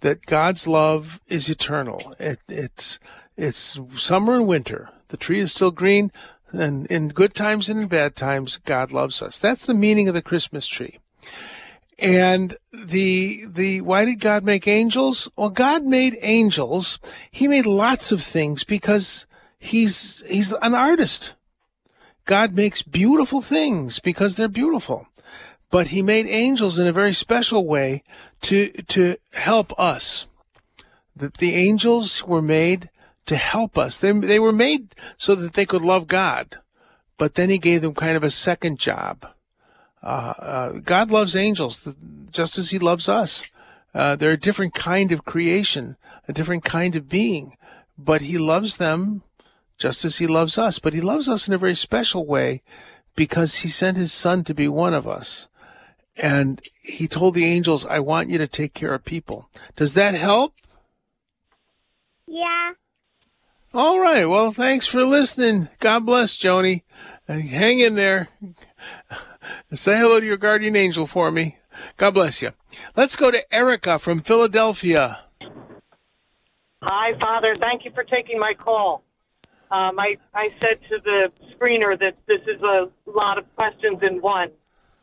That 0.00 0.26
God's 0.26 0.66
love 0.66 1.20
is 1.26 1.48
eternal. 1.48 2.14
It, 2.18 2.38
it's, 2.48 2.98
it's 3.36 3.78
summer 3.96 4.36
and 4.36 4.46
winter. 4.46 4.90
The 5.08 5.16
tree 5.16 5.40
is 5.40 5.52
still 5.52 5.72
green. 5.72 6.12
And 6.52 6.86
in 6.86 7.08
good 7.08 7.34
times 7.34 7.68
and 7.68 7.82
in 7.82 7.88
bad 7.88 8.16
times, 8.16 8.58
God 8.64 8.92
loves 8.92 9.20
us. 9.20 9.38
That's 9.38 9.66
the 9.66 9.74
meaning 9.74 10.08
of 10.08 10.14
the 10.14 10.22
Christmas 10.22 10.66
tree. 10.66 10.98
And 11.98 12.56
the, 12.72 13.44
the, 13.48 13.80
why 13.80 14.04
did 14.04 14.20
God 14.20 14.44
make 14.44 14.68
angels? 14.68 15.28
Well, 15.36 15.50
God 15.50 15.84
made 15.84 16.16
angels. 16.20 17.00
He 17.30 17.48
made 17.48 17.66
lots 17.66 18.12
of 18.12 18.22
things 18.22 18.62
because 18.62 19.26
he's, 19.58 20.24
he's 20.28 20.52
an 20.52 20.74
artist. 20.74 21.34
God 22.24 22.54
makes 22.54 22.82
beautiful 22.82 23.40
things 23.40 23.98
because 23.98 24.36
they're 24.36 24.48
beautiful. 24.48 25.08
But 25.70 25.88
he 25.88 26.02
made 26.02 26.26
angels 26.26 26.78
in 26.78 26.86
a 26.86 26.92
very 26.92 27.12
special 27.12 27.66
way 27.66 28.02
to, 28.42 28.68
to 28.68 29.16
help 29.32 29.78
us. 29.78 30.26
That 31.16 31.38
the 31.38 31.56
angels 31.56 32.24
were 32.24 32.42
made 32.42 32.90
to 33.26 33.36
help 33.36 33.76
us. 33.76 33.98
They, 33.98 34.12
they 34.12 34.38
were 34.38 34.52
made 34.52 34.94
so 35.16 35.34
that 35.34 35.54
they 35.54 35.66
could 35.66 35.82
love 35.82 36.06
God. 36.06 36.58
But 37.16 37.34
then 37.34 37.50
he 37.50 37.58
gave 37.58 37.82
them 37.82 37.94
kind 37.94 38.16
of 38.16 38.22
a 38.22 38.30
second 38.30 38.78
job. 38.78 39.26
Uh, 40.02 40.34
uh, 40.38 40.72
God 40.84 41.10
loves 41.10 41.34
angels 41.34 41.94
just 42.30 42.58
as 42.58 42.70
he 42.70 42.78
loves 42.78 43.08
us. 43.08 43.50
Uh, 43.94 44.16
they're 44.16 44.32
a 44.32 44.36
different 44.36 44.74
kind 44.74 45.12
of 45.12 45.24
creation, 45.24 45.96
a 46.28 46.32
different 46.32 46.64
kind 46.64 46.94
of 46.94 47.08
being, 47.08 47.56
but 47.96 48.22
he 48.22 48.38
loves 48.38 48.76
them 48.76 49.22
just 49.76 50.04
as 50.04 50.18
he 50.18 50.26
loves 50.26 50.58
us. 50.58 50.78
But 50.78 50.94
he 50.94 51.00
loves 51.00 51.28
us 51.28 51.48
in 51.48 51.54
a 51.54 51.58
very 51.58 51.74
special 51.74 52.26
way 52.26 52.60
because 53.16 53.56
he 53.56 53.68
sent 53.68 53.96
his 53.96 54.12
son 54.12 54.44
to 54.44 54.54
be 54.54 54.68
one 54.68 54.94
of 54.94 55.08
us. 55.08 55.48
And 56.20 56.60
he 56.82 57.06
told 57.06 57.34
the 57.34 57.44
angels, 57.44 57.86
I 57.86 58.00
want 58.00 58.28
you 58.28 58.38
to 58.38 58.46
take 58.46 58.74
care 58.74 58.94
of 58.94 59.04
people. 59.04 59.48
Does 59.76 59.94
that 59.94 60.14
help? 60.14 60.54
Yeah. 62.26 62.72
All 63.72 64.00
right. 64.00 64.24
Well, 64.24 64.52
thanks 64.52 64.86
for 64.86 65.04
listening. 65.04 65.68
God 65.78 66.06
bless, 66.06 66.36
Joni. 66.36 66.82
Hang 67.28 67.80
in 67.80 67.94
there. 67.94 68.28
Say 69.72 69.98
hello 69.98 70.20
to 70.20 70.26
your 70.26 70.36
guardian 70.36 70.76
angel 70.76 71.06
for 71.06 71.30
me. 71.30 71.58
God 71.96 72.14
bless 72.14 72.42
you. 72.42 72.52
Let's 72.96 73.16
go 73.16 73.30
to 73.30 73.54
Erica 73.54 73.98
from 73.98 74.20
Philadelphia. 74.20 75.20
Hi, 76.82 77.18
Father. 77.18 77.56
Thank 77.58 77.84
you 77.84 77.90
for 77.92 78.04
taking 78.04 78.38
my 78.38 78.54
call. 78.54 79.02
Um, 79.70 79.98
I, 79.98 80.16
I 80.34 80.50
said 80.60 80.78
to 80.90 80.98
the 81.04 81.32
screener 81.54 81.98
that 81.98 82.16
this 82.26 82.40
is 82.46 82.62
a 82.62 82.88
lot 83.06 83.36
of 83.36 83.44
questions 83.54 83.98
in 84.02 84.20
one. 84.20 84.50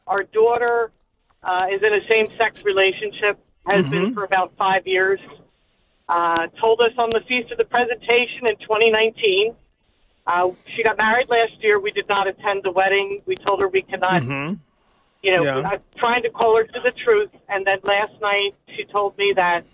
Our 0.07 0.23
daughter 0.23 0.91
uh, 1.43 1.67
is 1.71 1.81
in 1.83 1.93
a 1.93 1.99
same 2.09 2.27
sex 2.37 2.63
relationship, 2.63 3.39
has 3.67 3.89
been 3.89 4.13
for 4.13 4.23
about 4.23 4.53
five 4.57 4.87
years. 4.87 5.19
Uh, 6.07 6.47
told 6.59 6.81
us 6.81 6.91
on 6.97 7.09
the 7.09 7.21
Feast 7.27 7.51
of 7.51 7.57
the 7.57 7.65
Presentation 7.65 8.47
in 8.47 8.55
2019. 8.57 9.55
Uh, 10.27 10.49
she 10.65 10.83
got 10.83 10.97
married 10.97 11.29
last 11.29 11.53
year. 11.61 11.79
We 11.79 11.91
did 11.91 12.07
not 12.09 12.27
attend 12.27 12.63
the 12.63 12.71
wedding. 12.71 13.21
We 13.25 13.35
told 13.35 13.59
her 13.61 13.67
we 13.67 13.83
cannot, 13.83 14.23
you 14.23 15.31
know, 15.35 15.43
Yeah. 15.43 15.57
I'm 15.69 15.79
trying 15.97 16.23
to 16.23 16.29
call 16.29 16.57
her 16.57 16.63
to 16.63 16.79
the 16.83 16.91
truth. 16.91 17.29
And 17.47 17.65
then 17.65 17.79
last 17.83 18.13
night 18.21 18.55
she 18.75 18.85
told 18.85 19.17
me 19.17 19.33
that 19.35 19.65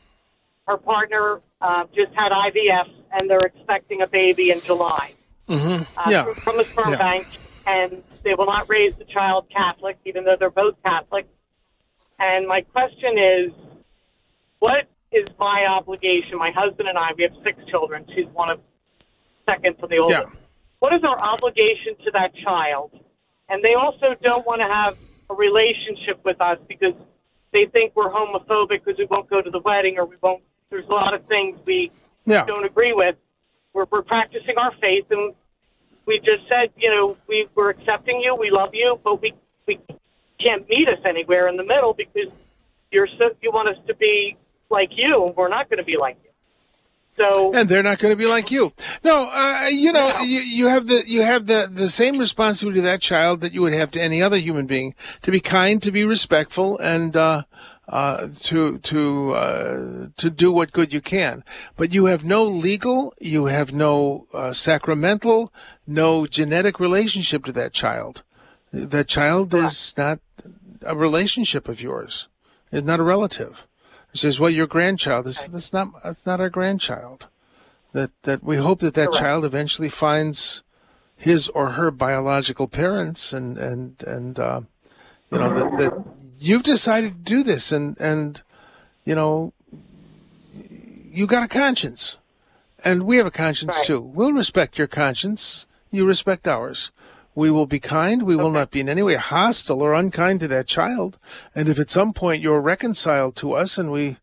her 0.67 0.77
partner 0.77 1.41
uh, 1.61 1.85
just 1.95 2.13
had 2.13 2.31
IVF 2.31 2.89
and 3.11 3.29
they're 3.29 3.39
expecting 3.39 4.01
a 4.01 4.07
baby 4.07 4.51
in 4.51 4.59
July 4.61 5.13
Mm-hmm. 5.47 5.99
uh, 5.99 6.09
Yeah. 6.09 6.23
from, 6.25 6.33
from 6.35 6.59
a 6.59 6.63
sperm 6.63 6.91
Yeah. 6.93 6.97
bank, 6.97 7.27
and 7.67 8.03
they 8.23 8.35
will 8.35 8.45
not 8.45 8.69
raise 8.69 8.95
the 8.95 9.03
child 9.03 9.47
Catholic, 9.49 9.97
even 10.05 10.23
though 10.23 10.35
they're 10.37 10.49
both 10.49 10.75
Catholic. 10.83 11.27
And 12.19 12.47
my 12.47 12.61
question 12.61 13.17
is, 13.17 13.51
what 14.59 14.85
is 15.11 15.27
my 15.39 15.65
obligation? 15.65 16.37
My 16.37 16.51
husband 16.51 16.87
and 16.87 16.97
I, 16.97 17.09
we 17.17 17.23
have 17.23 17.33
six 17.43 17.59
children. 17.69 18.05
She's 18.15 18.27
one 18.27 18.49
of 18.49 18.59
second 19.45 19.77
to 19.79 19.87
the 19.87 19.97
oldest. 19.97 20.27
Yeah. 20.33 20.39
What 20.81 20.93
is 20.93 21.03
our 21.03 21.19
obligation 21.19 21.95
to 22.05 22.11
that 22.11 22.33
child? 22.43 22.91
And 23.49 23.63
they 23.63 23.75
also 23.75 24.15
don't 24.23 24.45
want 24.47 24.61
to 24.61 24.67
have 24.67 24.97
a 25.29 25.35
relationship 25.35 26.19
with 26.25 26.41
us 26.41 26.57
because 26.67 26.95
they 27.53 27.67
think 27.67 27.95
we're 27.95 28.09
homophobic 28.09 28.83
because 28.83 28.97
we 28.97 29.05
won't 29.05 29.29
go 29.29 29.43
to 29.43 29.51
the 29.51 29.59
wedding 29.59 29.99
or 29.99 30.05
we 30.07 30.15
won't. 30.23 30.41
There's 30.71 30.87
a 30.87 30.91
lot 30.91 31.13
of 31.13 31.23
things 31.27 31.59
we 31.67 31.91
Yeah. 32.25 32.45
don't 32.45 32.65
agree 32.65 32.93
with. 32.93 33.15
We're, 33.73 33.85
we're 33.91 34.01
practicing 34.01 34.57
our 34.57 34.73
faith, 34.81 35.05
and 35.11 35.35
we 36.07 36.19
just 36.19 36.47
said, 36.49 36.71
you 36.75 36.89
know, 36.89 37.15
we, 37.27 37.47
we're 37.53 37.69
accepting 37.69 38.19
you, 38.19 38.35
we 38.35 38.49
love 38.49 38.71
you, 38.73 38.99
but 39.03 39.21
we 39.21 39.33
we 39.67 39.79
can't 40.39 40.67
meet 40.67 40.89
us 40.89 40.97
anywhere 41.05 41.47
in 41.47 41.57
the 41.57 41.63
middle 41.63 41.93
because 41.93 42.29
you're 42.91 43.07
so 43.19 43.29
you 43.41 43.51
want 43.51 43.69
us 43.69 43.77
to 43.87 43.93
be 43.95 44.35
like 44.71 44.89
you, 44.97 45.27
and 45.27 45.35
we're 45.35 45.47
not 45.47 45.69
going 45.69 45.77
to 45.77 45.83
be 45.85 45.95
like 45.95 46.17
you. 46.23 46.30
So 47.21 47.53
and 47.53 47.69
they're 47.69 47.83
not 47.83 47.99
going 47.99 48.11
to 48.11 48.17
be 48.17 48.25
like 48.25 48.49
you. 48.51 48.73
No, 49.03 49.29
uh, 49.31 49.67
you 49.67 49.91
know, 49.91 50.19
you, 50.21 50.39
you 50.39 50.67
have 50.67 50.87
the 50.87 51.03
you 51.05 51.21
have 51.21 51.45
the 51.45 51.69
the 51.71 51.89
same 51.89 52.17
responsibility 52.17 52.79
to 52.79 52.83
that 52.83 53.01
child 53.01 53.41
that 53.41 53.53
you 53.53 53.61
would 53.61 53.73
have 53.73 53.91
to 53.91 54.01
any 54.01 54.21
other 54.21 54.37
human 54.37 54.65
being 54.65 54.95
to 55.21 55.31
be 55.31 55.39
kind, 55.39 55.81
to 55.83 55.91
be 55.91 56.03
respectful, 56.03 56.79
and 56.79 57.15
uh, 57.15 57.43
uh, 57.87 58.27
to 58.39 58.79
to 58.79 59.33
uh, 59.35 60.07
to 60.17 60.29
do 60.29 60.51
what 60.51 60.71
good 60.71 60.91
you 60.93 61.01
can. 61.01 61.43
But 61.77 61.93
you 61.93 62.05
have 62.05 62.23
no 62.23 62.43
legal, 62.43 63.13
you 63.19 63.45
have 63.45 63.73
no 63.73 64.27
uh, 64.33 64.53
sacramental, 64.53 65.53
no 65.85 66.25
genetic 66.25 66.79
relationship 66.79 67.45
to 67.45 67.51
that 67.51 67.73
child. 67.73 68.23
That 68.71 69.07
child 69.07 69.53
is 69.53 69.93
not 69.97 70.19
a 70.81 70.95
relationship 70.95 71.67
of 71.67 71.81
yours. 71.81 72.29
It's 72.71 72.87
not 72.87 73.01
a 73.01 73.03
relative. 73.03 73.67
It 74.13 74.17
says, 74.17 74.39
"Well, 74.39 74.49
your 74.49 74.67
grandchild. 74.67 75.25
This, 75.25 75.45
that's 75.45 75.71
not. 75.71 76.03
That's 76.03 76.25
not 76.25 76.41
our 76.41 76.49
grandchild. 76.49 77.27
That 77.93 78.11
that 78.23 78.43
we 78.43 78.57
hope 78.57 78.79
that 78.79 78.93
that 78.95 79.09
Correct. 79.09 79.19
child 79.19 79.45
eventually 79.45 79.89
finds 79.89 80.63
his 81.15 81.47
or 81.49 81.71
her 81.71 81.91
biological 81.91 82.67
parents, 82.67 83.31
and 83.31 83.57
and 83.57 84.03
and 84.03 84.39
uh, 84.39 84.61
you 85.31 85.37
know 85.37 85.53
that 85.53 85.77
that 85.77 86.03
you've 86.39 86.63
decided 86.63 87.13
to 87.25 87.31
do 87.31 87.43
this, 87.43 87.71
and 87.71 87.97
and 87.99 88.41
you 89.05 89.15
know 89.15 89.53
you 91.11 91.27
got 91.27 91.43
a 91.43 91.47
conscience, 91.47 92.17
and 92.83 93.03
we 93.03 93.17
have 93.17 93.25
a 93.25 93.31
conscience 93.31 93.77
Right. 93.77 93.85
too. 93.85 94.01
We'll 94.01 94.33
respect 94.33 94.77
your 94.77 94.87
conscience. 94.87 95.67
You 95.89 96.05
respect 96.05 96.47
ours. 96.47 96.91
We 97.33 97.49
will 97.49 97.65
be 97.65 97.79
kind. 97.79 98.23
We 98.23 98.35
will 98.35 98.51
not 98.51 98.71
be 98.71 98.81
in 98.81 98.89
any 98.89 99.03
way 99.03 99.15
hostile 99.15 99.81
or 99.81 99.93
unkind 99.93 100.41
to 100.41 100.47
that 100.49 100.67
child. 100.67 101.17
And 101.55 101.69
if 101.69 101.79
at 101.79 101.89
some 101.89 102.13
point 102.13 102.41
you're 102.41 102.59
reconciled 102.59 103.35
to 103.37 103.53
us 103.53 103.77
and 103.77 103.91
we, 103.91 104.17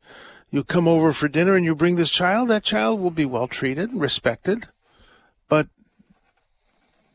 you 0.50 0.62
come 0.62 0.86
over 0.86 1.12
for 1.12 1.28
dinner 1.28 1.54
and 1.54 1.64
you 1.64 1.74
bring 1.74 1.96
this 1.96 2.10
child, 2.10 2.48
that 2.48 2.64
child 2.64 3.00
will 3.00 3.10
be 3.10 3.24
well 3.24 3.48
treated 3.48 3.94
respected. 3.94 4.68
But 5.48 5.68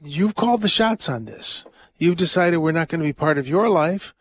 you've 0.01 0.35
called 0.35 0.61
the 0.61 0.67
shots 0.67 1.07
on 1.07 1.25
this. 1.25 1.65
You've 1.97 2.17
decided 2.17 2.57
we're 2.57 2.71
not 2.71 2.89
going 2.89 3.01
to 3.01 3.07
be 3.07 3.13
part 3.13 3.37
of 3.37 3.47
your 3.47 3.69
life. 3.69 4.13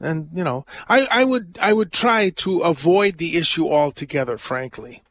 And, 0.00 0.30
you 0.34 0.42
know, 0.42 0.66
I, 0.88 1.06
I 1.10 1.24
would, 1.24 1.58
I 1.60 1.72
would 1.72 1.92
try 1.92 2.30
to 2.30 2.60
avoid 2.60 3.18
the 3.18 3.36
issue 3.36 3.68
altogether, 3.68 4.38
frankly. 4.38 5.02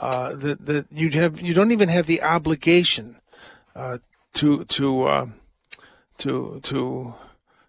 Uh, 0.00 0.34
that, 0.36 0.64
that 0.64 0.86
you'd 0.90 1.12
have, 1.14 1.40
you 1.42 1.52
don't 1.52 1.72
even 1.72 1.90
have 1.90 2.06
the 2.06 2.22
obligation, 2.22 3.16
uh, 3.74 3.98
to, 4.32 4.64
to, 4.64 5.02
uh, 5.02 5.26
to 6.20 6.60
to 6.62 7.14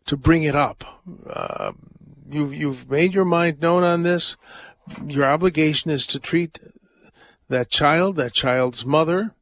to 0.05 0.17
bring 0.17 0.43
it 0.43 0.55
up. 0.55 0.83
Uh, 1.27 1.71
you've 2.29 2.53
you've 2.53 2.89
made 2.89 3.13
your 3.13 3.25
mind 3.25 3.59
known 3.61 3.83
on 3.83 4.03
this. 4.03 4.37
Your 5.05 5.25
obligation 5.25 5.91
is 5.91 6.05
to 6.07 6.19
treat 6.19 6.59
that 7.49 7.69
child, 7.69 8.15
that 8.17 8.33
child's 8.33 8.85
mother, 8.85 9.33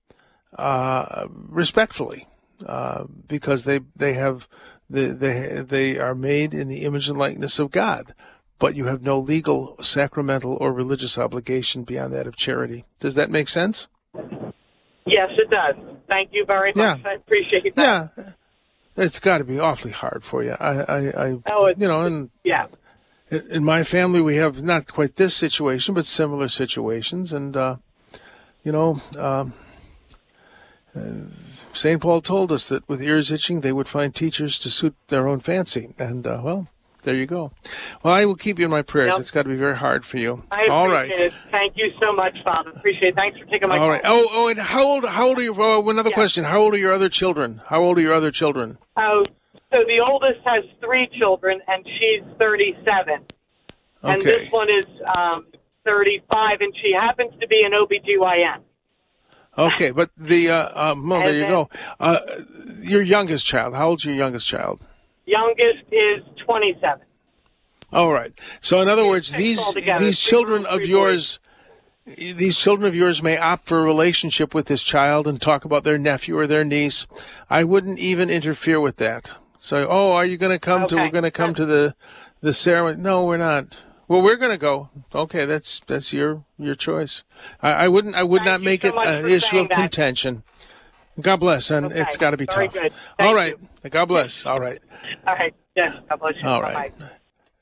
uh, 0.58 1.28
respectfully, 1.30 2.28
uh, 2.66 3.06
because 3.28 3.64
they 3.64 3.82
they 3.96 4.14
have 4.14 4.48
they, 4.90 5.08
they 5.08 5.62
they 5.62 5.98
are 5.98 6.16
made 6.16 6.54
in 6.54 6.68
the 6.68 6.84
image 6.84 7.10
and 7.10 7.18
likeness 7.18 7.60
of 7.60 7.72
God. 7.72 8.14
But 8.58 8.76
you 8.76 8.86
have 8.86 9.02
no 9.02 9.18
legal, 9.18 9.78
sacramental, 9.82 10.58
or 10.60 10.74
religious 10.74 11.18
obligation 11.18 11.84
beyond 11.84 12.14
that 12.14 12.28
of 12.28 12.36
charity. 12.36 12.84
Does 13.00 13.16
that 13.16 13.32
make 13.32 13.48
sense? 13.48 13.88
yes, 15.06 15.30
it 15.38 15.50
does. 15.50 15.76
Thank 16.10 16.32
you 16.34 16.46
very 16.46 16.74
much. 16.76 17.00
Yeah. 17.04 17.10
I 17.10 17.14
appreciate 17.14 17.76
that. 17.76 18.12
Yeah, 18.18 18.32
it's 19.00 19.20
got 19.20 19.40
to 19.40 19.44
be 19.44 19.60
awfully 19.60 19.92
hard 19.94 20.24
for 20.24 20.44
you. 20.44 20.56
I, 20.60 20.82
I, 20.82 21.28
I 21.28 21.38
Oh, 21.48 21.68
you 21.68 21.88
know, 21.88 22.06
and 22.06 22.30
Yeah. 22.44 22.68
in 23.32 23.64
my 23.64 23.84
family 23.84 24.22
we 24.22 24.36
have 24.36 24.62
not 24.64 24.88
quite 24.88 25.16
this 25.16 25.36
situation 25.36 25.94
but 25.94 26.06
similar 26.06 26.48
situations 26.48 27.32
and 27.32 27.56
uh, 27.56 27.76
you 28.64 28.72
know 28.72 29.02
um, 29.18 29.54
uh, 30.96 31.30
st 31.74 32.02
paul 32.02 32.22
told 32.22 32.52
us 32.52 32.66
that 32.68 32.88
with 32.90 33.02
ears 33.04 33.32
itching 33.32 33.62
they 33.62 33.72
would 33.72 33.88
find 33.88 34.16
teachers 34.16 34.58
to 34.58 34.70
suit 34.70 34.96
their 35.08 35.28
own 35.28 35.40
fancy 35.40 35.94
and 36.00 36.26
uh, 36.26 36.42
well 36.44 36.68
there 37.04 37.16
you 37.16 37.26
go 37.26 37.52
well 38.04 38.14
i 38.14 38.26
will 38.26 38.36
keep 38.36 38.60
you 38.60 38.66
in 38.66 38.72
my 38.72 38.82
prayers 38.82 39.12
Yep. 39.14 39.20
it's 39.22 39.32
got 39.32 39.44
to 39.44 39.50
be 39.50 39.56
very 39.56 39.78
hard 39.78 40.06
for 40.06 40.18
you 40.18 40.44
I 40.52 40.68
all 40.68 40.90
right 40.90 41.10
it. 41.12 41.34
Thank 41.52 41.74
you 41.78 41.92
so 42.00 42.12
much, 42.14 42.38
Father. 42.44 42.72
Appreciate 42.72 43.10
it. 43.10 43.16
Thanks 43.16 43.40
for 43.40 43.46
taking 43.46 43.70
my 43.70 43.78
all 43.78 43.90
right 43.90 44.04
call. 44.04 44.20
oh 44.20 44.28
oh 44.32 44.48
and 44.50 44.60
how 44.60 44.84
old 44.86 45.06
how 45.06 45.28
old 45.30 45.40
are 45.40 45.44
you 45.44 45.56
oh, 45.58 45.88
another 45.90 46.10
Yeah. 46.10 46.16
question 46.16 46.44
how 46.44 46.60
old 46.62 46.74
are 46.74 46.78
your 46.78 46.94
other 46.94 47.10
children 47.10 47.62
how 47.68 47.82
old 47.84 47.98
are 47.98 48.02
your 48.02 48.14
other 48.14 48.32
children 48.32 48.78
Oh, 48.98 49.26
so 49.72 49.78
the 49.88 50.00
oldest 50.02 50.40
has 50.46 50.64
three 50.84 51.08
children, 51.20 51.62
and 51.68 51.86
she's 51.86 52.24
37. 52.40 53.14
Okay. 54.04 54.14
And 54.14 54.22
this 54.22 54.52
one 54.52 54.68
is 54.70 54.86
um, 55.16 55.46
35, 55.86 56.62
and 56.62 56.74
she 56.76 56.92
happens 56.92 57.32
to 57.40 57.48
be 57.48 57.62
an 57.64 57.72
OBGYN. 57.74 58.62
okay 59.58 59.92
but 59.92 60.10
the 60.18 60.50
uh, 60.50 60.92
um, 60.92 61.08
well 61.08 61.20
there 61.22 61.34
you 61.34 61.48
go 61.48 61.70
uh, 62.00 62.18
your 62.82 63.02
youngest 63.02 63.46
child 63.46 63.74
how 63.76 63.90
old's 63.90 64.04
your 64.06 64.16
youngest 64.16 64.48
child 64.48 64.82
Youngest 65.30 65.84
is 65.92 66.24
27. 66.46 67.02
All 67.94 68.12
right. 68.12 68.32
So 68.62 68.82
in 68.82 68.88
other 68.88 69.06
words, 69.06 69.32
these 69.32 69.62
these 70.00 70.18
children 70.18 70.66
of 70.66 70.82
yours, 70.82 71.40
these 72.06 72.58
children 72.58 72.88
of 72.88 72.96
yours 72.96 73.22
may 73.22 73.38
opt 73.38 73.68
for 73.68 73.80
a 73.80 73.84
relationship 73.84 74.56
with 74.56 74.66
this 74.66 74.84
child 74.84 75.28
and 75.28 75.40
talk 75.40 75.66
about 75.66 75.84
their 75.84 75.98
nephew 75.98 76.38
or 76.38 76.48
their 76.48 76.64
niece. 76.64 77.06
I 77.50 77.64
wouldn't 77.64 78.00
even 78.00 78.30
interfere 78.30 78.80
with 78.80 78.98
that. 78.98 79.34
So, 79.58 79.88
oh, 79.90 80.14
are 80.14 80.26
you 80.26 80.38
going 80.38 80.52
to 80.52 80.60
come 80.60 80.88
to? 80.88 80.96
We're 80.96 81.10
going 81.10 81.24
to 81.24 81.32
come 81.32 81.54
to 81.56 81.66
the 81.66 81.96
the 82.42 82.54
ceremony. 82.54 83.02
No, 83.02 83.26
we're 83.26 83.38
not. 83.38 83.78
Well, 84.08 84.24
we're 84.24 84.38
going 84.38 84.52
to 84.52 84.58
go. 84.58 84.90
Okay, 85.14 85.46
that's 85.46 85.82
that's 85.86 86.12
your 86.12 86.44
your 86.58 86.76
choice. 86.76 87.24
I, 87.62 87.72
I 87.72 87.88
wouldn't. 87.88 88.16
I 88.16 88.24
would 88.24 88.40
Thank 88.40 88.48
not 88.48 88.62
make 88.62 88.82
so 88.82 89.00
it 89.00 89.08
an 89.08 89.28
issue 89.28 89.60
of 89.60 89.70
that. 89.70 89.76
contention. 89.76 90.44
God 91.22 91.40
bless, 91.40 91.72
and 91.72 91.88
Okay, 91.88 92.02
it's 92.02 92.18
got 92.18 92.32
to 92.32 92.38
be 92.38 92.46
very 92.46 92.68
tough. 92.68 92.82
good. 92.82 92.94
All 93.20 93.36
Thank. 93.36 93.56
God 93.92 94.06
bless. 94.06 94.46
All 94.46 94.60
right. 94.60 94.80
All 95.28 95.36
right. 95.36 95.54
Yes. 95.76 95.96
God 96.10 96.20
bless 96.20 96.36
you. 96.42 96.48
All 96.48 96.62
Bye-bye. 96.62 96.92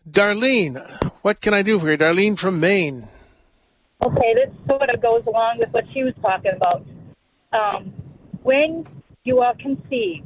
Darlene, 0.09 1.11
what 1.21 1.41
can 1.41 1.53
I 1.53 1.61
do 1.61 1.79
for 1.79 1.91
you? 1.91 1.97
Darlene 1.97 2.37
from 2.37 2.59
Maine. 2.59 3.07
Okay, 4.01 4.33
this 4.35 4.53
sort 4.67 4.89
of 4.89 5.01
goes 5.01 5.25
along 5.25 5.59
with 5.59 5.73
what 5.73 5.85
she 5.91 6.03
was 6.03 6.13
talking 6.21 6.51
about. 6.55 6.85
Um, 7.51 7.93
when 8.43 8.87
you 9.23 9.39
are 9.39 9.53
conceived, 9.55 10.25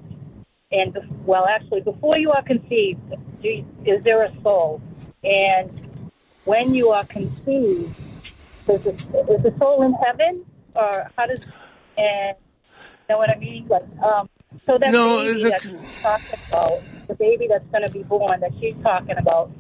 and 0.72 0.94
bef- 0.94 1.24
well, 1.26 1.48
actually, 1.48 1.82
before 1.82 2.18
you 2.18 2.32
are 2.32 2.44
conceived, 2.44 3.00
do 3.42 3.48
you, 3.50 3.66
is 3.86 4.04
there 4.04 4.24
a 4.24 4.34
soul? 4.42 4.82
And 5.24 6.12
when 6.46 6.74
you 6.74 6.90
are 6.90 7.06
conceived, 7.06 7.98
is 8.68 8.84
the, 8.84 8.92
is 8.92 9.44
the 9.44 9.54
soul 9.58 9.84
in 9.84 9.94
heaven, 9.94 10.46
or 10.76 11.10
how 11.18 11.26
does? 11.26 11.42
And 11.98 12.36
you 12.38 12.41
know 13.12 13.18
what 13.18 13.30
I 13.30 13.38
mean? 13.38 13.68
Like, 13.68 13.84
um, 14.04 14.30
so 14.66 14.78
that 14.78 14.92
No, 14.92 15.24
baby 15.24 15.44
that 15.44 15.62
she's 15.62 16.02
talking 16.02 16.40
about, 16.48 17.08
the 17.08 17.16
baby 17.16 17.48
that's 17.48 17.66
going 17.68 17.84
to 17.84 17.92
be 17.92 18.04
born 18.04 18.40
that 18.40 18.52
she's 18.60 18.76
talking 18.82 19.18
about, 19.18 19.52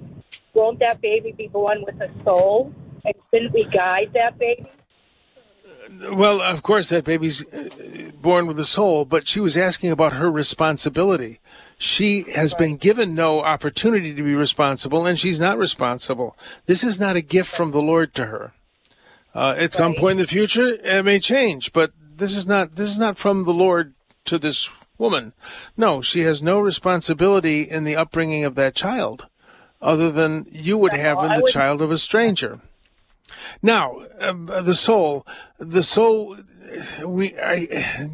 won't 0.54 0.80
that 0.80 1.02
baby 1.02 1.32
be 1.32 1.47
born 1.47 1.84
with 1.86 1.99
a 2.02 2.10
soul? 2.24 2.74
And 3.04 3.14
shouldn't 3.30 3.54
we 3.54 3.64
guide 3.66 4.12
that 4.14 4.38
baby? 4.38 4.70
Well, 6.12 6.41
of 6.41 6.64
course, 6.64 6.88
that 6.89 7.04
baby's 7.04 7.45
uh, 7.47 8.12
born 8.22 8.47
with 8.47 8.60
a 8.60 8.66
soul, 8.66 9.04
but 9.04 9.28
she 9.28 9.39
was 9.39 9.58
asking 9.58 9.91
about 9.91 10.14
her 10.14 10.32
responsibility. 10.32 11.39
She 11.78 12.24
has 12.36 12.54
been 12.54 12.78
given 12.78 13.16
no 13.16 13.41
opportunity 13.41 14.14
to 14.14 14.24
be 14.24 14.36
responsible, 14.36 15.06
and 15.06 15.20
she's 15.20 15.39
not 15.39 15.58
responsible. 15.58 16.38
This 16.66 16.84
is 16.84 16.99
not 16.99 17.16
a 17.16 17.22
gift 17.22 17.49
from 17.49 17.72
the 17.72 17.82
Lord 17.82 18.14
to 18.14 18.28
her. 18.28 18.54
Uh, 19.34 19.56
at 19.58 19.74
some 19.74 19.95
point 19.95 20.20
in 20.20 20.24
the 20.24 20.28
future, 20.28 20.78
it 20.84 21.04
may 21.04 21.20
change, 21.20 21.74
but 21.74 21.91
this 22.22 22.36
is 22.36 22.45
not 22.45 22.76
this 22.76 22.89
is 22.91 22.99
not 22.99 23.17
from 23.17 23.43
the 23.43 23.51
Lord 23.53 23.95
to 24.26 24.38
this 24.38 24.69
woman. 24.97 25.34
No, 25.76 26.01
she 26.01 26.22
has 26.22 26.41
no 26.43 26.59
responsibility 26.59 27.63
in 27.63 27.84
the 27.84 27.95
upbringing 27.95 28.45
of 28.45 28.53
that 28.55 28.76
child, 28.76 29.26
other 29.82 30.11
than 30.11 30.45
you 30.49 30.78
would 30.78 30.93
have 30.93 31.17
in 31.17 31.26
I 31.26 31.36
the 31.36 31.41
wouldn't- 31.41 31.53
child 31.53 31.82
of 31.82 31.91
a 31.91 31.97
stranger. 31.97 32.61
Now, 33.63 34.01
um, 34.19 34.45
the 34.45 34.74
soul, 34.76 35.26
the 35.57 35.84
soul, 35.84 36.38
we, 37.05 37.34
I, 37.39 37.67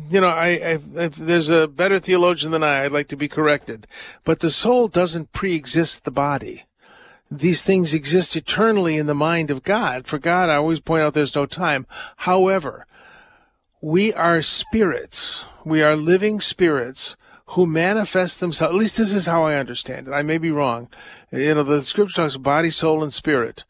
you 0.10 0.22
know, 0.22 0.28
I, 0.28 0.48
I, 0.48 0.80
if 1.06 1.16
there's 1.16 1.50
a 1.50 1.68
better 1.68 2.00
theologian 2.00 2.52
than 2.52 2.64
I. 2.64 2.86
I'd 2.86 2.92
like 2.92 3.08
to 3.10 3.18
be 3.18 3.28
corrected, 3.28 3.88
but 4.24 4.40
the 4.40 4.50
soul 4.52 4.88
doesn't 4.88 5.34
pre-exist 5.34 6.06
the 6.06 6.12
body. 6.12 6.64
These 7.30 7.62
things 7.62 7.94
exist 7.94 8.36
eternally 8.38 8.96
in 8.96 9.08
the 9.08 9.14
mind 9.14 9.52
of 9.52 9.64
God. 9.64 10.08
For 10.08 10.18
God, 10.18 10.50
I 10.50 10.56
always 10.56 10.80
point 10.80 11.02
out 11.02 11.14
there's 11.14 11.36
no 11.36 11.46
time. 11.46 11.86
However, 12.18 12.87
we 13.82 14.14
are 14.14 14.42
spirits. 14.42 15.46
We 15.64 15.84
are 15.84 15.96
living 15.96 16.42
spirits 16.42 17.16
who 17.52 17.66
manifest 17.66 18.40
themselves. 18.40 18.74
At 18.74 18.80
least 18.80 18.98
this 18.98 19.14
is 19.14 19.26
how 19.26 19.44
I 19.44 19.56
understand 19.56 20.08
it. 20.08 20.12
I 20.12 20.22
may 20.22 20.38
be 20.38 20.52
wrong. 20.52 20.90
You 21.32 21.56
know, 21.56 21.64
the 21.64 21.84
scripture 21.84 22.22
talks 22.22 22.38
body, 22.38 22.72
soul, 22.72 23.04
and 23.04 23.14
spirit. 23.14 23.64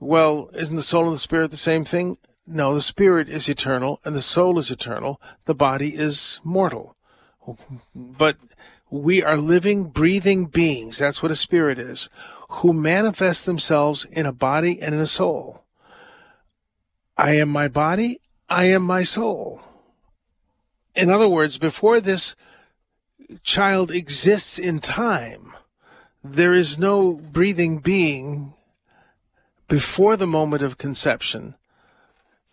Well, 0.00 0.50
isn't 0.54 0.76
the 0.76 0.82
soul 0.82 1.04
and 1.04 1.14
the 1.14 1.18
spirit 1.18 1.50
the 1.50 1.56
same 1.56 1.84
thing? 1.84 2.16
No, 2.46 2.74
the 2.74 2.80
spirit 2.80 3.28
is 3.28 3.48
eternal 3.48 4.00
and 4.04 4.16
the 4.16 4.20
soul 4.20 4.58
is 4.58 4.70
eternal. 4.70 5.20
The 5.44 5.54
body 5.54 5.94
is 5.94 6.40
mortal. 6.42 6.96
But 7.94 8.36
we 8.90 9.22
are 9.22 9.36
living, 9.36 9.84
breathing 9.84 10.46
beings. 10.46 10.98
That's 10.98 11.22
what 11.22 11.32
a 11.32 11.36
spirit 11.36 11.78
is, 11.78 12.10
who 12.48 12.72
manifest 12.72 13.46
themselves 13.46 14.04
in 14.04 14.26
a 14.26 14.32
body 14.32 14.80
and 14.82 14.94
in 14.94 15.00
a 15.00 15.06
soul. 15.06 15.64
I 17.16 17.36
am 17.36 17.48
my 17.48 17.68
body. 17.68 18.18
I 18.52 18.64
am 18.64 18.82
my 18.82 19.02
soul. 19.02 19.62
In 20.94 21.08
other 21.08 21.28
words, 21.28 21.56
before 21.56 22.00
this 22.00 22.36
child 23.42 23.90
exists 23.90 24.58
in 24.58 24.78
time, 24.78 25.54
there 26.22 26.52
is 26.52 26.78
no 26.78 27.14
breathing 27.14 27.78
being 27.78 28.52
before 29.68 30.18
the 30.18 30.26
moment 30.26 30.62
of 30.62 30.76
conception 30.76 31.54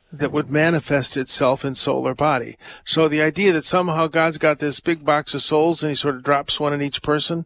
that 0.09 0.31
would 0.31 0.49
manifest 0.49 1.17
itself 1.17 1.65
in 1.65 1.75
soul 1.75 2.07
or 2.07 2.15
body. 2.15 2.55
So 2.85 3.09
the 3.09 3.21
idea 3.21 3.51
that 3.51 3.65
somehow 3.65 4.07
God's 4.07 4.37
got 4.37 4.59
this 4.59 4.79
big 4.79 5.03
box 5.03 5.33
of 5.33 5.41
souls 5.41 5.83
and 5.83 5.89
he 5.89 5.95
sort 5.95 6.15
of 6.15 6.23
drops 6.23 6.61
one 6.61 6.71
in 6.71 6.81
each 6.81 7.01
person, 7.01 7.45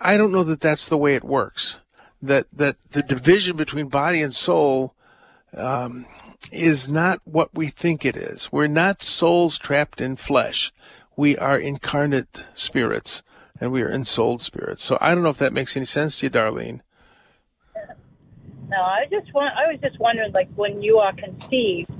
I 0.00 0.16
don't 0.16 0.32
know 0.32 0.42
that 0.44 0.62
that's 0.62 0.88
the 0.88 0.96
way 0.96 1.16
it 1.16 1.22
works. 1.22 1.80
That, 2.22 2.46
that 2.50 2.76
the 2.92 3.02
division 3.02 3.58
between 3.58 3.88
body 3.88 4.22
and 4.22 4.34
soul, 4.34 4.94
um, 5.54 6.06
is 6.54 6.88
not 6.88 7.20
what 7.24 7.50
we 7.54 7.68
think 7.68 8.04
it 8.04 8.16
is. 8.16 8.50
We're 8.52 8.66
not 8.66 9.02
souls 9.02 9.58
trapped 9.58 10.00
in 10.00 10.16
flesh. 10.16 10.72
We 11.16 11.36
are 11.36 11.58
incarnate 11.58 12.46
spirits 12.54 13.22
and 13.60 13.72
we 13.72 13.82
are 13.82 13.88
ensouled 13.88 14.42
spirits. 14.42 14.84
So 14.84 14.98
I 15.00 15.14
don't 15.14 15.22
know 15.22 15.30
if 15.30 15.38
that 15.38 15.52
makes 15.52 15.76
any 15.76 15.86
sense 15.86 16.18
to 16.18 16.26
you, 16.26 16.30
Darlene. 16.30 16.80
No, 18.68 18.80
I 18.80 19.06
just 19.10 19.32
want. 19.34 19.54
I 19.56 19.70
was 19.70 19.78
just 19.80 19.98
wondering, 20.00 20.32
like, 20.32 20.48
when 20.56 20.82
you 20.82 20.98
are 20.98 21.12
conceived, 21.12 21.90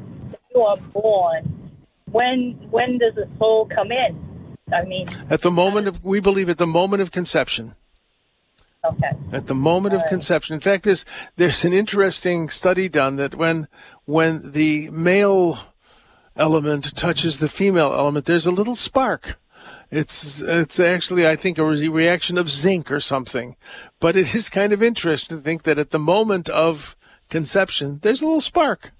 you 0.54 0.62
are 0.62 0.76
born. 0.92 1.72
When 2.10 2.52
when 2.70 2.98
does 2.98 3.14
the 3.14 3.28
soul 3.38 3.66
come 3.66 3.92
in? 3.92 4.18
I 4.72 4.84
mean, 4.84 5.06
at 5.28 5.42
the 5.42 5.50
moment 5.50 5.88
of 5.88 6.04
we 6.04 6.20
believe 6.20 6.48
at 6.48 6.58
the 6.58 6.66
moment 6.66 7.02
of 7.02 7.10
conception. 7.10 7.74
Okay. 8.84 9.12
At 9.32 9.46
the 9.46 9.54
moment 9.54 9.94
All 9.94 10.00
of 10.00 10.02
right. 10.02 10.10
conception. 10.10 10.54
In 10.54 10.60
fact, 10.60 10.84
there's 10.84 11.04
there's 11.36 11.64
an 11.64 11.72
interesting 11.72 12.48
study 12.48 12.88
done 12.88 13.16
that 13.16 13.34
when 13.34 13.68
when 14.04 14.52
the 14.52 14.90
male 14.90 15.58
element 16.36 16.94
touches 16.96 17.38
the 17.38 17.48
female 17.48 17.92
element, 17.92 18.26
there's 18.26 18.46
a 18.46 18.50
little 18.50 18.74
spark. 18.74 19.38
It's 19.90 20.42
it's 20.42 20.80
actually 20.80 21.26
I 21.26 21.36
think 21.36 21.58
a 21.58 21.64
re- 21.64 21.88
reaction 21.88 22.36
of 22.36 22.50
zinc 22.50 22.90
or 22.90 23.00
something, 23.00 23.56
but 24.00 24.16
it 24.16 24.34
is 24.34 24.48
kind 24.48 24.72
of 24.72 24.82
interesting 24.82 25.38
to 25.38 25.42
think 25.42 25.62
that 25.62 25.78
at 25.78 25.90
the 25.90 25.98
moment 25.98 26.48
of 26.48 26.96
conception, 27.30 28.00
there's 28.02 28.20
a 28.20 28.26
little 28.26 28.40
spark, 28.40 28.92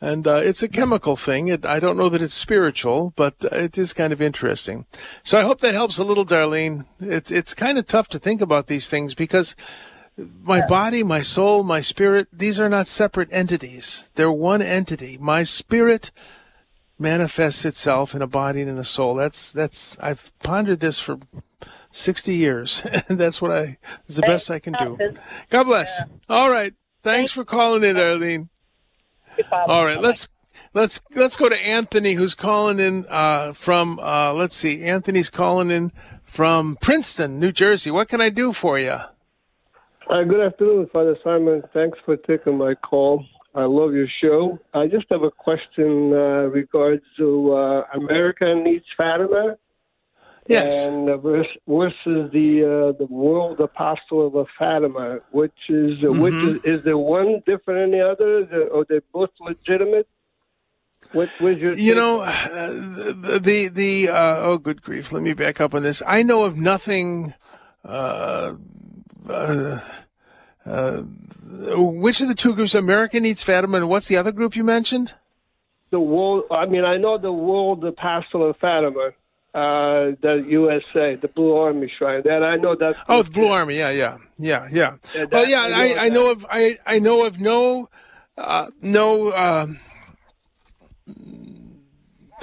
and 0.00 0.26
uh, 0.26 0.36
it's 0.36 0.62
a 0.62 0.68
chemical 0.68 1.16
thing. 1.16 1.48
It, 1.48 1.66
I 1.66 1.78
don't 1.78 1.96
know 1.96 2.08
that 2.08 2.22
it's 2.22 2.34
spiritual, 2.34 3.12
but 3.16 3.34
uh, 3.44 3.56
it 3.56 3.78
is 3.78 3.92
kind 3.92 4.12
of 4.12 4.22
interesting. 4.22 4.86
So 5.22 5.38
I 5.38 5.42
hope 5.42 5.60
that 5.60 5.74
helps 5.74 5.98
a 5.98 6.04
little, 6.04 6.24
Darlene. 6.24 6.86
It's 7.00 7.30
it's 7.30 7.54
kind 7.54 7.78
of 7.78 7.86
tough 7.86 8.08
to 8.08 8.18
think 8.18 8.40
about 8.40 8.66
these 8.66 8.88
things 8.88 9.14
because 9.14 9.54
my 10.16 10.66
body, 10.66 11.02
my 11.02 11.20
soul, 11.22 11.62
my 11.62 11.80
spirit, 11.80 12.28
these 12.32 12.60
are 12.60 12.68
not 12.68 12.86
separate 12.86 13.28
entities. 13.32 14.10
They're 14.14 14.32
one 14.32 14.62
entity. 14.62 15.18
My 15.18 15.42
spirit 15.42 16.10
manifests 16.98 17.64
itself 17.64 18.14
in 18.14 18.22
a 18.22 18.26
body 18.26 18.60
and 18.60 18.70
in 18.70 18.78
a 18.78 18.84
soul. 18.84 19.14
That's 19.14 19.52
that's 19.52 19.98
I've 20.00 20.32
pondered 20.40 20.80
this 20.80 20.98
for 20.98 21.18
60 21.90 22.34
years. 22.34 22.82
that's 23.08 23.40
what 23.40 23.50
I 23.50 23.78
is 24.06 24.16
the 24.16 24.22
best 24.22 24.50
I 24.50 24.58
can 24.58 24.74
do. 24.74 25.14
God 25.48 25.64
bless. 25.64 26.04
All 26.28 26.50
right. 26.50 26.74
Thanks 27.02 27.32
for 27.32 27.44
calling 27.44 27.82
in, 27.82 27.96
Arlene. 27.96 28.50
All 29.50 29.84
right, 29.84 30.00
let's 30.00 30.28
let's 30.74 31.00
let's 31.14 31.36
go 31.36 31.48
to 31.48 31.56
Anthony 31.56 32.14
who's 32.14 32.34
calling 32.34 32.78
in 32.78 33.06
uh, 33.08 33.52
from 33.52 33.98
uh, 33.98 34.32
let's 34.32 34.56
see. 34.56 34.84
Anthony's 34.84 35.30
calling 35.30 35.70
in 35.70 35.92
from 36.24 36.76
Princeton, 36.80 37.40
New 37.40 37.52
Jersey. 37.52 37.90
What 37.90 38.08
can 38.08 38.20
I 38.20 38.30
do 38.30 38.52
for 38.52 38.78
you? 38.78 38.98
Uh, 40.08 40.24
good 40.24 40.40
afternoon, 40.40 40.88
Father 40.92 41.16
Simon. 41.22 41.62
Thanks 41.72 41.98
for 42.04 42.16
taking 42.16 42.58
my 42.58 42.74
call. 42.74 43.24
I 43.54 43.64
love 43.64 43.94
your 43.94 44.06
show. 44.20 44.58
I 44.74 44.86
just 44.86 45.06
have 45.10 45.22
a 45.22 45.30
question 45.30 46.12
uh, 46.12 46.46
regards 46.50 47.02
to 47.18 47.52
uh, 47.52 47.82
America 47.94 48.54
needs 48.54 48.84
Fatima. 48.96 49.56
Yes. 50.46 50.86
And 50.86 51.08
uh, 51.08 51.16
vers- 51.18 51.46
versus 51.68 52.30
the 52.32 52.64
uh, 52.64 52.98
the 52.98 53.06
World 53.08 53.60
Apostolate 53.60 54.34
of 54.34 54.48
Fatima, 54.58 55.20
which 55.30 55.52
is 55.68 56.02
uh, 56.04 56.12
which 56.12 56.34
Mm-hmm. 56.34 56.66
is, 56.66 56.78
is 56.78 56.82
there 56.82 56.98
one 56.98 57.42
different 57.46 57.92
than 57.92 58.00
the 58.00 58.08
other, 58.10 58.38
it- 58.40 58.68
or 58.72 58.84
they 58.88 59.00
both 59.12 59.30
legitimate? 59.40 60.08
What 61.12 61.28
was 61.40 61.58
your 61.58 61.72
You 61.72 61.94
take 61.94 61.96
know, 61.96 62.20
uh, 62.22 62.68
the 63.38 63.68
the 63.72 64.08
uh, 64.08 64.36
oh, 64.42 64.58
good 64.58 64.82
grief! 64.82 65.12
Let 65.12 65.22
me 65.22 65.34
back 65.34 65.60
up 65.60 65.74
on 65.74 65.82
this. 65.82 66.02
I 66.06 66.22
know 66.22 66.44
of 66.44 66.56
nothing. 66.58 67.34
Uh, 67.84 68.54
uh, 69.28 69.80
uh, 70.66 71.02
which 71.76 72.20
of 72.20 72.28
the 72.28 72.34
two 72.34 72.54
groups? 72.54 72.74
America 72.74 73.18
needs 73.20 73.42
Fatima, 73.42 73.78
and 73.78 73.88
what's 73.88 74.08
the 74.08 74.16
other 74.16 74.32
group 74.32 74.54
you 74.56 74.64
mentioned? 74.64 75.14
the 75.90 75.98
world. 75.98 76.44
I 76.52 76.66
mean, 76.66 76.84
I 76.84 76.96
know 76.98 77.18
the 77.18 77.32
World 77.32 77.84
Apostolate 77.84 78.50
of 78.50 78.56
Fatima, 78.58 79.10
uh, 79.54 80.12
the 80.22 80.44
USA, 80.48 81.16
the 81.16 81.28
Blue 81.28 81.56
Army 81.56 81.90
Shrine. 81.98 82.22
That 82.24 82.42
I 82.44 82.56
know 82.56 82.74
that. 82.76 82.96
Oh, 83.08 83.22
the 83.22 83.30
Blue 83.30 83.48
Army. 83.48 83.76
Yeah, 83.78 83.90
yeah, 83.90 84.18
yeah, 84.38 84.68
yeah. 84.70 84.96
Yeah, 85.14 85.24
well, 85.30 85.46
yeah, 85.46 85.62
I 85.62 85.68
know 85.68 85.76
I, 85.76 86.04
I 86.04 86.08
know 86.08 86.30
of 86.30 86.46
I 86.50 86.76
I 86.86 86.98
know 86.98 87.24
of 87.26 87.40
no 87.40 87.88
uh, 88.38 88.66
no. 88.80 89.32
Um, 89.32 89.76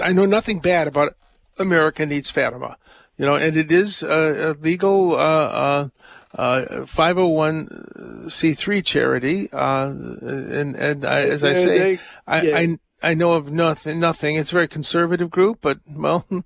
I 0.02 0.12
know 0.14 0.26
nothing 0.26 0.60
bad 0.60 0.88
about 0.88 1.14
America 1.58 2.06
needs 2.06 2.30
Fatima. 2.30 2.78
You 3.18 3.26
know, 3.26 3.36
and 3.36 3.58
it 3.58 3.72
is 3.72 4.04
a, 4.04 4.52
a 4.52 4.54
legal 4.62 5.16
uh, 5.16 5.18
uh, 5.18 5.88
uh, 6.36 6.62
501c3 6.86 8.86
charity. 8.86 9.50
Uh, 9.52 9.88
and 9.88 10.76
and 10.76 11.04
I, 11.06 11.22
as 11.22 11.44
I 11.44 11.54
say, 11.54 11.80
they- 11.96 12.00
I, 12.28 12.42
yeah. 12.42 12.58
I 12.58 12.78
I 13.02 13.14
know 13.16 13.34
of 13.34 13.52
nothing. 13.52 14.00
Nothing. 14.00 14.36
It's 14.36 14.52
a 14.52 14.56
very 14.56 14.68
conservative 14.68 15.32
group, 15.32 15.60
but 15.62 15.80
well. 15.90 16.28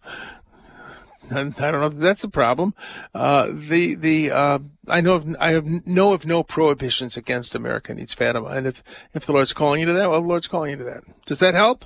I 1.32 1.43
don't 1.43 1.82
know 1.82 1.89
that's 1.89 2.23
a 2.23 2.29
problem. 2.29 2.73
Uh, 3.13 3.47
the 3.51 3.95
the 3.95 4.32
uh, 4.32 4.59
I 4.88 5.01
know 5.01 5.15
of, 5.15 5.36
I 5.39 5.51
have 5.51 5.65
know 5.86 6.13
of 6.13 6.25
no 6.25 6.43
prohibitions 6.43 7.17
against 7.17 7.55
America 7.55 7.93
needs 7.93 8.13
Fatima, 8.13 8.49
and 8.49 8.67
if 8.67 8.84
if 9.13 9.25
the 9.25 9.34
Lord's 9.34 9.53
calling 9.53 9.79
you 9.82 9.86
to 9.88 9.93
that, 9.93 10.09
well, 10.09 10.21
the 10.21 10.27
Lord's 10.27 10.47
calling 10.47 10.71
you 10.71 10.77
to 10.77 10.84
that. 10.84 11.03
Does 11.25 11.39
that 11.39 11.53
help? 11.53 11.86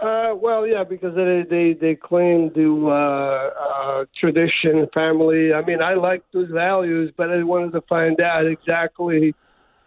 Uh, 0.00 0.34
well, 0.34 0.66
yeah, 0.66 0.84
because 0.84 1.14
they 1.14 1.44
they, 1.48 1.72
they 1.74 1.94
claim 1.94 2.50
to 2.54 2.90
uh, 2.90 3.50
uh, 3.60 4.04
tradition, 4.18 4.88
family. 4.94 5.52
I 5.52 5.62
mean, 5.62 5.82
I 5.82 5.94
like 5.94 6.24
those 6.32 6.50
values, 6.50 7.12
but 7.16 7.30
I 7.30 7.42
wanted 7.42 7.72
to 7.72 7.82
find 7.82 8.20
out 8.20 8.46
exactly. 8.46 9.34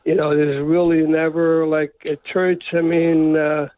You 0.04 0.14
know, 0.14 0.36
there's 0.36 0.64
really 0.64 1.02
never 1.08 1.66
like 1.66 1.94
a 2.08 2.16
church. 2.18 2.76
I 2.76 2.82
mean, 2.82 3.36
uh, 3.36 3.70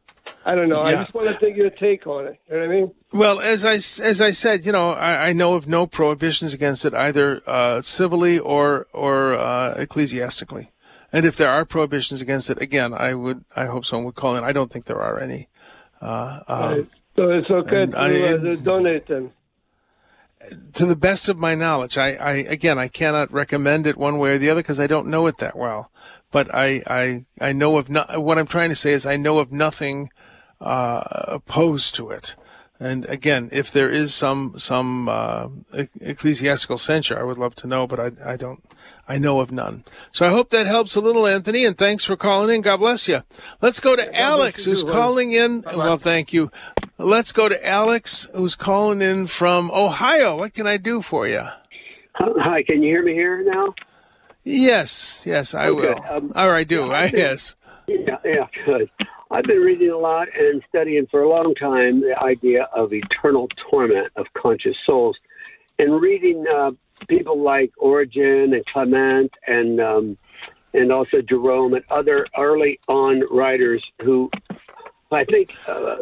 I 0.45 0.55
don't 0.55 0.69
know. 0.69 0.81
I 0.81 0.93
just 0.93 1.13
want 1.13 1.27
to 1.27 1.33
take 1.37 1.55
your 1.55 1.69
take 1.69 2.07
on 2.07 2.27
it. 2.27 2.39
You 2.49 2.55
know 2.55 2.61
what 2.61 2.69
I 2.69 2.73
mean? 2.75 2.91
Well, 3.13 3.39
as 3.39 3.65
I 3.65 3.75
as 3.75 4.21
I 4.21 4.31
said, 4.31 4.65
you 4.65 4.71
know, 4.71 4.91
I, 4.91 5.29
I 5.29 5.33
know 5.33 5.55
of 5.55 5.67
no 5.67 5.85
prohibitions 5.87 6.53
against 6.53 6.85
it 6.85 6.93
either 6.93 7.41
uh, 7.47 7.81
civilly 7.81 8.39
or 8.39 8.87
or 8.93 9.33
uh, 9.33 9.73
ecclesiastically. 9.77 10.71
And 11.11 11.25
if 11.25 11.35
there 11.37 11.49
are 11.49 11.65
prohibitions 11.65 12.21
against 12.21 12.49
it, 12.49 12.61
again, 12.61 12.93
I 12.93 13.13
would 13.13 13.43
I 13.55 13.65
hope 13.65 13.85
someone 13.85 14.05
would 14.05 14.15
call 14.15 14.35
in. 14.35 14.43
I 14.43 14.51
don't 14.53 14.71
think 14.71 14.85
there 14.85 15.01
are 15.01 15.19
any. 15.19 15.47
Uh, 16.01 16.39
um, 16.47 16.89
So 17.15 17.29
it's 17.29 17.49
okay 17.49 17.85
to, 17.87 17.97
I- 17.97 18.33
uh, 18.33 18.37
to 18.37 18.57
donate 18.57 19.07
them. 19.07 19.31
to 20.73 20.85
the 20.85 20.95
best 20.95 21.27
of 21.29 21.37
my 21.37 21.55
knowledge, 21.55 21.97
I, 21.97 22.09
I 22.15 22.31
again 22.33 22.77
I 22.77 22.87
cannot 22.87 23.31
recommend 23.31 23.87
it 23.87 23.97
one 23.97 24.17
way 24.19 24.35
or 24.35 24.37
the 24.37 24.49
other 24.49 24.61
because 24.61 24.79
I 24.79 24.87
don't 24.87 25.07
know 25.07 25.27
it 25.27 25.37
that 25.39 25.55
well. 25.57 25.91
But 26.31 26.53
I 26.53 26.83
I, 26.87 27.25
I 27.41 27.53
know 27.53 27.77
of 27.77 27.89
no, 27.89 28.03
what 28.15 28.37
I'm 28.37 28.45
trying 28.47 28.69
to 28.69 28.75
say 28.75 28.91
is 28.93 29.05
I 29.05 29.17
know 29.17 29.39
of 29.39 29.51
nothing 29.51 30.09
uh, 30.61 31.03
opposed 31.27 31.95
to 31.95 32.09
it. 32.11 32.35
And 32.79 33.05
again, 33.05 33.49
if 33.51 33.71
there 33.71 33.89
is 33.89 34.13
some 34.13 34.53
some 34.59 35.09
uh, 35.09 35.47
e- 35.75 35.87
ecclesiastical 35.99 36.77
censure, 36.77 37.19
I 37.19 37.23
would 37.23 37.39
love 37.39 37.55
to 37.55 37.67
know, 37.67 37.87
but 37.87 37.99
I, 37.99 38.11
I 38.33 38.37
don't. 38.37 38.63
I 39.09 39.17
know 39.17 39.39
of 39.39 39.51
none. 39.53 39.83
So 40.11 40.25
I 40.27 40.29
hope 40.29 40.49
that 40.49 40.67
helps 40.67 40.95
a 40.95 41.01
little, 41.01 41.25
Anthony, 41.25 41.63
and 41.65 41.77
thanks 41.77 42.03
for 42.03 42.15
calling 42.17 42.53
in. 42.53 42.61
God 42.61 42.77
bless 42.77 43.07
you. 43.07 43.23
Let's 43.61 43.79
go 43.79 43.95
to 43.95 44.15
Alex, 44.19 44.65
who's 44.65 44.83
too, 44.83 44.91
calling 44.91 45.31
in. 45.31 45.63
Well, 45.75 45.97
thank 45.97 46.33
you. 46.33 46.51
Let's 46.97 47.31
go 47.31 47.47
to 47.49 47.65
Alex, 47.67 48.27
who's 48.35 48.55
calling 48.55 49.01
in 49.01 49.25
from 49.27 49.71
Ohio. 49.71 50.35
What 50.37 50.53
can 50.53 50.67
I 50.67 50.75
do 50.77 51.01
for 51.01 51.25
you? 51.25 51.43
Hi, 52.15 52.63
can 52.63 52.83
you 52.83 52.89
hear 52.89 53.01
me 53.03 53.13
here 53.13 53.43
now? 53.43 53.73
Yes, 54.43 55.23
yes, 55.25 55.53
I 55.53 55.67
Okay, 55.69 55.93
will. 55.93 56.03
um, 56.17 56.31
or 56.35 56.53
I 56.53 56.63
do. 56.63 56.91
I, 56.91 57.03
I 57.03 57.03
think- 57.09 57.17
yes. 57.17 57.55
Yeah, 57.87 58.17
yeah, 58.25 58.47
good. 58.65 58.89
I've 59.29 59.43
been 59.43 59.59
reading 59.59 59.89
a 59.89 59.97
lot 59.97 60.29
and 60.37 60.63
studying 60.69 61.05
for 61.07 61.21
a 61.21 61.29
long 61.29 61.53
time 61.53 62.01
the 62.01 62.17
idea 62.21 62.63
of 62.73 62.93
eternal 62.93 63.49
torment 63.57 64.07
of 64.15 64.33
conscious 64.33 64.77
souls, 64.85 65.17
and 65.79 66.01
reading 66.01 66.45
uh, 66.47 66.71
people 67.07 67.41
like 67.41 67.71
Origen 67.77 68.53
and 68.53 68.65
Clement 68.65 69.33
and 69.45 69.81
um, 69.81 70.17
and 70.73 70.91
also 70.91 71.21
Jerome 71.21 71.73
and 71.73 71.83
other 71.89 72.25
early 72.37 72.79
on 72.87 73.21
writers 73.29 73.83
who 74.01 74.31
I 75.11 75.25
think 75.25 75.55
uh, 75.67 75.97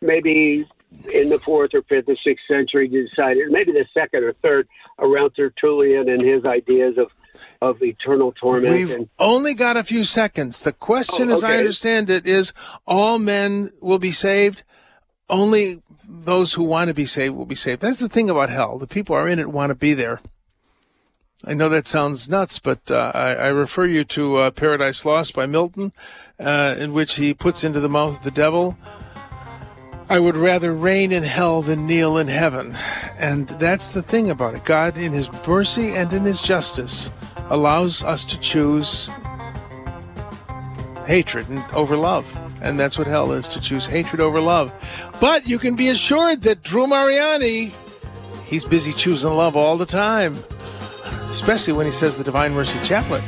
maybe 0.00 0.66
in 1.12 1.28
the 1.28 1.38
fourth 1.38 1.74
or 1.74 1.82
fifth 1.82 2.08
or 2.08 2.16
sixth 2.16 2.44
century 2.48 2.88
you 2.88 3.08
decided, 3.08 3.50
maybe 3.50 3.72
the 3.72 3.86
second 3.94 4.24
or 4.24 4.32
third, 4.34 4.68
around 4.98 5.30
Tertullian 5.30 6.08
and 6.08 6.22
his 6.22 6.44
ideas 6.44 6.98
of 6.98 7.08
of 7.62 7.80
eternal 7.82 8.32
torment 8.32 8.74
We've 8.74 8.90
and 8.90 9.08
only 9.18 9.54
got 9.54 9.76
a 9.76 9.84
few 9.84 10.02
seconds. 10.02 10.62
The 10.62 10.72
question, 10.72 11.30
Oh, 11.30 11.34
as 11.34 11.44
I 11.44 11.56
understand 11.56 12.10
it, 12.10 12.26
is 12.26 12.52
all 12.86 13.18
men 13.18 13.70
will 13.80 14.00
be 14.00 14.10
saved. 14.10 14.64
Only 15.28 15.80
those 16.08 16.54
who 16.54 16.64
want 16.64 16.88
to 16.88 16.94
be 16.94 17.04
saved 17.04 17.36
will 17.36 17.46
be 17.46 17.54
saved. 17.54 17.82
That's 17.82 18.00
the 18.00 18.08
thing 18.08 18.28
about 18.28 18.50
hell. 18.50 18.78
The 18.78 18.88
people 18.88 19.14
who 19.14 19.22
are 19.22 19.28
in 19.28 19.38
it 19.38 19.50
want 19.50 19.70
to 19.70 19.76
be 19.76 19.94
there. 19.94 20.20
I 21.44 21.54
know 21.54 21.68
that 21.70 21.86
sounds 21.86 22.28
nuts, 22.28 22.58
but 22.58 22.90
uh, 22.90 23.12
I, 23.14 23.34
I 23.34 23.48
refer 23.48 23.86
you 23.86 24.04
to 24.04 24.36
uh, 24.36 24.50
Paradise 24.50 25.04
Lost 25.04 25.34
by 25.34 25.46
Milton, 25.46 25.92
uh, 26.38 26.74
in 26.78 26.92
which 26.92 27.14
he 27.14 27.32
puts 27.32 27.64
into 27.64 27.80
the 27.80 27.88
mouth 27.88 28.18
of 28.18 28.24
the 28.24 28.30
devil, 28.30 28.76
I 30.10 30.18
would 30.18 30.36
rather 30.36 30.74
reign 30.74 31.12
in 31.12 31.22
hell 31.22 31.62
than 31.62 31.86
kneel 31.86 32.18
in 32.18 32.26
heaven. 32.26 32.74
And 33.16 33.46
that's 33.46 33.92
the 33.92 34.02
thing 34.02 34.28
about 34.28 34.56
it. 34.56 34.64
God, 34.64 34.98
in 34.98 35.12
his 35.12 35.30
mercy 35.46 35.90
and 35.90 36.12
in 36.12 36.24
his 36.24 36.42
justice, 36.42 37.10
allows 37.48 38.02
us 38.02 38.24
to 38.24 38.40
choose 38.40 39.08
hatred 41.06 41.46
over 41.72 41.96
love. 41.96 42.26
And 42.60 42.78
that's 42.78 42.98
what 42.98 43.06
hell 43.06 43.30
is 43.30 43.46
to 43.50 43.60
choose 43.60 43.86
hatred 43.86 44.20
over 44.20 44.40
love. 44.40 44.72
But 45.20 45.46
you 45.46 45.60
can 45.60 45.76
be 45.76 45.90
assured 45.90 46.42
that 46.42 46.64
Drew 46.64 46.88
Mariani, 46.88 47.70
he's 48.46 48.64
busy 48.64 48.92
choosing 48.92 49.30
love 49.30 49.54
all 49.54 49.76
the 49.76 49.86
time, 49.86 50.36
especially 51.28 51.72
when 51.72 51.86
he 51.86 51.92
says 51.92 52.16
the 52.16 52.24
Divine 52.24 52.52
Mercy 52.52 52.80
Chaplet. 52.80 53.22